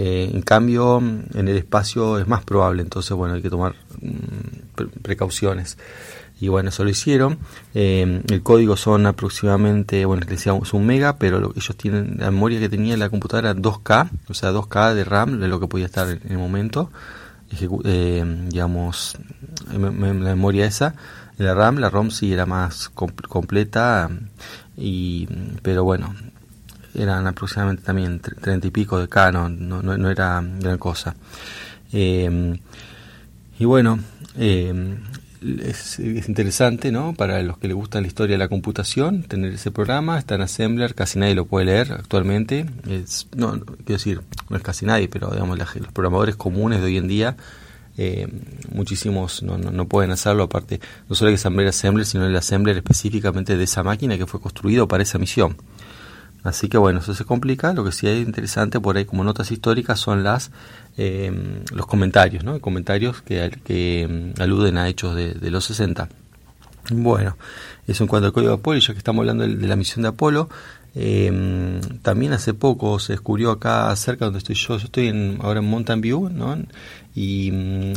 Eh, 0.00 0.30
en 0.32 0.42
cambio, 0.42 0.98
en 0.98 1.48
el 1.48 1.56
espacio 1.56 2.20
es 2.20 2.28
más 2.28 2.44
probable, 2.44 2.82
entonces 2.82 3.16
bueno, 3.16 3.34
hay 3.34 3.42
que 3.42 3.50
tomar 3.50 3.74
mm, 4.00 5.00
precauciones. 5.02 5.76
Y 6.40 6.46
bueno, 6.46 6.68
eso 6.68 6.84
lo 6.84 6.90
hicieron. 6.90 7.40
Eh, 7.74 8.22
el 8.30 8.42
código 8.44 8.76
son 8.76 9.06
aproximadamente, 9.06 10.04
bueno, 10.04 10.20
les 10.20 10.28
decíamos 10.28 10.72
un 10.72 10.86
mega, 10.86 11.18
pero 11.18 11.40
lo, 11.40 11.52
ellos 11.56 11.76
tienen, 11.76 12.14
la 12.20 12.30
memoria 12.30 12.60
que 12.60 12.68
tenía 12.68 12.96
la 12.96 13.10
computadora 13.10 13.56
2K, 13.56 14.10
o 14.28 14.34
sea, 14.34 14.52
2K 14.52 14.94
de 14.94 15.02
RAM, 15.02 15.40
de 15.40 15.48
lo 15.48 15.58
que 15.58 15.66
podía 15.66 15.86
estar 15.86 16.08
en, 16.08 16.20
el 16.30 16.38
momento. 16.38 16.92
Eh, 17.84 18.24
digamos, 18.50 19.16
la 19.72 19.78
memoria 19.78 20.64
esa, 20.64 20.94
la 21.38 21.54
RAM, 21.54 21.78
la 21.78 21.90
ROM 21.90 22.12
sí 22.12 22.32
era 22.32 22.46
más 22.46 22.88
completa, 22.88 24.08
y, 24.76 25.26
pero 25.62 25.82
bueno, 25.82 26.14
eran 26.98 27.26
aproximadamente 27.26 27.82
también 27.82 28.20
30 28.20 28.66
y 28.66 28.70
pico 28.70 28.98
de 28.98 29.08
K, 29.08 29.32
no, 29.32 29.48
no, 29.48 30.10
era 30.10 30.42
gran 30.42 30.78
cosa. 30.78 31.14
Eh, 31.92 32.58
y 33.58 33.64
bueno, 33.64 33.98
eh, 34.36 34.98
es, 35.62 35.98
interesante, 35.98 36.90
¿no? 36.90 37.14
Para 37.14 37.42
los 37.42 37.58
que 37.58 37.68
les 37.68 37.76
gusta 37.76 38.00
la 38.00 38.06
historia 38.06 38.34
de 38.34 38.38
la 38.38 38.48
computación, 38.48 39.22
tener 39.22 39.52
ese 39.52 39.70
programa, 39.70 40.18
está 40.18 40.34
en 40.34 40.42
Assembler, 40.42 40.94
casi 40.94 41.18
nadie 41.18 41.34
lo 41.34 41.46
puede 41.46 41.66
leer 41.66 41.92
actualmente. 41.92 42.66
Es, 42.88 43.28
no, 43.36 43.52
quiero 43.60 43.84
decir, 43.86 44.20
no 44.48 44.56
es 44.56 44.62
casi 44.62 44.86
nadie, 44.86 45.08
pero 45.08 45.30
digamos, 45.30 45.58
los 45.58 45.92
programadores 45.92 46.36
comunes 46.36 46.80
de 46.80 46.86
hoy 46.86 46.96
en 46.96 47.08
día, 47.08 47.36
eh, 47.96 48.28
muchísimos 48.72 49.42
no, 49.42 49.58
no, 49.58 49.88
pueden 49.88 50.12
hacerlo, 50.12 50.44
aparte, 50.44 50.80
no 51.08 51.16
solo 51.16 51.28
hay 51.28 51.32
que 51.32 51.38
ensamblar 51.38 51.66
Assembler, 51.66 52.06
sino 52.06 52.26
el 52.26 52.36
Assembler 52.36 52.76
específicamente 52.76 53.56
de 53.56 53.64
esa 53.64 53.82
máquina 53.82 54.16
que 54.16 54.26
fue 54.26 54.40
construido 54.40 54.86
para 54.86 55.02
esa 55.02 55.18
misión. 55.18 55.56
Así 56.44 56.68
que 56.68 56.78
bueno, 56.78 57.00
eso 57.00 57.14
se 57.14 57.24
complica. 57.24 57.72
Lo 57.72 57.84
que 57.84 57.92
sí 57.92 58.06
es 58.06 58.24
interesante 58.26 58.80
por 58.80 58.96
ahí 58.96 59.04
como 59.04 59.24
notas 59.24 59.50
históricas 59.50 59.98
son 59.98 60.22
las 60.22 60.50
eh, 60.96 61.32
los 61.72 61.86
comentarios, 61.86 62.42
¿no? 62.44 62.60
Comentarios 62.60 63.22
que, 63.22 63.50
que 63.64 64.32
mm, 64.36 64.42
aluden 64.42 64.78
a 64.78 64.88
hechos 64.88 65.14
de, 65.14 65.50
los 65.50 65.64
60. 65.64 66.08
Bueno, 66.90 67.36
eso 67.86 68.04
en 68.04 68.08
cuanto 68.08 68.26
al 68.26 68.32
código 68.32 68.50
de 68.50 68.58
Apolo, 68.58 68.80
ya 68.80 68.94
que 68.94 68.98
estamos 68.98 69.20
hablando 69.20 69.46
de, 69.46 69.68
la 69.68 69.76
misión 69.76 70.02
de 70.02 70.08
Apolo, 70.08 70.48
eh, 70.94 71.80
también 72.02 72.32
hace 72.32 72.54
poco 72.54 72.98
se 72.98 73.12
descubrió 73.12 73.52
acá 73.52 73.94
cerca 73.94 74.24
donde 74.24 74.38
estoy 74.38 74.56
yo, 74.56 74.78
yo 74.78 74.86
estoy 74.86 75.08
en, 75.08 75.38
ahora 75.40 75.60
en 75.60 75.66
Mountain 75.66 76.00
View, 76.00 76.30
¿no? 76.30 76.56
Y 77.18 77.50
mm, 77.50 77.92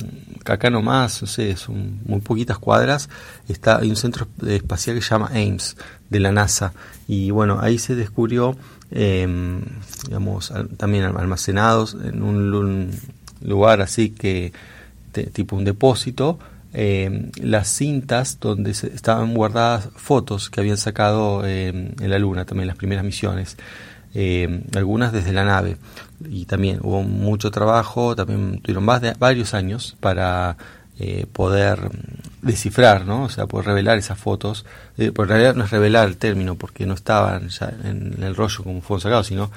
acá 0.45 0.71
nomás, 0.71 1.21
no 1.21 1.27
sé, 1.27 1.55
son 1.55 1.99
muy 2.05 2.21
poquitas 2.21 2.57
cuadras, 2.57 3.07
está, 3.47 3.77
hay 3.77 3.91
un 3.91 3.95
centro 3.95 4.27
espacial 4.47 4.95
que 4.95 5.03
se 5.03 5.11
llama 5.11 5.27
Ames, 5.27 5.77
de 6.09 6.19
la 6.19 6.31
NASA, 6.31 6.73
y 7.07 7.29
bueno, 7.29 7.59
ahí 7.61 7.77
se 7.77 7.93
descubrió, 7.93 8.57
em, 8.89 9.61
digamos, 10.07 10.51
también 10.77 11.03
almacenados 11.03 11.95
en 12.03 12.23
un, 12.23 12.91
lugar 13.41 13.81
así 13.81 14.09
que, 14.09 14.53
tipo 15.33 15.55
un 15.55 15.65
depósito, 15.65 16.39
em, 16.73 17.29
las 17.41 17.67
cintas 17.67 18.39
donde 18.39 18.73
se, 18.73 18.87
estaban 18.87 19.35
guardadas 19.35 19.89
fotos 19.97 20.49
que 20.49 20.61
habían 20.61 20.77
sacado 20.77 21.45
em, 21.45 21.91
en 21.99 22.09
la 22.09 22.17
Luna, 22.17 22.45
también 22.45 22.67
las 22.67 22.77
primeras 22.77 23.05
misiones. 23.05 23.55
Eh, 24.13 24.63
algunas 24.75 25.11
desde 25.13 25.33
la 25.33 25.45
nave. 25.45 25.77
Y 26.29 26.45
también 26.45 26.79
hubo 26.81 27.03
mucho 27.03 27.51
trabajo, 27.51 28.15
también 28.15 28.59
tuvieron 28.61 28.85
más 28.85 29.01
de 29.01 29.13
varios 29.17 29.53
años 29.53 29.95
para 29.99 30.57
eh, 30.99 31.25
poder 31.33 31.89
descifrar, 32.43 33.05
¿no? 33.07 33.23
O 33.23 33.29
sea, 33.29 33.47
poder 33.47 33.65
revelar 33.67 33.97
esas 33.97 34.19
fotos. 34.19 34.65
Eh, 34.99 35.11
en 35.17 35.27
realidad 35.27 35.55
no 35.55 35.63
es 35.63 35.71
revelar 35.71 36.07
el 36.07 36.17
término 36.17 36.55
porque 36.55 36.85
no 36.85 36.93
estaban 36.93 37.49
ya 37.49 37.73
en, 37.83 38.21
el 38.21 38.35
rollo 38.35 38.63
como 38.63 38.81
fueron 38.81 39.01
sacados, 39.01 39.25
sino 39.25 39.49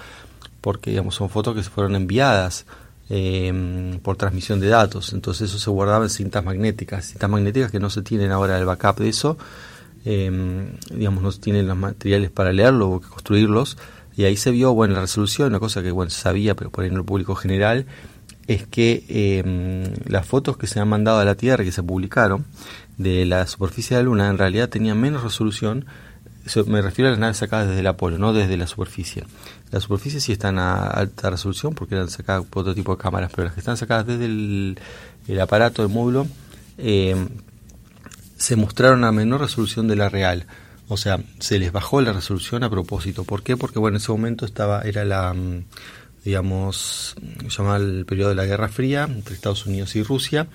porque 0.62 0.90
digamos 0.90 1.16
son 1.16 1.28
fotos 1.28 1.54
que 1.54 1.62
se 1.62 1.68
fueron 1.68 1.96
enviadas 1.96 2.64
eh, 3.10 3.98
por 4.02 4.16
transmisión 4.16 4.58
de 4.58 4.68
datos. 4.68 5.12
Entonces 5.12 5.50
eso 5.50 5.58
se 5.58 5.68
guardaba 5.68 6.04
en 6.04 6.10
cintas 6.10 6.42
magnéticas, 6.42 7.06
cintas 7.06 7.28
magnéticas 7.28 7.70
que 7.70 7.80
no 7.80 7.90
se 7.90 8.00
tienen 8.00 8.30
ahora 8.30 8.58
el 8.58 8.64
backup 8.64 9.00
de 9.00 9.08
eso 9.10 9.36
em, 10.06 10.78
digamos, 10.90 11.22
no 11.22 11.30
tienen 11.32 11.66
los 11.66 11.76
materiales 11.76 12.30
para 12.30 12.52
leerlo 12.52 12.90
o 12.90 13.00
construirlos. 13.02 13.76
Y 14.16 14.24
ahí 14.24 14.36
se 14.36 14.50
vio, 14.50 14.74
bueno, 14.74 14.94
la 14.94 15.00
resolución, 15.00 15.48
una 15.48 15.60
cosa 15.60 15.82
que, 15.82 15.90
bueno, 15.90 16.10
se 16.10 16.20
sabía, 16.20 16.54
pero 16.54 16.70
por 16.70 16.84
ahí 16.84 16.90
en 16.90 16.96
el 16.96 17.04
público 17.04 17.34
general, 17.34 17.86
es 18.46 18.66
que 18.66 19.04
em, 19.08 19.92
las 20.06 20.26
fotos 20.26 20.56
que 20.56 20.66
se 20.66 20.78
han 20.78 20.88
mandado 20.88 21.18
a 21.18 21.24
la 21.24 21.34
Tierra, 21.34 21.64
que 21.64 21.72
se 21.72 21.82
publicaron, 21.82 22.44
de 22.98 23.24
la 23.26 23.46
superficie 23.46 23.96
de 23.96 24.02
la 24.02 24.08
Luna, 24.08 24.28
en 24.28 24.38
realidad 24.38 24.68
tenían 24.68 25.00
menos 25.00 25.22
resolución 25.22 25.86
me 26.66 26.82
refiero 26.82 27.08
a 27.08 27.12
las 27.12 27.20
naves 27.20 27.38
sacadas 27.38 27.68
desde 27.68 27.80
el 27.80 27.86
Apolo, 27.86 28.18
no 28.18 28.32
desde 28.32 28.56
la 28.56 28.66
superficie. 28.66 29.24
La 29.70 29.80
superficie 29.80 30.20
sí 30.20 30.32
están 30.32 30.58
a 30.58 30.86
alta 30.86 31.30
resolución 31.30 31.74
porque 31.74 31.94
eran 31.94 32.10
sacadas 32.10 32.44
por 32.44 32.60
otro 32.60 32.74
tipo 32.74 32.94
de 32.94 33.02
cámaras, 33.02 33.30
pero 33.34 33.44
las 33.44 33.54
que 33.54 33.60
están 33.60 33.76
sacadas 33.76 34.06
desde 34.06 34.26
el, 34.26 35.40
aparato, 35.40 35.82
el 35.82 35.88
módulo, 35.88 36.26
eh, 36.76 37.16
se 38.36 38.56
mostraron 38.56 39.04
a 39.04 39.12
menor 39.12 39.40
resolución 39.40 39.88
de 39.88 39.96
la 39.96 40.08
real. 40.08 40.46
O 40.88 40.96
sea, 40.96 41.20
se 41.38 41.58
les 41.58 41.72
bajó 41.72 42.00
la 42.00 42.12
resolución 42.12 42.62
a 42.62 42.70
propósito. 42.70 43.24
¿Por 43.24 43.42
qué? 43.42 43.56
Porque 43.56 43.78
bueno, 43.78 43.96
en 43.96 44.02
ese 44.02 44.12
momento 44.12 44.44
estaba 44.44 44.82
era 44.82 45.04
la 45.04 45.32
mm, 45.32 45.64
digamos, 46.24 47.16
llamaba 47.48 47.76
el 47.76 48.06
periodo 48.06 48.30
de 48.30 48.34
la 48.34 48.46
Guerra 48.46 48.68
Fría 48.68 49.04
entre 49.04 49.34
Estados 49.34 49.66
Unidos 49.66 49.94
y 49.96 50.02
Rusia 50.02 50.48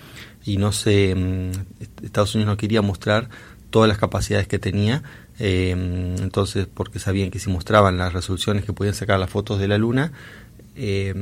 y 0.44 0.56
no 0.56 0.72
se 0.72 1.14
mm, 1.14 2.04
Estados 2.04 2.34
Unidos 2.34 2.52
no 2.52 2.56
quería 2.56 2.82
mostrar 2.82 3.28
todas 3.70 3.88
las 3.88 3.98
capacidades 3.98 4.48
que 4.48 4.58
tenía 4.58 5.02
eh, 5.42 5.70
entonces, 5.70 6.66
porque 6.72 6.98
sabían 6.98 7.30
que 7.30 7.38
si 7.38 7.48
mostraban 7.48 7.96
las 7.96 8.12
resoluciones 8.12 8.64
que 8.64 8.74
podían 8.74 8.94
sacar 8.94 9.18
las 9.18 9.30
fotos 9.30 9.58
de 9.58 9.68
la 9.68 9.78
Luna, 9.78 10.12
eh, 10.76 11.14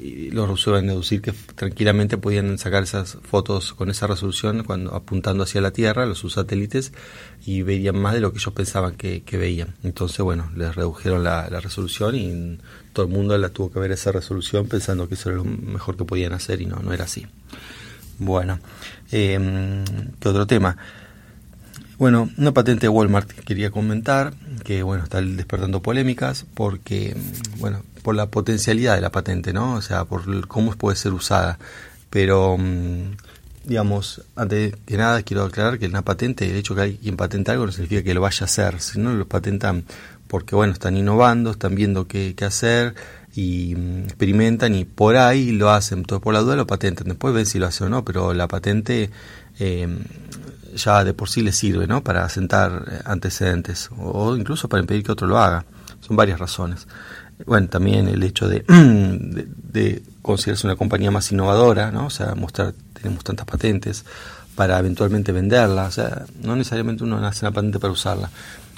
los 0.00 0.48
rusos 0.48 0.78
a 0.78 0.82
deducir 0.82 1.22
que 1.22 1.32
tranquilamente 1.54 2.18
podían 2.18 2.58
sacar 2.58 2.82
esas 2.82 3.18
fotos 3.22 3.72
con 3.74 3.90
esa 3.90 4.06
resolución 4.06 4.64
cuando 4.64 4.94
apuntando 4.94 5.44
hacia 5.44 5.60
la 5.60 5.70
Tierra, 5.70 6.06
los 6.06 6.18
sus 6.18 6.34
satélites, 6.34 6.92
y 7.44 7.62
veían 7.62 7.98
más 7.98 8.14
de 8.14 8.20
lo 8.20 8.32
que 8.32 8.38
ellos 8.38 8.52
pensaban 8.54 8.96
que, 8.96 9.22
veían. 9.32 9.74
Entonces, 9.82 10.18
bueno, 10.20 10.50
les 10.56 10.74
redujeron 10.74 11.24
la, 11.24 11.48
resolución 11.60 12.14
y 12.14 12.58
todo 12.92 13.06
el 13.06 13.12
mundo 13.12 13.36
la 13.38 13.48
tuvo 13.48 13.70
que 13.70 13.78
ver 13.78 13.92
esa 13.92 14.12
resolución 14.12 14.66
pensando 14.66 15.08
que 15.08 15.14
eso 15.14 15.30
era 15.30 15.38
lo 15.38 15.44
mejor 15.44 15.96
que 15.96 16.04
podían 16.04 16.32
hacer 16.32 16.60
y 16.60 16.66
no, 16.66 16.76
no 16.76 16.92
era 16.92 17.04
así. 17.04 17.26
Bueno, 18.18 18.58
eh, 19.12 19.84
¿qué 20.20 20.28
otro 20.28 20.46
tema? 20.46 20.76
Bueno, 21.98 22.28
una 22.36 22.52
patente 22.52 22.82
de 22.82 22.88
Walmart 22.90 23.30
que 23.30 23.40
quería 23.40 23.70
comentar, 23.70 24.34
que 24.64 24.82
bueno, 24.82 25.04
está 25.04 25.22
despertando 25.22 25.80
polémicas 25.80 26.44
porque, 26.52 27.16
bueno, 27.58 27.82
por 28.06 28.14
la 28.14 28.30
potencialidad 28.30 28.94
de 28.94 29.00
la 29.00 29.10
patente, 29.10 29.52
¿no? 29.52 29.74
O 29.74 29.82
sea, 29.82 30.04
por 30.04 30.46
cómo 30.46 30.70
puede 30.76 30.94
ser 30.94 31.12
usada. 31.12 31.58
Pero, 32.08 32.56
mm, 32.56 33.16
digamos, 33.64 34.22
antes 34.36 34.76
que 34.86 34.96
nada 34.96 35.24
quiero 35.24 35.42
aclarar 35.42 35.80
que 35.80 35.86
una 35.86 36.02
patente, 36.02 36.48
el 36.48 36.54
hecho 36.54 36.76
que 36.76 36.82
hay 36.82 36.96
quien 36.98 37.16
patenta 37.16 37.50
algo 37.50 37.66
no 37.66 37.72
significa 37.72 38.04
que 38.04 38.14
lo 38.14 38.20
vaya 38.20 38.42
a 38.42 38.44
hacer, 38.44 38.80
sino 38.80 39.12
lo 39.12 39.26
patentan 39.26 39.86
porque, 40.28 40.54
bueno, 40.54 40.72
están 40.72 40.96
innovando, 40.96 41.50
están 41.50 41.74
viendo 41.74 42.06
qué, 42.06 42.36
hacer 42.42 42.94
y 43.34 43.74
mm, 43.76 44.04
experimentan 44.04 44.76
y 44.76 44.84
por 44.84 45.16
ahí 45.16 45.50
lo 45.50 45.70
hacen. 45.70 45.98
Entonces, 45.98 46.22
por 46.22 46.32
la 46.32 46.42
duda 46.42 46.54
lo 46.54 46.68
patentan. 46.68 47.08
Después 47.08 47.34
ven 47.34 47.44
si 47.44 47.58
lo 47.58 47.66
hacen 47.66 47.88
o 47.88 47.90
no, 47.90 48.04
pero 48.04 48.34
la 48.34 48.46
patente... 48.46 49.10
Eh, 49.58 49.88
ya 50.76 51.04
de 51.04 51.14
por 51.14 51.30
sí 51.30 51.40
le 51.40 51.52
sirve 51.52 51.86
¿no? 51.86 52.04
para 52.04 52.28
sentar 52.28 52.84
eh, 52.86 53.00
antecedentes 53.06 53.88
o 53.96 54.36
incluso 54.36 54.68
para 54.68 54.82
impedir 54.82 55.02
que 55.02 55.12
otro 55.12 55.26
lo 55.26 55.38
haga. 55.38 55.64
Son 56.00 56.14
varias 56.14 56.38
razones. 56.38 56.86
Bueno, 57.44 57.68
también 57.68 58.08
el 58.08 58.22
hecho 58.22 58.48
de, 58.48 58.64
de, 58.66 60.02
considerarse 60.22 60.66
una 60.66 60.76
compañía 60.76 61.10
más 61.10 61.30
innovadora, 61.30 61.90
¿no? 61.90 62.06
o 62.06 62.10
sea, 62.10 62.34
mostrar, 62.34 62.74
tenemos 62.94 63.22
tantas 63.22 63.46
patentes 63.46 64.04
para 64.54 64.78
eventualmente 64.78 65.32
venderla, 65.32 65.84
o 65.84 65.90
sea, 65.90 66.24
no 66.42 66.56
necesariamente 66.56 67.04
uno 67.04 67.24
hace 67.26 67.44
una 67.44 67.52
patente 67.52 67.78
para 67.78 67.92
usarla. 67.92 68.30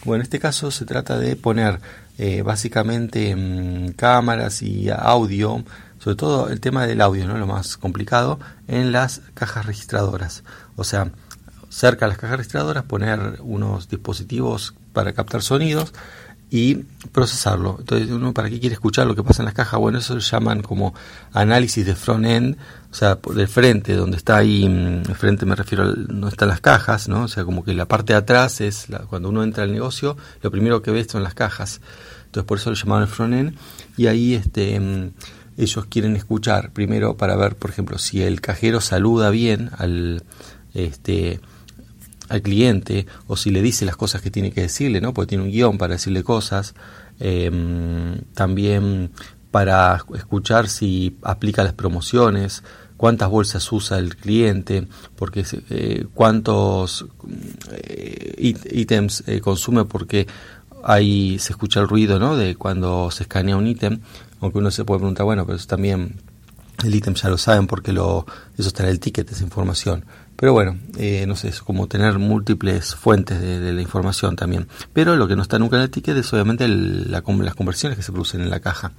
Bueno, 0.04 0.22
en 0.22 0.22
este 0.22 0.38
caso 0.38 0.70
se 0.70 0.84
trata 0.84 1.18
de 1.18 1.36
poner 1.36 1.80
eh, 2.18 2.42
básicamente 2.42 3.34
mm, 3.34 3.92
cámaras 3.92 4.62
y 4.62 4.90
audio, 4.90 5.64
sobre 5.98 6.16
todo 6.16 6.48
el 6.48 6.60
tema 6.60 6.86
del 6.86 7.00
audio, 7.00 7.26
¿no? 7.26 7.38
lo 7.38 7.46
más 7.46 7.76
complicado, 7.76 8.38
en 8.66 8.92
las 8.92 9.22
cajas 9.34 9.66
registradoras. 9.66 10.42
O 10.76 10.84
sea, 10.84 11.10
cerca 11.68 12.06
de 12.06 12.10
las 12.10 12.18
cajas 12.18 12.38
registradoras, 12.38 12.84
poner 12.84 13.38
unos 13.40 13.88
dispositivos 13.88 14.74
para 14.92 15.12
captar 15.12 15.42
sonidos 15.42 15.92
y 16.50 16.76
procesarlo. 17.12 17.76
Entonces, 17.78 18.10
uno 18.10 18.32
para 18.32 18.48
qué 18.48 18.58
quiere 18.58 18.74
escuchar 18.74 19.06
lo 19.06 19.14
que 19.14 19.22
pasa 19.22 19.42
en 19.42 19.46
las 19.46 19.54
cajas, 19.54 19.78
bueno, 19.78 19.98
eso 19.98 20.18
se 20.20 20.30
llaman 20.30 20.62
como 20.62 20.94
análisis 21.32 21.84
de 21.84 21.94
front-end, 21.94 22.56
o 22.90 22.94
sea, 22.94 23.18
del 23.34 23.48
frente, 23.48 23.94
donde 23.94 24.16
está 24.16 24.38
ahí, 24.38 24.68
mm, 24.68 25.08
el 25.08 25.14
frente 25.14 25.44
me 25.44 25.54
refiero 25.54 25.84
a 25.84 25.88
donde 25.88 26.28
están 26.28 26.48
las 26.48 26.60
cajas, 26.60 27.08
¿no? 27.08 27.24
O 27.24 27.28
sea, 27.28 27.44
como 27.44 27.64
que 27.64 27.74
la 27.74 27.86
parte 27.86 28.14
de 28.14 28.18
atrás 28.18 28.60
es, 28.60 28.86
cuando 29.08 29.28
uno 29.28 29.42
entra 29.42 29.64
al 29.64 29.72
negocio, 29.72 30.16
lo 30.42 30.50
primero 30.50 30.80
que 30.82 30.90
ve 30.90 31.04
son 31.04 31.22
las 31.22 31.34
cajas. 31.34 31.80
Entonces, 32.26 32.46
por 32.46 32.58
eso 32.58 32.70
lo 32.70 32.76
llamaban 32.76 33.04
el 33.04 33.08
front-end. 33.08 33.56
Y 33.96 34.06
ahí, 34.06 34.34
este 34.34 34.78
mm, 34.80 35.10
ellos 35.58 35.86
quieren 35.86 36.16
escuchar 36.16 36.70
primero 36.70 37.16
para 37.16 37.36
ver, 37.36 37.56
por 37.56 37.70
ejemplo, 37.70 37.98
si 37.98 38.22
el 38.22 38.40
cajero 38.40 38.80
saluda 38.80 39.30
bien 39.30 39.70
al 39.76 40.22
este 40.72 41.40
al 42.28 42.42
cliente 42.42 43.06
o 43.26 43.36
si 43.36 43.50
le 43.50 43.62
dice 43.62 43.84
las 43.84 43.96
cosas 43.96 44.20
que 44.20 44.30
tiene 44.30 44.52
que 44.52 44.62
decirle, 44.62 45.00
¿no? 45.00 45.14
Porque 45.14 45.30
tiene 45.30 45.44
un 45.44 45.50
guion 45.50 45.78
para 45.78 45.94
decirle 45.94 46.22
cosas. 46.22 46.74
Em, 47.20 48.20
también 48.34 49.10
para 49.50 50.04
escuchar 50.14 50.68
si 50.68 51.16
aplica 51.22 51.64
las 51.64 51.72
promociones, 51.72 52.62
cuántas 52.96 53.30
bolsas 53.30 53.72
usa 53.72 53.98
el 53.98 54.16
cliente, 54.16 54.86
porque 55.16 55.44
eh, 55.70 56.06
cuántos 56.14 57.06
eh, 57.70 58.34
ítems 58.72 59.24
eh, 59.26 59.40
consume 59.40 59.84
porque 59.84 60.26
ahí 60.84 61.38
se 61.38 61.52
escucha 61.52 61.80
el 61.80 61.88
ruido 61.88 62.18
¿no? 62.18 62.36
de 62.36 62.56
cuando 62.56 63.10
se 63.10 63.22
escanea 63.22 63.56
un 63.56 63.66
ítem, 63.66 64.00
aunque 64.40 64.58
uno 64.58 64.70
se 64.70 64.84
puede 64.84 65.00
preguntar, 65.00 65.24
bueno, 65.24 65.46
pero 65.46 65.56
eso 65.56 65.66
también 65.66 66.20
el 66.84 66.94
ítem 66.94 67.14
ya 67.14 67.28
lo 67.28 67.38
saben 67.38 67.66
porque 67.66 67.92
lo, 67.92 68.26
eso 68.56 68.68
está 68.68 68.82
en 68.84 68.90
el 68.90 69.00
ticket, 69.00 69.30
esa 69.30 69.44
información. 69.44 70.04
Pero 70.40 70.52
bueno, 70.52 70.78
eh, 70.96 71.24
no 71.26 71.34
sé, 71.34 71.48
es 71.48 71.62
como 71.62 71.88
tener 71.88 72.20
múltiples 72.20 72.94
fuentes 72.94 73.40
de, 73.40 73.72
la 73.72 73.82
información 73.82 74.36
también. 74.36 74.68
Pero 74.92 75.16
lo 75.16 75.26
que 75.26 75.34
no 75.34 75.42
está 75.42 75.58
nunca 75.58 75.74
en 75.74 75.82
el 75.82 75.90
ticket 75.90 76.16
es 76.16 76.32
obviamente 76.32 76.68
las 76.68 77.22
conversiones 77.22 77.98
que 77.98 78.04
se 78.04 78.12
producen 78.12 78.42
en 78.42 78.48
la 78.48 78.60
caja. 78.60 78.92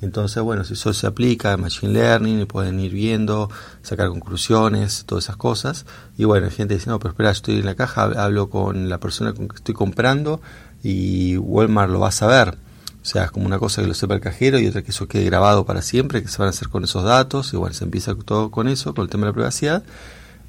Entonces, 0.00 0.42
bueno, 0.42 0.64
si 0.64 0.72
eso 0.72 0.92
se 0.92 1.06
aplica 1.06 1.56
Machine 1.56 1.92
Learning, 1.92 2.46
pueden 2.46 2.80
ir 2.80 2.90
viendo, 2.90 3.48
sacar 3.82 4.08
conclusiones, 4.08 5.04
todas 5.06 5.26
esas 5.26 5.36
cosas. 5.36 5.86
Y 6.18 6.24
bueno, 6.24 6.46
hay 6.46 6.52
gente 6.52 6.74
dice, 6.74 6.90
no, 6.90 6.98
pero 6.98 7.10
espera, 7.10 7.30
estoy 7.30 7.60
en 7.60 7.66
la 7.66 7.76
caja, 7.76 8.10
hablo 8.16 8.50
con 8.50 8.88
la 8.88 8.98
persona 8.98 9.32
con 9.34 9.46
que 9.46 9.54
estoy 9.54 9.76
comprando 9.76 10.40
y 10.82 11.36
Walmart 11.36 11.92
lo 11.92 12.00
va 12.00 12.08
a 12.08 12.12
saber. 12.12 12.56
O 13.00 13.04
sea, 13.04 13.26
es 13.26 13.30
como 13.30 13.46
una 13.46 13.60
cosa 13.60 13.82
que 13.82 13.86
lo 13.86 13.94
sepa 13.94 14.14
el 14.14 14.20
cajero 14.20 14.58
y 14.58 14.66
otra 14.66 14.82
que 14.82 14.90
eso 14.90 15.06
quede 15.06 15.26
grabado 15.26 15.64
para 15.64 15.80
siempre, 15.80 16.22
que 16.22 16.28
se 16.28 16.38
van 16.38 16.48
a 16.48 16.50
hacer 16.50 16.70
con 16.70 16.82
esos 16.82 17.04
datos. 17.04 17.52
Y 17.52 17.56
bueno, 17.56 17.72
se 17.72 17.84
empieza 17.84 18.16
todo 18.16 18.50
con 18.50 18.66
eso, 18.66 18.94
con 18.94 19.04
el 19.04 19.10
tema 19.10 19.26
de 19.26 19.30
la 19.30 19.34
privacidad 19.34 19.84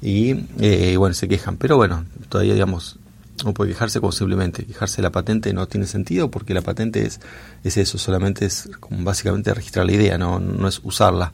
y 0.02 0.46
eh, 0.60 0.96
bueno, 0.96 1.14
se 1.14 1.28
quejan. 1.28 1.56
Pero 1.56 1.76
bueno, 1.76 2.04
todavía 2.28 2.54
digamos, 2.54 2.98
no 3.44 3.52
puede 3.52 3.72
quejarse 3.72 4.00
como 4.00 4.12
simplemente 4.12 4.64
quejarse 4.64 4.96
de 4.96 5.02
la 5.02 5.10
patente 5.10 5.52
no 5.52 5.66
tiene 5.66 5.86
sentido 5.86 6.30
porque 6.30 6.54
la 6.54 6.62
patente 6.62 7.04
es, 7.06 7.20
es 7.64 7.76
eso, 7.76 7.98
solamente 7.98 8.46
es 8.46 8.70
como 8.80 9.02
básicamente 9.04 9.52
registrar 9.52 9.86
la 9.86 9.92
idea, 9.92 10.18
no, 10.18 10.38
no 10.38 10.68
es 10.68 10.80
usarla. 10.84 11.32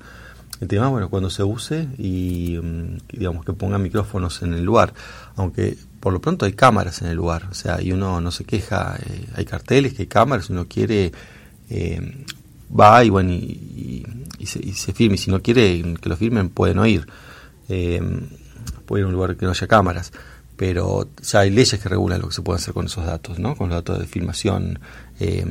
El 0.60 0.68
tema, 0.68 0.88
bueno, 0.88 1.08
cuando 1.08 1.30
se 1.30 1.42
use 1.42 1.88
y 1.96 2.58
mm, 2.62 2.98
digamos 3.12 3.44
que 3.46 3.52
ponga 3.54 3.78
micrófonos 3.78 4.42
en 4.42 4.52
el 4.52 4.62
lugar, 4.62 4.92
aunque 5.36 5.76
por 6.00 6.12
lo 6.12 6.20
pronto 6.20 6.44
hay 6.44 6.52
cámaras 6.52 7.00
en 7.02 7.08
el 7.08 7.16
lugar, 7.16 7.46
o 7.50 7.54
sea, 7.54 7.80
y 7.80 7.92
uno 7.92 8.20
no 8.20 8.30
se 8.30 8.44
queja, 8.44 8.96
eh, 8.98 9.26
hay 9.36 9.44
carteles 9.44 9.94
que 9.94 10.02
hay 10.02 10.08
cámaras, 10.08 10.50
uno 10.50 10.66
quiere, 10.66 11.12
eh, 11.70 12.24
va 12.78 13.02
y 13.04 13.10
bueno, 13.10 13.32
y, 13.32 14.04
se, 14.44 14.58
y, 14.62 14.72
se, 14.72 14.92
firme, 14.92 15.14
y 15.14 15.18
si 15.18 15.30
no 15.30 15.40
quiere 15.40 15.82
que 16.00 16.08
lo 16.08 16.16
firmen 16.16 16.50
pueden 16.50 16.78
oír. 16.78 17.06
Eh, 17.68 18.00
puede 18.90 19.02
ir 19.02 19.04
a 19.04 19.06
un 19.06 19.14
lugar 19.14 19.36
que 19.36 19.46
no 19.46 19.52
haya 19.52 19.68
cámaras, 19.68 20.12
pero 20.56 21.08
ya 21.22 21.38
hay 21.38 21.50
leyes 21.50 21.78
que 21.80 21.88
regulan 21.88 22.20
lo 22.20 22.26
que 22.26 22.34
se 22.34 22.42
puede 22.42 22.56
hacer 22.56 22.74
con 22.74 22.86
esos 22.86 23.06
datos, 23.06 23.38
¿no? 23.38 23.54
con 23.54 23.68
los 23.68 23.76
datos 23.76 24.00
de 24.00 24.06
filmación, 24.06 24.80
eh, 25.20 25.46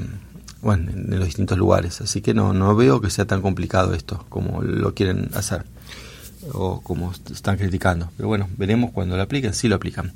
bueno, 0.61 0.91
en, 0.91 1.17
los 1.17 1.25
distintos 1.25 1.57
lugares. 1.57 2.01
Así 2.01 2.19
que 2.19 2.33
no, 2.33 2.53
no 2.53 2.75
veo 2.75 2.99
que 2.99 3.09
sea 3.09 3.23
tan 3.23 3.41
complicado 3.41 3.93
esto 3.93 4.25
como 4.27 4.61
lo 4.61 4.93
quieren 4.93 5.29
hacer 5.35 5.63
o 6.51 6.81
como 6.81 7.13
están 7.31 7.55
criticando. 7.55 8.11
Pero 8.17 8.27
bueno, 8.27 8.49
veremos 8.57 8.91
cuando 8.91 9.15
lo 9.15 9.23
apliquen, 9.23 9.53
si 9.53 9.69
lo 9.69 9.77
aplican. 9.77 10.11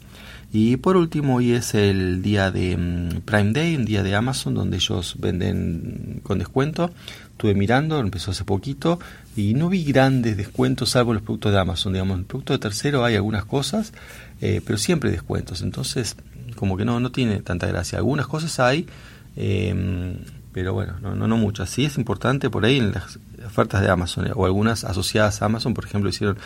Y 0.51 0.75
por 0.75 0.97
último, 0.97 1.37
hoy 1.37 1.53
es 1.53 1.75
el 1.75 2.21
día 2.21 2.51
de 2.51 2.75
mm, 2.75 3.21
Prime 3.21 3.53
Day, 3.53 3.77
un 3.77 3.85
día 3.85 4.03
de 4.03 4.15
Amazon, 4.15 4.53
donde 4.53 4.75
ellos 4.77 5.15
venden 5.17 6.19
con 6.23 6.39
descuento. 6.39 6.91
Estuve 7.33 7.53
mirando, 7.53 7.99
empezó 7.99 8.31
hace 8.31 8.45
poquito, 8.45 8.99
y 9.35 9.53
no 9.53 9.69
vi 9.69 9.83
grandes 9.83 10.37
descuentos 10.37 10.91
salvo 10.91 11.13
los 11.13 11.21
productos 11.21 11.51
de 11.51 11.59
Amazon. 11.59 11.93
Digamos, 11.93 12.15
en 12.15 12.19
el 12.21 12.25
producto 12.25 12.53
de 12.53 12.59
tercero 12.59 13.03
hay 13.03 13.15
algunas 13.15 13.45
cosas, 13.45 13.93
eh, 14.41 14.61
pero 14.65 14.77
siempre 14.77 15.11
descuentos. 15.11 15.61
Entonces, 15.61 16.15
como 16.55 16.77
que 16.77 16.85
no, 16.85 16.99
no 16.99 17.11
tiene 17.11 17.41
tanta 17.41 17.67
gracia. 17.67 17.97
Algunas 17.97 18.27
cosas 18.27 18.59
hay, 18.59 18.87
em, 19.35 20.17
pero 20.51 20.73
bueno, 20.73 20.93
no, 21.01 21.15
no, 21.15 21.27
no 21.27 21.37
muchas. 21.37 21.69
Sí 21.69 21.85
es 21.85 21.97
importante 21.97 22.49
por 22.49 22.65
ahí 22.65 22.77
en 22.77 22.91
las 22.93 23.19
ofertas 23.45 23.81
de 23.81 23.89
Amazon, 23.89 24.29
o 24.35 24.45
algunas 24.45 24.83
asociadas 24.83 25.41
a 25.41 25.45
Amazon, 25.45 25.73
por 25.73 25.85
ejemplo, 25.85 26.09
hicieron 26.09 26.37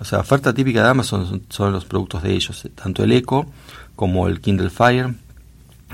o 0.00 0.04
sea, 0.04 0.20
oferta 0.20 0.54
típica 0.54 0.82
de 0.82 0.88
Amazon 0.88 1.42
son, 1.48 1.72
los 1.72 1.84
productos 1.84 2.22
de 2.22 2.32
ellos, 2.32 2.68
tanto 2.74 3.04
el 3.04 3.12
Echo 3.12 3.46
como 3.94 4.26
el 4.26 4.40
Kindle 4.40 4.70
Fire. 4.70 5.14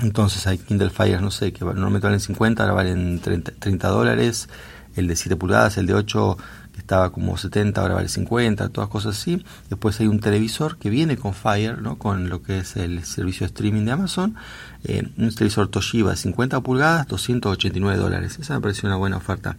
Entonces 0.01 0.47
hay 0.47 0.57
Kindle 0.57 0.89
Fire, 0.89 1.21
no 1.21 1.31
sé, 1.31 1.51
que 1.51 1.65
normalmente 1.65 2.07
valen 2.07 2.19
50, 2.19 2.63
ahora 2.63 2.73
valen 2.73 3.19
30, 3.19 3.53
30 3.59 3.87
dólares. 3.89 4.49
El 4.95 5.07
de 5.07 5.15
7 5.15 5.35
pulgadas, 5.35 5.77
el 5.77 5.85
de 5.85 5.93
8 5.93 6.37
que 6.73 6.79
estaba 6.79 7.11
como 7.11 7.37
70, 7.37 7.79
ahora 7.79 7.95
vale 7.95 8.09
50, 8.09 8.69
todas 8.69 8.89
cosas 8.89 9.17
así. 9.17 9.43
Después 9.69 9.99
hay 9.99 10.07
un 10.07 10.19
televisor 10.19 10.77
que 10.77 10.89
viene 10.89 11.17
con 11.17 11.33
Fire, 11.33 11.81
¿no? 11.81 11.97
con 11.97 12.29
lo 12.29 12.41
que 12.41 12.59
es 12.59 12.75
el 12.75 13.03
servicio 13.05 13.45
de 13.45 13.47
streaming 13.47 13.85
de 13.85 13.91
Amazon. 13.91 14.35
Eh, 14.83 15.03
un 15.17 15.33
televisor 15.33 15.67
Toshiba 15.67 16.11
de 16.11 16.17
50 16.17 16.61
pulgadas, 16.61 17.07
289 17.07 17.97
dólares. 17.97 18.39
Esa 18.39 18.55
me 18.55 18.61
pareció 18.61 18.87
una 18.87 18.95
buena 18.95 19.17
oferta. 19.17 19.57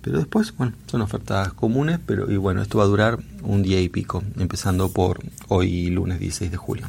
Pero 0.00 0.18
después, 0.18 0.54
bueno, 0.56 0.74
son 0.86 1.00
ofertas 1.00 1.52
comunes, 1.54 1.98
pero 2.04 2.30
y 2.30 2.36
bueno, 2.36 2.60
esto 2.60 2.78
va 2.78 2.84
a 2.84 2.88
durar 2.88 3.18
un 3.42 3.62
día 3.62 3.80
y 3.80 3.88
pico, 3.88 4.22
empezando 4.38 4.92
por 4.92 5.20
hoy 5.48 5.88
lunes 5.88 6.20
16 6.20 6.50
de 6.50 6.56
julio. 6.58 6.86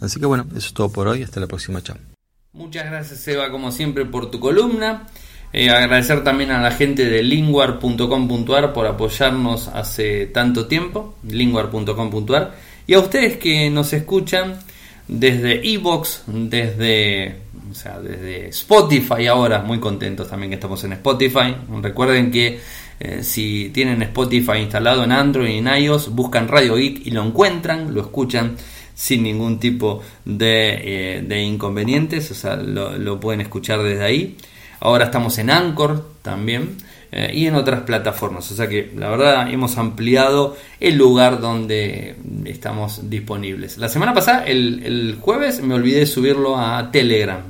Así 0.00 0.20
que 0.20 0.26
bueno, 0.26 0.46
eso 0.50 0.66
es 0.68 0.74
todo 0.74 0.90
por 0.90 1.08
hoy, 1.08 1.22
hasta 1.22 1.40
la 1.40 1.46
próxima, 1.46 1.82
chao. 1.82 2.09
Muchas 2.52 2.86
gracias 2.86 3.28
Eva, 3.28 3.48
como 3.52 3.70
siempre, 3.70 4.04
por 4.04 4.28
tu 4.28 4.40
columna. 4.40 5.06
Eh, 5.52 5.70
agradecer 5.70 6.24
también 6.24 6.50
a 6.50 6.60
la 6.60 6.72
gente 6.72 7.04
de 7.04 7.22
linguar.com.ar 7.22 8.72
por 8.72 8.88
apoyarnos 8.88 9.68
hace 9.68 10.26
tanto 10.26 10.66
tiempo, 10.66 11.14
linguar.com.ar, 11.22 12.54
y 12.88 12.94
a 12.94 12.98
ustedes 12.98 13.36
que 13.36 13.70
nos 13.70 13.92
escuchan 13.92 14.58
desde 15.06 15.64
Evox, 15.74 16.24
desde 16.26 17.36
o 17.70 17.74
sea, 17.74 18.00
desde 18.00 18.48
Spotify 18.48 19.28
ahora, 19.28 19.62
muy 19.62 19.78
contentos 19.78 20.28
también 20.28 20.50
que 20.50 20.56
estamos 20.56 20.82
en 20.82 20.94
Spotify. 20.94 21.54
Recuerden 21.80 22.32
que 22.32 22.58
eh, 22.98 23.22
si 23.22 23.70
tienen 23.72 24.02
Spotify 24.02 24.58
instalado 24.58 25.04
en 25.04 25.12
Android 25.12 25.50
y 25.50 25.58
en 25.58 25.68
iOS, 25.68 26.10
buscan 26.10 26.48
Radio 26.48 26.74
Geek 26.74 27.06
y 27.06 27.10
lo 27.12 27.24
encuentran, 27.24 27.94
lo 27.94 28.00
escuchan 28.00 28.56
sin 29.00 29.22
ningún 29.22 29.58
tipo 29.58 30.02
de, 30.26 31.16
eh, 31.16 31.22
de 31.22 31.42
inconvenientes, 31.42 32.30
o 32.32 32.34
sea, 32.34 32.56
lo, 32.56 33.18
pueden 33.18 33.40
escuchar 33.40 33.82
desde 33.82 34.04
ahí. 34.04 34.36
Ahora 34.78 35.06
estamos 35.06 35.38
en 35.38 35.48
Anchor 35.48 36.16
también. 36.20 36.76
Eh, 37.10 37.32
y 37.34 37.46
en 37.46 37.54
otras 37.54 37.80
plataformas. 37.80 38.48
O 38.52 38.54
sea 38.54 38.68
que 38.68 38.92
la 38.94 39.08
verdad 39.08 39.50
hemos 39.50 39.78
ampliado 39.78 40.56
el 40.78 40.96
lugar 40.96 41.40
donde 41.40 42.14
estamos 42.44 43.08
disponibles. 43.08 43.78
La 43.78 43.88
semana 43.88 44.12
pasada, 44.12 44.44
el, 44.44 45.16
jueves, 45.18 45.62
me 45.62 45.74
olvidé 45.74 46.04
subirlo 46.04 46.58
a 46.58 46.90
Telegram. 46.92 47.42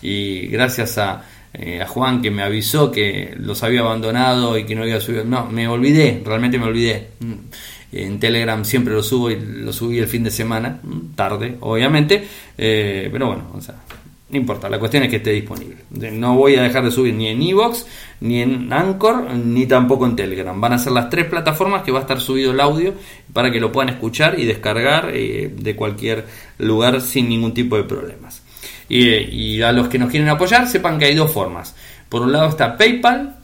Y 0.00 0.46
gracias 0.46 0.96
a, 0.96 1.24
eh, 1.52 1.82
a, 1.82 1.86
Juan 1.86 2.22
que 2.22 2.30
me 2.30 2.42
avisó 2.42 2.90
que 2.90 3.34
los 3.38 3.62
había 3.62 3.80
abandonado 3.80 4.56
y 4.56 4.64
que 4.64 4.74
no 4.74 4.82
había 4.82 4.98
subido. 4.98 5.24
No, 5.24 5.44
me 5.44 5.68
olvidé, 5.68 6.22
realmente 6.24 6.58
me 6.58 6.64
olvidé. 6.64 7.10
En 7.92 8.20
Telegram 8.20 8.64
siempre 8.64 8.94
lo 8.94 9.02
subo 9.02 9.30
y 9.30 9.36
lo 9.40 9.72
subí 9.72 9.98
el 9.98 10.06
fin 10.06 10.22
de 10.22 10.30
semana, 10.30 10.80
tarde, 11.14 11.56
obviamente. 11.60 12.24
Eh, 12.56 13.08
pero 13.10 13.26
bueno, 13.26 13.50
o 13.54 13.60
sea, 13.60 13.74
no 14.30 14.36
importa, 14.36 14.68
la 14.68 14.78
cuestión 14.78 15.02
es 15.02 15.10
que 15.10 15.16
esté 15.16 15.32
disponible. 15.32 15.78
No 16.12 16.36
voy 16.36 16.54
a 16.54 16.62
dejar 16.62 16.84
de 16.84 16.92
subir 16.92 17.14
ni 17.14 17.26
en 17.26 17.42
Evox, 17.42 17.84
ni 18.20 18.40
en 18.40 18.72
Anchor, 18.72 19.34
ni 19.34 19.66
tampoco 19.66 20.06
en 20.06 20.14
Telegram. 20.14 20.58
Van 20.60 20.72
a 20.72 20.78
ser 20.78 20.92
las 20.92 21.10
tres 21.10 21.26
plataformas 21.26 21.82
que 21.82 21.90
va 21.90 21.98
a 21.98 22.02
estar 22.02 22.20
subido 22.20 22.52
el 22.52 22.60
audio 22.60 22.94
para 23.32 23.50
que 23.50 23.58
lo 23.58 23.72
puedan 23.72 23.88
escuchar 23.88 24.38
y 24.38 24.44
descargar 24.44 25.10
eh, 25.12 25.52
de 25.52 25.74
cualquier 25.74 26.26
lugar 26.58 27.00
sin 27.00 27.28
ningún 27.28 27.54
tipo 27.54 27.76
de 27.76 27.82
problemas. 27.82 28.42
Y, 28.88 29.62
a 29.62 29.72
los 29.72 29.88
que 29.88 29.98
nos 29.98 30.10
quieren 30.10 30.28
apoyar, 30.28 30.68
sepan 30.68 30.98
que 30.98 31.06
hay 31.06 31.14
dos 31.14 31.32
formas. 31.32 31.74
Por 32.08 32.22
un 32.22 32.32
lado 32.32 32.48
está 32.48 32.76
PayPal 32.76 33.36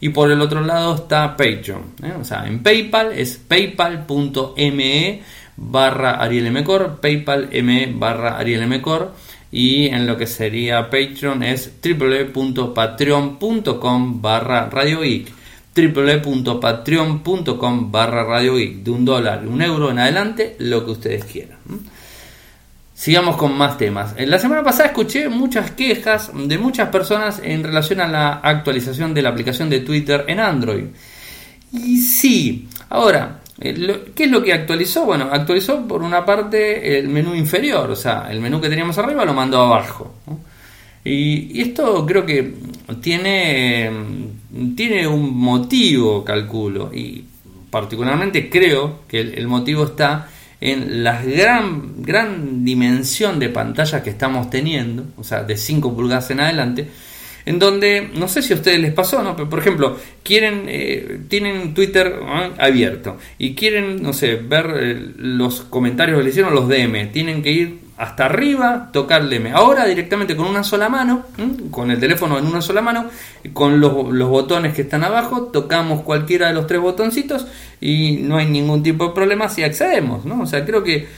y 0.00 0.10
por 0.10 0.30
el 0.30 0.40
otro 0.40 0.60
lado 0.60 0.94
está 0.94 1.36
Patreon. 1.36 1.94
¿eh? 2.02 2.14
O 2.20 2.24
sea, 2.24 2.46
en 2.46 2.62
PayPal 2.62 3.10
es 3.12 3.36
paypal.me 3.36 5.22
barra 5.56 6.22
arielmcor, 6.22 7.00
paypal.me 7.00 7.92
barra 7.94 8.38
arielmcor 8.38 9.12
y 9.50 9.86
en 9.86 10.06
lo 10.06 10.16
que 10.16 10.26
sería 10.26 10.88
Patreon 10.90 11.42
es 11.42 11.72
www.patreon.com 11.82 14.22
barra 14.22 14.70
Radio 14.70 15.00
Geek 15.00 15.32
www.patreon.com 15.74 17.92
barra 17.92 18.24
Radio 18.24 18.56
Geek 18.56 18.82
de 18.82 18.90
un 18.90 19.04
dólar, 19.04 19.46
un 19.46 19.60
euro 19.62 19.90
en 19.90 19.98
adelante, 20.00 20.56
lo 20.58 20.84
que 20.84 20.90
ustedes 20.90 21.24
quieran. 21.24 21.58
Sigamos 22.98 23.36
con 23.36 23.56
más 23.56 23.78
temas. 23.78 24.14
En 24.16 24.28
la 24.28 24.40
semana 24.40 24.64
pasada 24.64 24.88
escuché 24.88 25.28
muchas 25.28 25.70
quejas 25.70 26.32
de 26.34 26.58
muchas 26.58 26.88
personas 26.88 27.40
en 27.44 27.62
relación 27.62 28.00
a 28.00 28.08
la 28.08 28.32
actualización 28.42 29.14
de 29.14 29.22
la 29.22 29.28
aplicación 29.28 29.70
de 29.70 29.80
Twitter 29.80 30.24
en 30.26 30.40
Android. 30.40 30.86
Y 31.72 31.98
sí, 31.98 32.66
ahora, 32.88 33.38
eh, 33.60 34.12
¿Qué 34.14 34.24
es 34.24 34.30
lo 34.30 34.42
que 34.42 34.52
actualizó? 34.52 35.04
Bueno, 35.04 35.28
actualizó 35.30 35.86
por 35.86 36.02
una 36.02 36.24
parte 36.24 36.98
el 36.98 37.08
menú 37.08 37.34
inferior, 37.34 37.88
o 37.88 37.96
sea, 37.96 38.28
el 38.30 38.40
menú 38.40 38.60
que 38.60 38.68
teníamos 38.68 38.98
arriba 38.98 39.24
lo 39.24 39.34
mandó 39.34 39.60
abajo. 39.62 40.14
Y, 41.04 41.60
esto 41.60 42.04
creo 42.04 42.26
que 42.26 42.54
tiene, 43.00 43.90
tiene 44.76 45.06
un 45.06 45.36
motivo, 45.36 46.24
calculo, 46.24 46.90
y 46.92 47.24
particularmente 47.70 48.50
creo 48.50 49.00
que 49.08 49.20
el, 49.20 49.46
motivo 49.46 49.84
está 49.84 50.28
en 50.60 51.04
la 51.04 51.22
gran, 51.22 52.02
gran 52.02 52.64
dimensión 52.64 53.38
de 53.38 53.48
pantalla 53.48 54.02
que 54.02 54.10
estamos 54.10 54.50
teniendo, 54.50 55.04
o 55.16 55.24
sea, 55.24 55.42
de 55.44 55.56
5 55.56 55.94
pulgadas 55.94 56.30
en 56.30 56.40
adelante, 56.40 56.88
en 57.46 57.58
donde, 57.58 58.10
no 58.14 58.28
sé 58.28 58.42
si 58.42 58.52
a 58.52 58.56
ustedes 58.56 58.78
les 58.78 58.92
pasó, 58.92 59.22
¿no? 59.22 59.34
Pero, 59.34 59.48
por 59.48 59.60
ejemplo, 59.60 59.96
quieren, 60.22 60.64
eh, 60.66 61.20
tienen 61.28 61.72
Twitter 61.72 62.14
abierto 62.58 63.16
y 63.38 63.54
quieren, 63.54 64.02
no 64.02 64.12
sé, 64.12 64.36
ver 64.36 64.74
eh, 64.78 65.12
los 65.16 65.62
comentarios 65.62 66.18
que 66.18 66.24
le 66.24 66.30
hicieron 66.30 66.54
los 66.54 66.68
DM, 66.68 67.10
tienen 67.10 67.42
que 67.42 67.52
ir 67.52 67.87
hasta 67.98 68.26
arriba, 68.26 68.90
tocar 68.92 69.22
el 69.22 69.30
DM. 69.30 69.52
Ahora 69.54 69.84
directamente 69.84 70.36
con 70.36 70.46
una 70.46 70.62
sola 70.62 70.88
mano, 70.88 71.24
con 71.70 71.90
el 71.90 71.98
teléfono 71.98 72.38
en 72.38 72.46
una 72.46 72.62
sola 72.62 72.80
mano, 72.80 73.06
con 73.52 73.80
los, 73.80 74.12
los, 74.12 74.28
botones 74.28 74.72
que 74.74 74.82
están 74.82 75.02
abajo, 75.02 75.48
tocamos 75.52 76.02
cualquiera 76.02 76.48
de 76.48 76.54
los 76.54 76.68
tres 76.68 76.80
botoncitos 76.80 77.48
y 77.80 78.18
no 78.22 78.36
hay 78.36 78.46
ningún 78.46 78.84
tipo 78.84 79.08
de 79.08 79.14
problema 79.14 79.48
si 79.48 79.64
accedemos, 79.64 80.24
¿no? 80.24 80.42
O 80.42 80.46
sea, 80.46 80.64
creo 80.64 80.84
que 80.84 81.08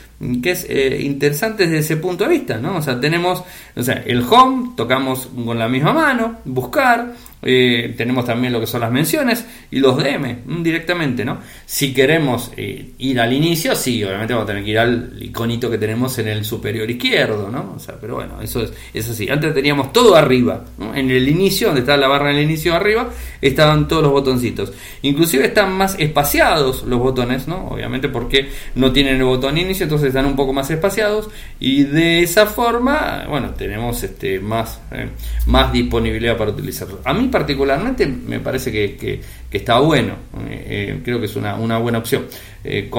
que 0.42 0.50
es 0.50 0.66
eh, 0.68 1.00
interesante 1.00 1.64
desde 1.64 1.78
ese 1.78 1.96
punto 1.96 2.24
de 2.24 2.30
vista, 2.30 2.58
¿no? 2.58 2.76
O 2.76 2.82
sea, 2.82 3.00
tenemos, 3.00 3.42
o 3.74 3.82
sea, 3.82 4.02
el 4.04 4.22
home, 4.28 4.72
tocamos 4.76 5.30
con 5.46 5.58
la 5.58 5.66
misma 5.66 5.94
mano, 5.94 6.36
buscar, 6.44 7.14
eh, 7.42 7.94
tenemos 7.96 8.24
también 8.24 8.52
lo 8.52 8.60
que 8.60 8.66
son 8.66 8.80
las 8.80 8.90
menciones 8.90 9.44
y 9.70 9.78
los 9.78 9.96
DM 9.96 10.38
mm, 10.44 10.62
directamente, 10.62 11.24
¿no? 11.24 11.38
Si 11.66 11.94
queremos 11.94 12.52
eh, 12.56 12.92
ir 12.98 13.20
al 13.20 13.32
inicio, 13.32 13.74
sí, 13.74 14.02
obviamente 14.04 14.34
vamos 14.34 14.44
a 14.44 14.52
tener 14.52 14.64
que 14.64 14.70
ir 14.70 14.78
al 14.78 15.22
iconito 15.22 15.70
que 15.70 15.78
tenemos 15.78 16.18
en 16.18 16.28
el 16.28 16.44
superior 16.44 16.90
izquierdo, 16.90 17.50
¿no? 17.50 17.74
O 17.76 17.78
sea, 17.78 17.96
pero 18.00 18.16
bueno, 18.16 18.40
eso 18.42 18.62
es, 18.62 18.72
eso 18.92 19.14
sí. 19.14 19.28
Antes 19.28 19.54
teníamos 19.54 19.92
todo 19.92 20.16
arriba, 20.16 20.64
En 20.94 21.10
el 21.10 21.28
inicio, 21.28 21.68
donde 21.68 21.80
está 21.80 21.96
la 21.96 22.08
barra 22.08 22.30
en 22.30 22.38
el 22.38 22.44
inicio 22.44 22.74
arriba, 22.74 23.10
estaban 23.40 23.88
todos 23.88 24.02
los 24.02 24.12
botoncitos. 24.12 24.72
Inclusive 25.02 25.46
están 25.46 25.72
más 25.72 25.96
espaciados 25.98 26.84
los 26.84 26.98
botones, 26.98 27.48
¿no? 27.48 27.68
Obviamente 27.68 28.08
porque 28.08 28.50
no 28.74 28.92
tienen 28.92 29.16
el 29.16 29.24
botón 29.24 29.58
inicio, 29.58 29.84
entonces 29.84 30.08
están 30.08 30.26
un 30.26 30.36
poco 30.36 30.52
más 30.52 30.70
espaciados 30.70 31.28
y 31.58 31.84
de 31.84 32.22
esa 32.22 32.46
forma, 32.46 33.24
bueno, 33.28 33.50
tenemos 33.50 34.02
este 34.02 34.40
más, 34.40 34.80
eh, 34.92 35.08
más 35.46 35.72
disponibilidad 35.72 36.36
para 36.36 36.50
utilizarlo. 36.50 37.00
A 37.04 37.12
mí 37.12 37.28
particularmente 37.30 38.06
me 38.06 38.40
parece 38.40 38.70
que, 38.70 39.20
está 39.50 39.78
bueno, 39.78 40.14
eh, 40.48 40.66
eh, 40.68 41.00
creo 41.04 41.18
que 41.20 41.26
es 41.26 41.36
una, 41.36 41.54
buena 41.54 41.98
opción. 41.98 42.26
Eh, 42.62 42.90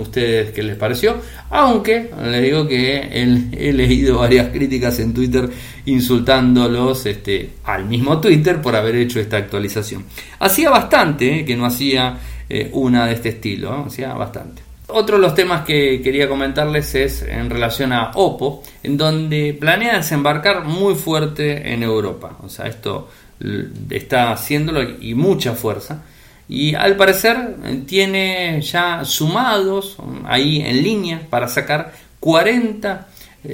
ustedes 0.00 0.50
qué 0.50 0.62
les 0.62 0.76
pareció, 0.76 1.16
aunque 1.50 2.10
les 2.24 2.42
digo 2.42 2.66
que 2.66 2.98
he, 2.98 3.72
leído 3.72 4.18
varias 4.18 4.48
críticas 4.48 4.98
en 5.00 5.14
Twitter 5.14 5.48
insultándolos 5.86 7.06
este, 7.06 7.50
al 7.64 7.84
mismo 7.84 8.20
Twitter 8.20 8.60
por 8.60 8.74
haber 8.74 8.96
hecho 8.96 9.20
esta 9.20 9.36
actualización. 9.36 10.04
Hacía 10.40 10.70
bastante 10.70 11.44
que 11.44 11.56
no 11.56 11.66
hacía 11.66 12.18
una 12.72 13.06
de 13.06 13.14
este 13.14 13.30
estilo, 13.30 13.84
hacía 13.86 14.12
bastante. 14.12 14.62
Otro 14.94 15.16
de 15.16 15.22
los 15.22 15.34
temas 15.34 15.64
que 15.64 16.02
quería 16.02 16.28
comentarles 16.28 16.94
es 16.94 17.22
en 17.22 17.48
relación 17.48 17.92
a 17.94 18.10
Oppo, 18.14 18.62
en 18.82 18.98
donde 18.98 19.56
planea 19.58 19.96
desembarcar 19.96 20.64
muy 20.64 20.94
fuerte 20.94 21.72
en 21.72 21.82
Europa. 21.82 22.36
O 22.42 22.48
sea, 22.48 22.66
esto 22.66 23.08
está 23.90 24.32
haciéndolo 24.32 24.82
y 25.00 25.14
mucha 25.14 25.52
fuerza. 25.52 26.02
Y 26.48 26.74
al 26.74 26.96
parecer 26.96 27.56
tiene 27.86 28.60
ya 28.60 29.04
sumados 29.04 29.96
ahí 30.24 30.60
en 30.60 30.82
línea 30.82 31.22
para 31.30 31.48
sacar 31.48 31.92
40 32.20 33.08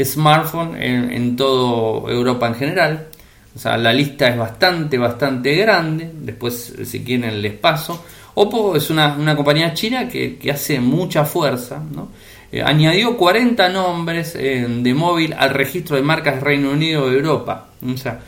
smartphones 0.05 0.82
en, 0.82 1.12
en 1.12 1.36
toda 1.36 2.12
Europa 2.12 2.49
en 2.49 2.55
general. 2.55 3.07
O 3.55 3.59
sea, 3.59 3.76
la 3.76 3.93
lista 3.93 4.28
es 4.28 4.36
bastante, 4.36 4.99
bastante 4.99 5.55
grande. 5.57 6.11
Después, 6.14 6.74
si 6.84 7.03
quieren, 7.03 7.43
les 7.43 7.55
paso. 7.55 8.05
Oppo 8.34 8.76
es 8.76 8.89
una, 8.89 9.34
compañía 9.34 9.74
china 9.74 10.09
que, 10.09 10.39
hace 10.53 10.78
mucha 10.78 11.24
fuerza. 11.24 11.82
Eh, 12.53 12.62
añadió 12.62 13.16
40 13.16 13.68
nombres 13.70 14.36
eh, 14.36 14.64
de 14.68 14.95
móvil 14.95 15.34
al 15.36 15.51
registro 15.51 15.97
de 15.97 16.03
marcas 16.03 16.41
Reino 16.41 16.70
Unido 16.70 17.11
y 17.11 17.16
Europa. 17.16 17.70
O 17.84 17.97
sea, 17.97 18.20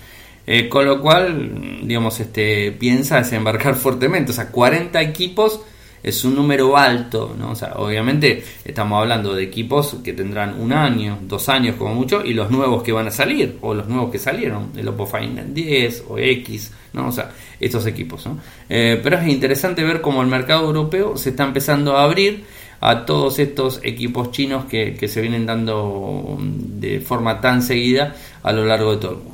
eh, 0.46 0.68
con 0.68 0.84
lo 0.84 1.00
cual, 1.00 1.80
digamos, 1.82 2.18
este, 2.20 2.72
piensa 2.72 3.18
desembarcar 3.18 3.74
fuertemente. 3.76 4.32
O 4.32 4.34
sea, 4.34 4.50
40 4.50 5.00
equipos 5.02 5.60
es 6.02 6.24
un 6.24 6.34
número 6.34 6.76
alto, 6.76 7.34
¿no? 7.38 7.50
O 7.50 7.54
sea, 7.54 7.74
obviamente 7.76 8.42
estamos 8.64 9.00
hablando 9.00 9.34
de 9.34 9.44
equipos 9.44 9.96
que 10.02 10.12
tendrán 10.12 10.58
un 10.60 10.72
año, 10.72 11.18
dos 11.22 11.48
años 11.48 11.76
como 11.76 11.94
mucho, 11.94 12.24
y 12.24 12.32
los 12.32 12.50
nuevos 12.50 12.82
que 12.82 12.92
van 12.92 13.08
a 13.08 13.10
salir, 13.10 13.58
o 13.60 13.74
los 13.74 13.86
nuevos 13.86 14.10
que 14.10 14.18
salieron, 14.18 14.70
el 14.76 14.88
Oppo 14.88 15.06
Find 15.06 15.52
10 15.52 16.04
o 16.08 16.18
X, 16.18 16.72
¿no? 16.94 17.08
O 17.08 17.12
sea, 17.12 17.30
estos 17.58 17.86
equipos, 17.86 18.26
¿no? 18.26 18.38
Eh, 18.68 18.98
pero 19.02 19.18
es 19.18 19.28
interesante 19.28 19.84
ver 19.84 20.00
cómo 20.00 20.22
el 20.22 20.28
mercado 20.28 20.64
europeo 20.64 21.16
se 21.16 21.30
está 21.30 21.44
empezando 21.44 21.96
a 21.96 22.04
abrir 22.04 22.44
a 22.80 23.04
todos 23.04 23.38
estos 23.38 23.80
equipos 23.82 24.30
chinos 24.30 24.64
que, 24.64 24.94
que 24.94 25.06
se 25.06 25.20
vienen 25.20 25.44
dando 25.44 26.38
de 26.40 27.00
forma 27.00 27.40
tan 27.40 27.62
seguida 27.62 28.16
a 28.42 28.52
lo 28.52 28.64
largo 28.64 28.92
de 28.92 28.96
todo 28.96 29.10
el 29.10 29.16
mundo. 29.18 29.29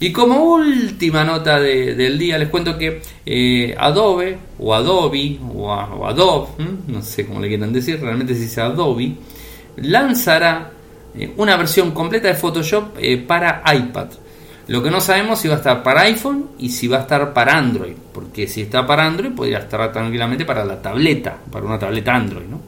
Y 0.00 0.12
como 0.12 0.42
última 0.42 1.24
nota 1.24 1.60
del 1.60 2.18
día, 2.18 2.36
les 2.36 2.48
cuento 2.48 2.76
que 2.76 3.00
eh, 3.24 3.74
Adobe, 3.78 4.36
o 4.58 4.74
Adobe, 4.74 5.38
o, 5.54 5.72
Adobe, 5.72 6.48
no 6.88 7.00
sé 7.00 7.26
cómo 7.26 7.40
le 7.40 7.48
quieran 7.48 7.72
decir, 7.72 8.00
realmente 8.00 8.34
se 8.34 8.42
dice 8.42 8.60
Adobe, 8.60 9.14
lanzará 9.76 10.70
eh, 11.16 11.32
una 11.36 11.56
versión 11.56 11.92
completa 11.92 12.28
de 12.28 12.34
Photoshop 12.34 12.96
eh, 12.98 13.18
para 13.18 13.62
iPad. 13.72 14.08
Lo 14.66 14.82
que 14.82 14.90
no 14.90 15.00
sabemos 15.00 15.38
si 15.38 15.48
va 15.48 15.54
a 15.54 15.58
estar 15.58 15.82
para 15.82 16.02
iPhone 16.02 16.50
y 16.58 16.70
si 16.70 16.88
va 16.88 16.98
a 16.98 17.00
estar 17.02 17.32
para 17.32 17.56
Android, 17.56 17.94
porque 18.12 18.48
si 18.48 18.62
está 18.62 18.86
para 18.86 19.06
Android 19.06 19.32
podría 19.32 19.58
estar 19.58 19.92
tranquilamente 19.92 20.44
para 20.46 20.64
la 20.64 20.80
tableta, 20.80 21.36
para 21.50 21.66
una 21.66 21.78
tableta 21.78 22.14
Android, 22.14 22.46
¿no? 22.46 22.60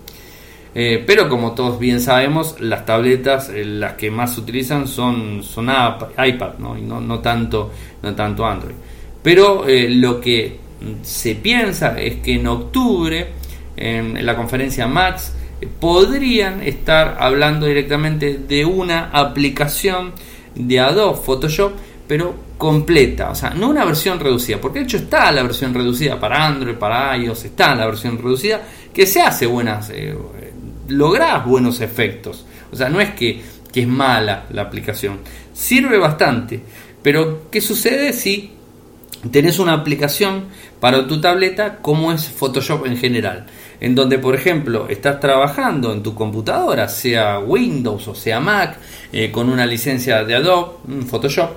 Eh, 0.79 1.03
pero 1.07 1.27
como 1.27 1.53
todos 1.53 1.79
bien 1.79 2.03
sabemos, 2.03 2.61
las 2.61 2.85
tabletas 2.85 3.49
eh, 3.49 3.65
las 3.65 3.95
que 3.95 4.11
más 4.11 4.35
se 4.35 4.43
utilizan 4.43 4.87
son, 4.87 5.43
son 5.43 5.71
iPad 5.71 6.59
¿no? 6.59 6.77
y 6.77 6.83
no, 6.83 7.19
tanto, 7.21 7.73
no 8.03 8.15
tanto 8.15 8.45
Android. 8.45 8.75
Pero 9.23 9.67
eh, 9.67 9.89
lo 9.89 10.21
que 10.21 10.59
se 11.01 11.37
piensa 11.37 11.99
es 11.99 12.17
que 12.17 12.35
en 12.35 12.47
octubre, 12.47 13.27
en, 13.75 14.27
la 14.27 14.37
conferencia 14.37 14.87
Max, 14.87 15.33
podrían 15.81 16.63
estar 16.63 17.17
hablando 17.21 17.65
directamente 17.65 18.37
de 18.37 18.67
una 18.67 19.09
aplicación 19.13 20.13
de 20.55 20.79
Adobe 20.79 21.19
Photoshop, 21.25 21.73
pero 22.07 22.35
completa, 22.59 23.31
o 23.31 23.35
sea, 23.35 23.51
no 23.51 23.71
una 23.71 23.85
versión 23.87 24.21
reducida, 24.21 24.61
porque 24.61 24.81
de 24.81 24.85
hecho 24.85 24.99
está 24.99 25.33
la 25.33 25.43
versión 25.43 25.73
reducida 25.73 26.21
para 26.21 26.47
Android, 26.47 26.75
para 26.75 27.17
iOS, 27.17 27.47
está 27.47 27.75
la 27.75 27.87
versión 27.87 28.19
reducida 28.19 28.61
que 28.93 29.07
se 29.07 29.23
hace 29.23 29.47
buenas, 29.47 29.91
lográs 30.89 31.45
buenos 31.45 31.81
efectos. 31.81 32.45
O 32.73 32.77
sea, 32.77 32.89
no 32.89 33.01
es 33.01 33.11
que, 33.11 33.41
que 33.73 33.83
es 33.83 33.89
mala 33.89 34.47
la 34.51 34.63
aplicación, 34.63 35.21
sirve 35.53 35.99
bastante. 35.99 36.61
Pero, 37.03 37.51
¿qué 37.51 37.61
sucede 37.61 38.13
si 38.13 38.53
tenés 39.31 39.59
una 39.59 39.75
aplicación 39.75 40.47
para 40.81 41.07
tu 41.07 41.21
tableta 41.21 41.79
como 41.79 42.13
es 42.13 42.29
Photoshop 42.29 42.87
en 42.87 42.97
general? 42.97 43.47
En 43.79 43.95
donde, 43.95 44.19
por 44.19 44.35
ejemplo, 44.35 44.89
estás 44.89 45.21
trabajando 45.21 45.93
en 45.93 46.03
tu 46.03 46.15
computadora, 46.15 46.89
sea 46.89 47.39
Windows 47.39 48.09
o 48.09 48.15
sea 48.15 48.41
Mac, 48.41 48.79
eh, 49.13 49.31
con 49.31 49.51
una 49.51 49.67
licencia 49.67 50.25
de 50.25 50.35
Adobe, 50.35 51.05
Photoshop, 51.07 51.51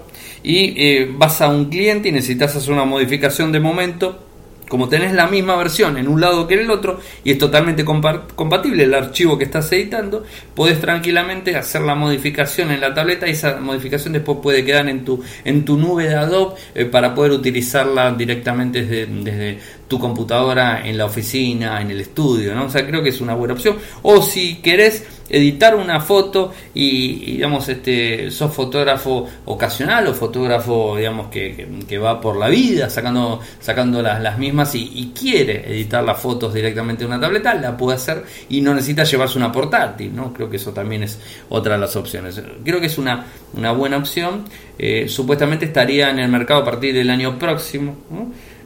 y 0.43 0.73
eh, 0.77 1.09
vas 1.17 1.41
a 1.41 1.49
un 1.49 1.65
cliente 1.65 2.09
y 2.09 2.11
necesitas 2.11 2.55
hacer 2.55 2.71
una 2.71 2.85
modificación 2.85 3.51
de 3.51 3.59
momento 3.59 4.28
como 4.69 4.87
tenés 4.87 5.13
la 5.13 5.27
misma 5.27 5.57
versión 5.57 5.97
en 5.97 6.07
un 6.07 6.21
lado 6.21 6.47
que 6.47 6.53
en 6.53 6.61
el 6.61 6.71
otro 6.71 7.01
y 7.25 7.31
es 7.31 7.37
totalmente 7.37 7.83
compatible 7.83 8.83
el 8.83 8.93
archivo 8.93 9.37
que 9.37 9.43
estás 9.43 9.69
editando, 9.73 10.23
podés 10.55 10.79
tranquilamente 10.79 11.57
hacer 11.57 11.81
la 11.81 11.95
modificación 11.95 12.71
en 12.71 12.79
la 12.79 12.93
tableta 12.93 13.27
y 13.27 13.31
esa 13.31 13.59
modificación 13.59 14.13
después 14.13 14.37
puede 14.41 14.63
quedar 14.63 14.87
en 14.87 15.03
tu, 15.03 15.21
en 15.43 15.65
tu 15.65 15.75
nube 15.75 16.07
de 16.07 16.15
Adobe 16.15 16.55
eh, 16.75 16.85
para 16.85 17.13
poder 17.13 17.33
utilizarla 17.33 18.11
directamente 18.11 18.85
desde, 18.85 19.05
desde 19.07 19.59
tu 19.89 19.99
computadora 19.99 20.87
en 20.87 20.97
la 20.97 21.05
oficina, 21.05 21.81
en 21.81 21.91
el 21.91 21.99
estudio, 22.01 22.53
¿no? 22.53 22.65
O 22.65 22.69
sea, 22.69 22.85
creo 22.85 23.01
que 23.01 23.09
es 23.09 23.19
una 23.19 23.33
buena 23.33 23.55
opción. 23.55 23.77
O 24.03 24.21
si 24.21 24.61
querés 24.61 25.03
editar 25.29 25.75
una 25.75 25.99
foto 25.99 26.51
y, 26.73 27.33
digamos, 27.33 27.67
este, 27.69 28.31
sos 28.31 28.53
fotógrafo 28.53 29.27
ocasional 29.45 30.07
o 30.07 30.13
fotógrafo, 30.13 30.95
digamos, 30.97 31.27
que, 31.27 31.67
que, 31.87 31.97
va 31.97 32.19
por 32.19 32.37
la 32.37 32.47
vida 32.47 32.89
sacando, 32.89 33.39
sacando 33.59 34.01
las, 34.01 34.21
las 34.21 34.37
mismas 34.37 34.73
y, 34.75 35.13
quiere 35.19 35.69
editar 35.73 36.03
las 36.03 36.19
fotos 36.19 36.53
directamente 36.53 37.03
en 37.03 37.09
una 37.09 37.19
tableta, 37.19 37.53
la 37.55 37.75
puede 37.75 37.97
hacer 37.97 38.23
y 38.47 38.61
no 38.61 38.73
necesita 38.73 39.03
llevarse 39.03 39.37
una 39.37 39.51
portátil, 39.51 40.15
¿no? 40.15 40.31
Creo 40.33 40.49
que 40.49 40.57
eso 40.57 40.71
también 40.71 41.03
es 41.03 41.19
otra 41.49 41.73
de 41.73 41.81
las 41.81 41.95
opciones. 41.95 42.41
Creo 42.63 42.79
que 42.79 42.85
es 42.85 42.97
una, 42.97 43.25
una 43.53 43.71
buena 43.71 43.97
opción. 43.97 44.45
Eh, 44.77 45.07
supuestamente 45.09 45.65
estaría 45.65 46.09
en 46.09 46.19
el 46.19 46.29
mercado 46.29 46.61
a 46.61 46.65
partir 46.65 46.93
del 46.93 47.09
año 47.09 47.37
próximo. 47.37 47.97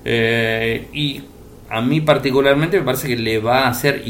Eh, 0.05 0.87
y 0.93 1.21
a 1.69 1.81
mí 1.81 2.01
particularmente 2.01 2.77
me 2.77 2.85
parece 2.85 3.07
que 3.07 3.15
le 3.15 3.39
va 3.39 3.65
a 3.65 3.69
hacer 3.69 4.03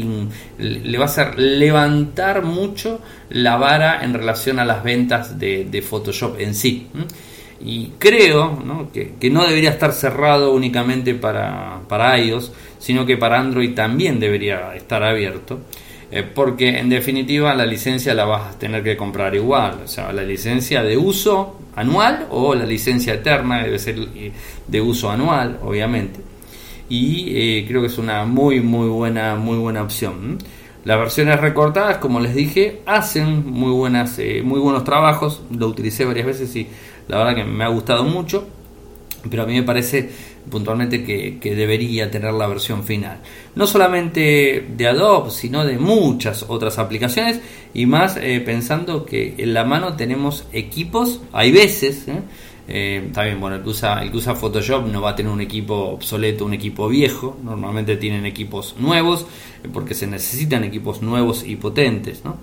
le 0.58 0.98
va 0.98 1.04
a 1.04 1.08
hacer 1.08 1.38
levantar 1.38 2.42
mucho 2.42 3.00
la 3.30 3.56
vara 3.56 4.04
en 4.04 4.14
relación 4.14 4.58
a 4.58 4.64
las 4.64 4.82
ventas 4.82 5.38
de, 5.38 5.84
Photoshop 5.88 6.40
en 6.40 6.54
sí 6.54 6.88
y 7.60 7.92
creo 7.98 8.58
Que, 8.92 9.30
no 9.30 9.46
debería 9.46 9.70
estar 9.70 9.92
cerrado 9.92 10.52
únicamente 10.52 11.14
para, 11.14 11.80
para 11.88 12.18
iOS 12.18 12.52
sino 12.78 13.06
que 13.06 13.16
para 13.16 13.38
Android 13.38 13.74
también 13.74 14.20
debería 14.20 14.74
estar 14.74 15.02
abierto 15.02 15.60
eh, 16.10 16.22
porque 16.22 16.78
en 16.78 16.90
definitiva 16.90 17.54
la 17.54 17.64
licencia 17.64 18.12
la 18.14 18.24
vas 18.24 18.54
a 18.54 18.58
tener 18.58 18.82
que 18.82 18.96
comprar 18.96 19.34
igual 19.34 19.80
o 19.84 19.88
sea 19.88 20.12
la 20.12 20.22
licencia 20.22 20.82
de 20.82 20.98
uso 20.98 21.60
anual 21.76 22.26
o 22.30 22.54
la 22.54 22.66
licencia 22.66 23.14
eterna 23.14 23.62
debe 23.62 23.78
ser 23.78 23.96
de 24.66 24.80
uso 24.80 25.10
anual 25.10 25.58
obviamente 25.62 26.33
y 26.88 27.32
eh, 27.34 27.64
creo 27.66 27.80
que 27.80 27.88
es 27.88 27.98
una 27.98 28.24
muy 28.24 28.60
muy 28.60 28.88
buena 28.88 29.36
muy 29.36 29.58
buena 29.58 29.82
opción. 29.82 30.38
Las 30.84 30.98
versiones 30.98 31.40
recortadas 31.40 31.98
como 31.98 32.20
les 32.20 32.34
dije 32.34 32.82
hacen 32.86 33.50
muy 33.50 33.72
buenas 33.72 34.18
eh, 34.18 34.42
muy 34.44 34.60
buenos 34.60 34.84
trabajos. 34.84 35.42
Lo 35.50 35.68
utilicé 35.68 36.04
varias 36.04 36.26
veces 36.26 36.54
y 36.56 36.66
la 37.08 37.18
verdad 37.18 37.36
que 37.36 37.44
me 37.44 37.64
ha 37.64 37.68
gustado 37.68 38.04
mucho 38.04 38.46
pero 39.30 39.42
a 39.42 39.46
mí 39.46 39.54
me 39.54 39.62
parece 39.62 40.08
puntualmente 40.50 41.02
que, 41.02 41.54
debería 41.54 42.10
tener 42.10 42.32
la 42.34 42.46
versión 42.46 42.84
final. 42.84 43.20
No 43.54 43.66
solamente 43.66 44.66
de 44.76 44.86
Adobe, 44.86 45.30
sino 45.30 45.64
de 45.64 45.78
muchas 45.78 46.44
otras 46.48 46.78
aplicaciones 46.78 47.40
y 47.72 47.86
más 47.86 48.16
eh, 48.16 48.42
pensando 48.44 49.04
que 49.04 49.34
en 49.38 49.54
la 49.54 49.64
mano 49.64 49.94
tenemos 49.94 50.46
equipos, 50.52 51.22
hay 51.32 51.52
veces, 51.52 52.06
eh, 52.66 53.10
también, 53.12 53.40
bueno, 53.40 53.56
el 53.56 53.62
que, 53.62 53.68
usa, 53.68 54.02
el 54.02 54.10
que 54.10 54.16
usa 54.16 54.34
Photoshop 54.34 54.86
no 54.86 55.02
va 55.02 55.10
a 55.10 55.16
tener 55.16 55.30
un 55.30 55.40
equipo 55.40 55.74
obsoleto, 55.74 56.44
un 56.44 56.54
equipo 56.54 56.88
viejo. 56.88 57.36
Normalmente 57.42 57.96
tienen 57.96 58.24
equipos 58.24 58.76
nuevos 58.78 59.26
eh, 59.62 59.68
porque 59.72 59.94
se 59.94 60.06
necesitan 60.06 60.64
equipos 60.64 61.02
nuevos 61.02 61.44
y 61.44 61.56
potentes, 61.56 62.24
¿no? 62.24 62.38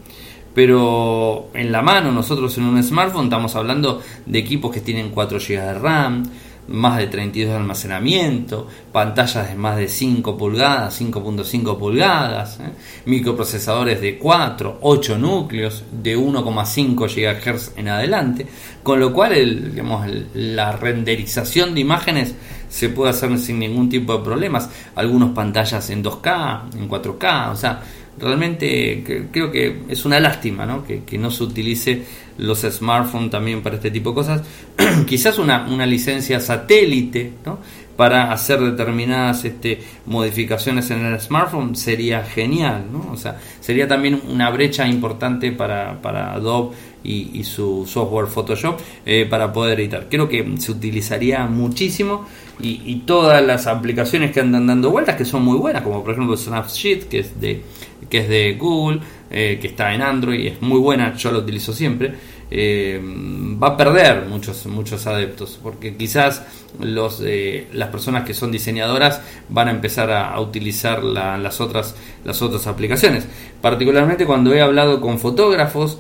Pero 0.54 1.50
en 1.54 1.72
la 1.72 1.82
mano, 1.82 2.12
nosotros 2.12 2.58
en 2.58 2.66
un 2.66 2.84
smartphone 2.84 3.26
estamos 3.26 3.56
hablando 3.56 4.02
de 4.26 4.40
equipos 4.40 4.72
que 4.72 4.82
tienen 4.82 5.10
4 5.10 5.40
GB 5.40 5.48
de 5.48 5.74
RAM, 5.76 6.24
más 6.68 6.98
de 6.98 7.08
32 7.08 7.52
de 7.52 7.58
almacenamiento, 7.58 8.68
pantallas 8.92 9.50
de 9.50 9.56
más 9.56 9.78
de 9.78 9.88
5 9.88 10.38
pulgadas, 10.38 11.02
5.5 11.02 11.78
pulgadas, 11.78 12.60
¿eh? 12.60 12.72
microprocesadores 13.06 14.02
de 14.02 14.18
4, 14.18 14.80
8 14.82 15.18
núcleos, 15.18 15.84
de 15.92 16.18
1,5 16.18 16.96
GHz 17.08 17.78
en 17.78 17.90
adelante, 17.90 18.48
con 18.84 19.00
lo 19.00 19.14
cual 19.14 19.34
el, 19.34 19.72
digamos, 19.72 20.08
la 20.34 20.72
renderización 20.72 21.74
de 21.74 21.82
imágenes 21.82 22.36
se 22.70 22.90
puede 22.90 23.12
hacer 23.12 23.38
sin 23.38 23.60
ningún 23.60 23.90
tipo 23.90 24.18
de 24.18 24.24
problemas, 24.24 24.70
algunas 24.96 25.32
pantallas 25.32 25.90
en 25.90 26.04
2K, 26.04 26.78
en 26.78 26.90
4K, 26.90 27.52
o 27.52 27.56
sea, 27.56 27.82
realmente 28.20 29.28
creo 29.32 29.52
que 29.52 29.84
es 29.90 30.06
una 30.06 30.20
lástima 30.20 30.66
¿no? 30.66 30.84
Que, 30.84 31.18
no 31.18 31.32
se 31.32 31.44
utilice 31.44 32.04
los 32.38 32.62
smartphones 32.62 33.30
también 33.30 33.62
para 33.62 33.76
este 33.76 33.92
tipo 33.92 34.10
de 34.10 34.16
cosas. 34.16 34.42
Quizás 35.08 35.38
una, 35.38 35.68
una 35.68 35.86
licencia 35.86 36.40
satélite 36.40 37.34
¿no? 37.46 37.60
para 37.96 38.32
hacer 38.32 38.60
determinadas 38.60 39.46
este, 39.46 39.80
modificaciones 40.08 40.90
en 40.90 41.06
el 41.06 41.20
smartphone 41.20 41.76
sería 41.76 42.24
genial. 42.24 42.86
¿no? 42.92 43.12
O 43.12 43.18
sea, 43.18 43.40
sería 43.60 43.88
también 43.88 44.22
una 44.28 44.50
brecha 44.50 44.88
importante 44.88 45.52
para, 45.52 46.02
para 46.02 46.34
Adobe 46.34 46.76
y, 47.04 47.44
su 47.44 47.86
software 47.88 48.28
Photoshop 48.28 48.80
eh, 49.06 49.28
para 49.30 49.52
poder 49.52 49.80
editar. 49.80 50.08
Creo 50.10 50.30
que 50.30 50.56
se 50.58 50.72
utilizaría 50.72 51.46
muchísimo 51.46 52.26
y, 52.60 52.82
y, 52.86 53.02
todas 53.06 53.44
las 53.46 53.68
aplicaciones 53.68 54.32
que 54.32 54.40
andan 54.40 54.68
dando 54.68 54.92
vueltas, 54.92 55.16
que 55.16 55.26
son 55.26 55.44
muy 55.44 55.58
buenas, 55.58 55.82
como 55.82 56.04
por 56.04 56.14
ejemplo 56.14 56.38
Snapsheet, 56.38 57.08
que 57.08 57.20
es 57.20 57.40
de 57.42 57.64
que 58.12 58.20
es 58.20 58.30
de 58.30 58.54
Google, 58.60 59.00
eh, 59.32 59.58
que 59.60 59.68
está 59.68 59.96
en 59.96 60.02
Android, 60.02 60.46
es 60.46 60.62
muy 60.62 60.80
buena, 60.80 61.16
yo 61.16 61.32
lo 61.32 61.40
utilizo 61.40 61.74
siempre. 61.74 62.14
Eh, 62.54 63.02
va 63.02 63.70
a 63.70 63.78
perder 63.78 64.26
muchos 64.26 64.66
muchos 64.66 65.08
adeptos 65.08 65.58
porque 65.64 65.96
quizás 65.96 66.46
los 66.82 67.22
eh, 67.24 67.70
las 67.72 67.88
personas 67.88 68.26
que 68.26 68.34
son 68.34 68.52
diseñadoras 68.52 69.22
van 69.48 69.70
a 69.70 69.72
empezar 69.72 70.12
a, 70.12 70.38
utilizar 70.38 71.02
las 71.02 71.62
otras 71.62 71.96
las 72.26 72.42
otras 72.42 72.68
aplicaciones 72.68 73.26
particularmente 73.62 74.26
cuando 74.26 74.54
he 74.54 74.60
hablado 74.60 75.00
con 75.00 75.18
fotógrafos 75.18 75.98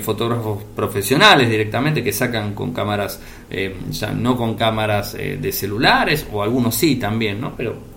fotógrafos 0.00 0.62
profesionales 0.74 1.50
directamente 1.50 2.02
que 2.02 2.12
sacan 2.14 2.54
con 2.54 2.72
cámaras 2.72 3.20
ya 3.90 4.12
no 4.12 4.38
con 4.38 4.54
cámaras 4.54 5.12
de 5.12 5.52
celulares 5.52 6.26
o 6.32 6.42
algunos 6.42 6.74
sí 6.74 6.96
también 6.96 7.38
no 7.38 7.54
pero 7.54 7.91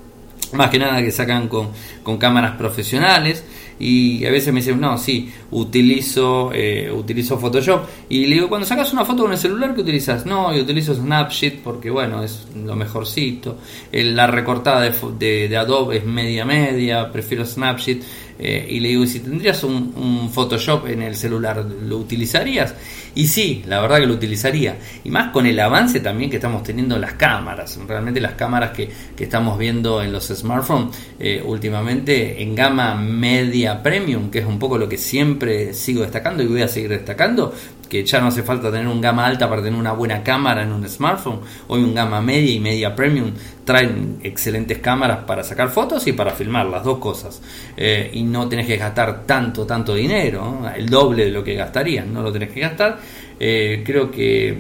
más 0.54 0.70
que 0.70 0.80
nada 0.80 1.02
que 1.02 1.12
sacan 1.12 1.48
con, 1.48 1.70
con 2.04 2.18
cámaras 2.18 2.58
profesionales 2.58 3.44
y 3.78 4.26
a 4.26 4.32
veces 4.32 4.54
me 4.54 4.62
dicen, 4.62 4.80
no, 4.80 4.98
sí, 4.98 5.32
utilizo, 5.52 6.52
eh, 6.54 6.90
utilizo 6.92 7.38
Photoshop. 7.38 7.84
Y 8.10 8.26
le 8.26 8.36
digo, 8.36 8.50
cuando 8.50 8.66
sacas 8.66 8.94
una 8.94 9.04
foto 9.04 9.24
con 9.24 9.34
el 9.34 9.38
celular, 9.38 9.76
¿qué 9.76 9.82
utilizas? 9.82 10.26
No, 10.26 10.56
yo 10.56 10.64
utilizo 10.64 10.96
Snapseed 10.96 11.60
porque, 11.64 11.90
bueno, 11.90 12.24
es 12.24 12.48
lo 12.56 12.76
mejorcito. 12.76 13.58
la 13.92 14.28
recortada 14.28 14.82
de, 14.82 15.50
de, 15.50 15.58
Adobe 15.58 15.98
es 15.98 16.06
media 16.06 16.46
media, 16.46 17.12
prefiero 17.12 17.46
Snapseed. 17.46 18.02
Eh, 18.38 18.68
y 18.70 18.80
le 18.80 18.90
digo, 18.90 19.06
si 19.06 19.20
tendrías 19.20 19.64
un, 19.64 20.30
Photoshop 20.32 20.88
en 20.88 21.02
el 21.02 21.16
celular, 21.16 21.66
¿lo 21.66 21.98
utilizarías? 21.98 22.74
Y 23.16 23.28
sí, 23.28 23.64
la 23.68 23.80
verdad 23.80 24.00
que 24.00 24.06
lo 24.08 24.14
utilizaría. 24.14 24.78
Y 25.04 25.10
más 25.10 25.32
con 25.32 25.46
el 25.46 25.60
avance 25.60 26.02
también 26.02 26.30
que 26.30 26.36
estamos 26.38 26.64
teniendo 26.64 26.98
las 26.98 27.14
cámaras. 27.14 27.80
Realmente 27.88 28.20
las 28.20 28.34
cámaras 28.34 28.72
que, 28.72 28.90
que 29.16 29.24
estamos 29.24 29.58
viendo 29.58 30.04
en 30.04 30.12
los 30.12 30.28
smartphones 30.28 30.96
eh, 31.20 31.42
últimamente 31.46 32.42
en 32.42 32.56
gama 32.56 32.96
media 32.96 33.82
premium, 33.82 34.30
que 34.30 34.40
es 34.40 34.46
un 34.46 34.60
poco 34.60 34.78
lo 34.78 34.90
que 34.90 34.98
siempre 34.98 35.74
sigo 35.74 36.02
destacando 36.02 36.44
y 36.44 36.48
voy 36.48 36.62
a 36.62 36.68
seguir 36.68 36.90
destacando, 36.90 37.54
que 37.88 38.04
ya 38.04 38.20
no 38.20 38.28
hace 38.28 38.44
falta 38.44 38.72
tener 38.72 38.88
un 38.88 39.02
gama 39.02 39.26
alta 39.26 39.50
para 39.50 39.62
tener 39.62 39.80
una 39.80 39.94
buena 39.94 40.24
cámara 40.24 40.64
en 40.64 40.72
un 40.72 40.88
smartphone. 40.88 41.40
Hoy 41.68 41.84
un 41.84 41.94
gama 41.94 42.22
media 42.22 42.52
y 42.52 42.60
media 42.60 42.96
premium 42.96 43.32
traen 43.64 44.20
excelentes 44.24 44.80
cámaras 44.80 45.26
para 45.26 45.44
sacar 45.44 45.70
fotos 45.70 46.06
y 46.08 46.14
para 46.14 46.32
filmar, 46.32 46.66
las 46.68 46.84
dos 46.84 47.00
cosas. 47.00 47.42
Eh, 47.76 48.12
y 48.14 48.24
no 48.24 48.48
tenés 48.48 48.68
que 48.68 48.78
gastar 48.78 49.26
tanto, 49.26 49.66
tanto 49.66 49.96
dinero, 49.96 50.62
el 50.76 50.88
doble 50.88 51.26
de 51.26 51.32
lo 51.32 51.44
que 51.44 51.56
gastarían, 51.56 52.14
no 52.14 52.22
lo 52.22 52.32
tenés 52.32 52.52
que 52.52 52.60
gastar. 52.60 53.00
Eh, 53.40 53.84
creo 53.86 54.10
que 54.10 54.58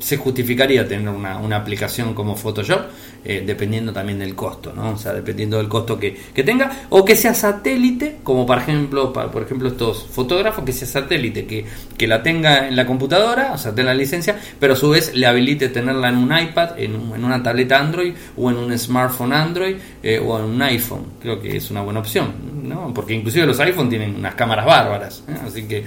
se 0.00 0.16
justificaría 0.16 0.88
tener 0.88 1.08
una, 1.08 1.38
una 1.38 1.56
aplicación 1.56 2.14
como 2.14 2.34
Photoshop 2.34 2.80
eh, 3.22 3.42
dependiendo 3.44 3.92
también 3.92 4.18
del 4.18 4.34
costo, 4.34 4.72
¿no? 4.74 4.92
O 4.92 4.96
sea, 4.96 5.12
dependiendo 5.12 5.58
del 5.58 5.68
costo 5.68 5.98
que, 5.98 6.16
tenga, 6.42 6.86
o 6.88 7.04
que 7.04 7.14
sea 7.14 7.34
satélite, 7.34 8.16
como 8.22 8.46
por 8.46 8.56
ejemplo, 8.56 9.12
por 9.12 9.42
ejemplo 9.42 9.68
estos 9.68 10.06
fotógrafos, 10.06 10.64
que 10.64 10.72
sea 10.72 10.88
satélite, 10.88 11.44
que, 11.44 11.66
que 11.98 12.06
la 12.06 12.22
tenga 12.22 12.66
en 12.66 12.76
la 12.76 12.86
computadora, 12.86 13.52
o 13.52 13.58
sea, 13.58 13.74
tenga 13.74 13.92
la 13.92 13.98
licencia, 13.98 14.40
pero 14.58 14.72
a 14.72 14.76
su 14.76 14.88
vez 14.88 15.14
le 15.14 15.26
habilite 15.26 15.68
tenerla 15.68 16.08
en 16.08 16.16
un 16.16 16.34
iPad, 16.34 16.78
en, 16.78 16.94
una 16.96 17.42
tableta 17.42 17.78
Android, 17.78 18.14
o 18.38 18.50
en 18.50 18.56
un 18.56 18.78
smartphone 18.78 19.34
Android, 19.34 19.76
eh, 20.02 20.18
o 20.18 20.38
en 20.38 20.46
un 20.46 20.62
iPhone. 20.62 21.04
Creo 21.20 21.38
que 21.42 21.58
es 21.58 21.70
una 21.70 21.82
buena 21.82 22.00
opción, 22.00 22.32
¿no? 22.62 22.90
Porque 22.94 23.12
inclusive 23.12 23.44
los 23.44 23.60
iPhone 23.60 23.90
tienen 23.90 24.16
unas 24.16 24.34
cámaras 24.34 24.64
bárbaras, 24.64 25.24
¿eh? 25.28 25.34
así 25.46 25.64
que 25.64 25.84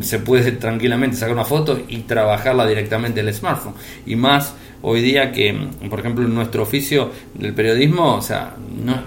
se 0.00 0.18
puede 0.18 0.52
tranquilamente 0.52 1.16
sacar 1.16 1.34
una 1.34 1.44
foto 1.44 1.80
y 1.88 1.98
trabajarla 2.00 2.66
directamente 2.66 3.20
en 3.20 3.28
el 3.28 3.34
smartphone. 3.34 3.74
Y 4.06 4.16
más 4.16 4.54
hoy 4.82 5.00
día 5.00 5.32
que, 5.32 5.68
por 5.88 6.00
ejemplo, 6.00 6.24
en 6.24 6.34
nuestro 6.34 6.62
oficio 6.62 7.10
del 7.34 7.54
periodismo, 7.54 8.16
o 8.16 8.22
sea, 8.22 8.54
no, 8.84 9.02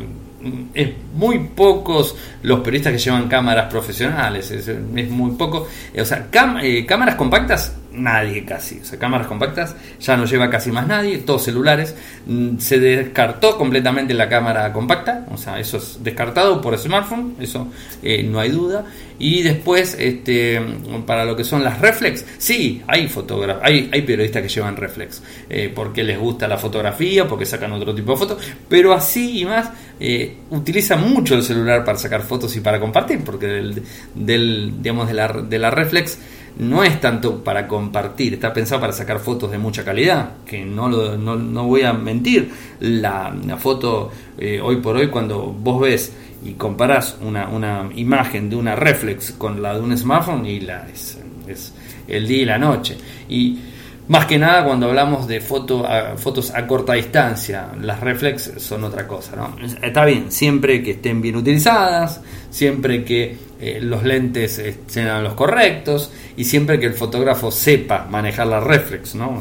es 0.73 0.89
muy 1.13 1.39
pocos 1.39 2.15
los 2.43 2.61
periodistas 2.61 2.93
que 2.93 2.99
llevan 2.99 3.27
cámaras 3.27 3.69
profesionales, 3.69 4.49
es, 4.51 5.09
muy 5.09 5.31
poco, 5.31 5.67
o 5.97 6.05
sea, 6.05 6.29
eh, 6.63 6.85
cámaras 6.85 7.15
compactas 7.15 7.75
nadie 7.93 8.45
casi. 8.45 8.79
O 8.79 8.85
sea, 8.85 8.97
cámaras 8.97 9.27
compactas 9.27 9.75
ya 9.99 10.17
no 10.17 10.25
lleva 10.25 10.49
casi 10.49 10.71
más 10.71 10.87
nadie, 10.87 11.19
todos 11.19 11.43
celulares. 11.43 11.95
Mm, 12.25 12.57
se 12.57 12.79
descartó 12.79 13.57
completamente 13.57 14.13
la 14.13 14.29
cámara 14.29 14.71
compacta, 14.71 15.25
o 15.31 15.37
sea, 15.37 15.59
eso 15.59 15.77
es 15.77 16.03
descartado 16.03 16.61
por 16.61 16.77
smartphone, 16.77 17.35
eso 17.39 17.67
eh, 18.01 18.23
no 18.23 18.39
hay 18.39 18.49
duda. 18.49 18.85
Y 19.19 19.43
después, 19.43 19.95
este, 19.99 20.59
para 21.05 21.25
lo 21.25 21.35
que 21.35 21.43
son 21.43 21.63
las 21.63 21.79
reflex, 21.79 22.25
sí, 22.39 22.81
hay 22.87 23.07
fotógrafos, 23.07 23.61
hay, 23.63 23.87
hay 23.93 24.01
periodistas 24.01 24.41
que 24.41 24.49
llevan 24.49 24.75
reflex, 24.75 25.21
eh, 25.47 25.71
porque 25.73 26.03
les 26.03 26.17
gusta 26.17 26.47
la 26.47 26.57
fotografía, 26.57 27.27
porque 27.27 27.45
sacan 27.45 27.71
otro 27.73 27.93
tipo 27.93 28.13
de 28.13 28.17
fotos, 28.17 28.43
pero 28.67 28.93
así 28.93 29.41
y 29.41 29.45
más, 29.45 29.69
eh, 29.99 30.37
utilizan 30.49 31.07
mucho 31.07 31.35
el 31.35 31.43
celular 31.43 31.85
para 31.85 31.99
sacar 31.99 32.23
fotos 32.23 32.55
y 32.55 32.61
para 32.61 32.79
compartir, 32.79 33.23
porque 33.23 33.45
del, 33.45 33.83
del 34.15 34.81
digamos, 34.81 35.07
de 35.07 35.13
la, 35.13 35.27
de 35.27 35.59
la 35.59 35.69
reflex 35.69 36.17
no 36.57 36.83
es 36.83 36.99
tanto 36.99 37.43
para 37.43 37.67
compartir, 37.67 38.33
está 38.33 38.53
pensado 38.53 38.81
para 38.81 38.93
sacar 38.93 39.19
fotos 39.19 39.51
de 39.51 39.57
mucha 39.57 39.83
calidad, 39.83 40.31
que 40.45 40.63
no, 40.65 40.89
lo, 40.89 41.17
no, 41.17 41.63
voy 41.65 41.83
a 41.83 41.93
mentir, 41.93 42.51
la, 42.79 43.33
foto 43.57 44.11
eh, 44.37 44.59
hoy 44.61 44.77
por 44.77 44.95
hoy 44.95 45.07
cuando 45.07 45.43
vos 45.45 45.81
ves 45.81 46.13
y 46.43 46.53
comparás 46.53 47.17
una, 47.21 47.47
una, 47.49 47.89
imagen 47.95 48.49
de 48.49 48.55
una 48.55 48.75
reflex 48.75 49.31
con 49.31 49.61
la 49.61 49.75
de 49.75 49.81
un 49.81 49.97
smartphone 49.97 50.45
y 50.45 50.59
la 50.61 50.87
es, 50.89 51.19
es 51.47 51.73
el 52.07 52.27
día 52.27 52.41
y 52.41 52.45
la 52.45 52.57
noche. 52.57 52.97
Y 53.29 53.59
más 54.07 54.25
que 54.25 54.37
nada 54.37 54.65
cuando 54.65 54.87
hablamos 54.87 55.27
de 55.27 55.39
foto 55.39 55.87
fotos 56.17 56.51
a 56.53 56.67
corta 56.67 56.93
distancia, 56.93 57.67
las 57.79 57.99
reflex 58.01 58.51
son 58.57 58.83
otra 58.83 59.07
cosa, 59.07 59.35
¿no? 59.35 59.55
Está 59.81 60.05
bien, 60.05 60.31
siempre 60.31 60.83
que 60.83 60.91
estén 60.91 61.21
bien 61.21 61.35
utilizadas, 61.35 62.21
siempre 62.49 63.05
que 63.05 63.37
eh, 63.59 63.79
los 63.81 64.03
lentes 64.03 64.61
sean 64.87 65.23
los 65.23 65.33
correctos 65.35 66.11
y 66.37 66.43
siempre 66.43 66.79
que 66.79 66.85
el 66.85 66.93
fotógrafo 66.93 67.51
sepa 67.51 68.07
manejar 68.09 68.47
la 68.47 68.59
reflex, 68.59 69.15
¿no? 69.15 69.39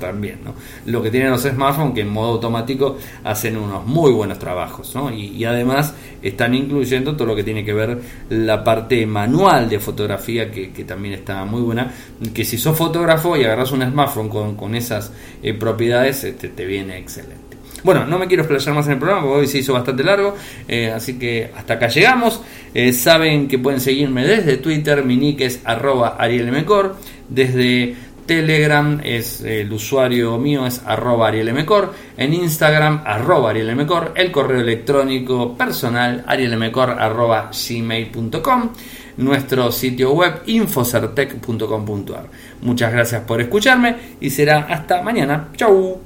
También, 0.00 0.40
¿no? 0.44 0.54
Lo 0.86 1.02
que 1.02 1.10
tienen 1.10 1.30
los 1.30 1.42
smartphones 1.42 1.94
que 1.94 2.00
en 2.00 2.08
modo 2.08 2.32
automático 2.32 2.98
hacen 3.22 3.56
unos 3.56 3.86
muy 3.86 4.12
buenos 4.12 4.38
trabajos, 4.38 4.94
¿no? 4.94 5.12
Y, 5.12 5.44
además 5.44 5.94
están 6.22 6.54
incluyendo 6.54 7.14
todo 7.16 7.26
lo 7.26 7.36
que 7.36 7.44
tiene 7.44 7.64
que 7.64 7.74
ver 7.74 8.00
la 8.30 8.64
parte 8.64 9.06
manual 9.06 9.68
de 9.68 9.78
fotografía 9.78 10.50
que, 10.50 10.84
también 10.84 11.14
está 11.14 11.44
muy 11.44 11.60
buena, 11.60 11.92
que 12.32 12.44
si 12.44 12.56
sos 12.56 12.76
fotógrafo 12.76 13.36
y 13.36 13.44
agarras 13.44 13.72
un 13.72 13.82
smartphone 13.82 14.28
con, 14.28 14.56
con 14.56 14.74
esas 14.74 15.12
eh, 15.42 15.52
propiedades, 15.54 16.24
este, 16.24 16.48
te 16.48 16.64
viene 16.64 16.98
excelente. 16.98 17.53
Bueno, 17.84 18.06
no 18.06 18.18
me 18.18 18.26
quiero 18.26 18.42
explayar 18.42 18.74
más 18.74 18.86
en 18.86 18.92
el 18.92 18.98
programa 18.98 19.22
porque 19.22 19.40
hoy 19.40 19.46
se 19.46 19.58
hizo 19.58 19.74
bastante 19.74 20.02
largo, 20.02 20.34
eh, 20.66 20.90
así 20.90 21.18
que 21.18 21.50
hasta 21.54 21.74
acá 21.74 21.88
llegamos. 21.88 22.40
Eh, 22.72 22.94
saben 22.94 23.46
que 23.46 23.58
pueden 23.58 23.78
seguirme 23.78 24.26
desde 24.26 24.56
Twitter, 24.56 25.04
mi 25.04 25.18
nick 25.18 25.42
es 25.42 25.60
arroba 25.64 26.16
arielmcor, 26.18 26.96
desde 27.28 27.94
Telegram 28.24 29.00
es 29.04 29.42
el 29.42 29.70
usuario 29.70 30.38
mío 30.38 30.66
es 30.66 30.80
arroba 30.86 31.28
arielmcor, 31.28 31.92
en 32.16 32.32
Instagram 32.32 33.02
arroba 33.04 33.50
arielmcor, 33.50 34.12
el 34.16 34.32
correo 34.32 34.62
electrónico 34.62 35.54
personal 35.54 36.24
arielmcor 36.26 36.90
arroba 36.90 37.50
gmail.com 37.52 38.70
nuestro 39.16 39.70
sitio 39.70 40.12
web 40.12 40.42
infocertec.com.ar. 40.46 42.26
Muchas 42.62 42.92
gracias 42.92 43.22
por 43.22 43.40
escucharme 43.40 43.96
y 44.20 44.30
será 44.30 44.60
hasta 44.70 45.02
mañana. 45.02 45.50
Chau. 45.54 46.00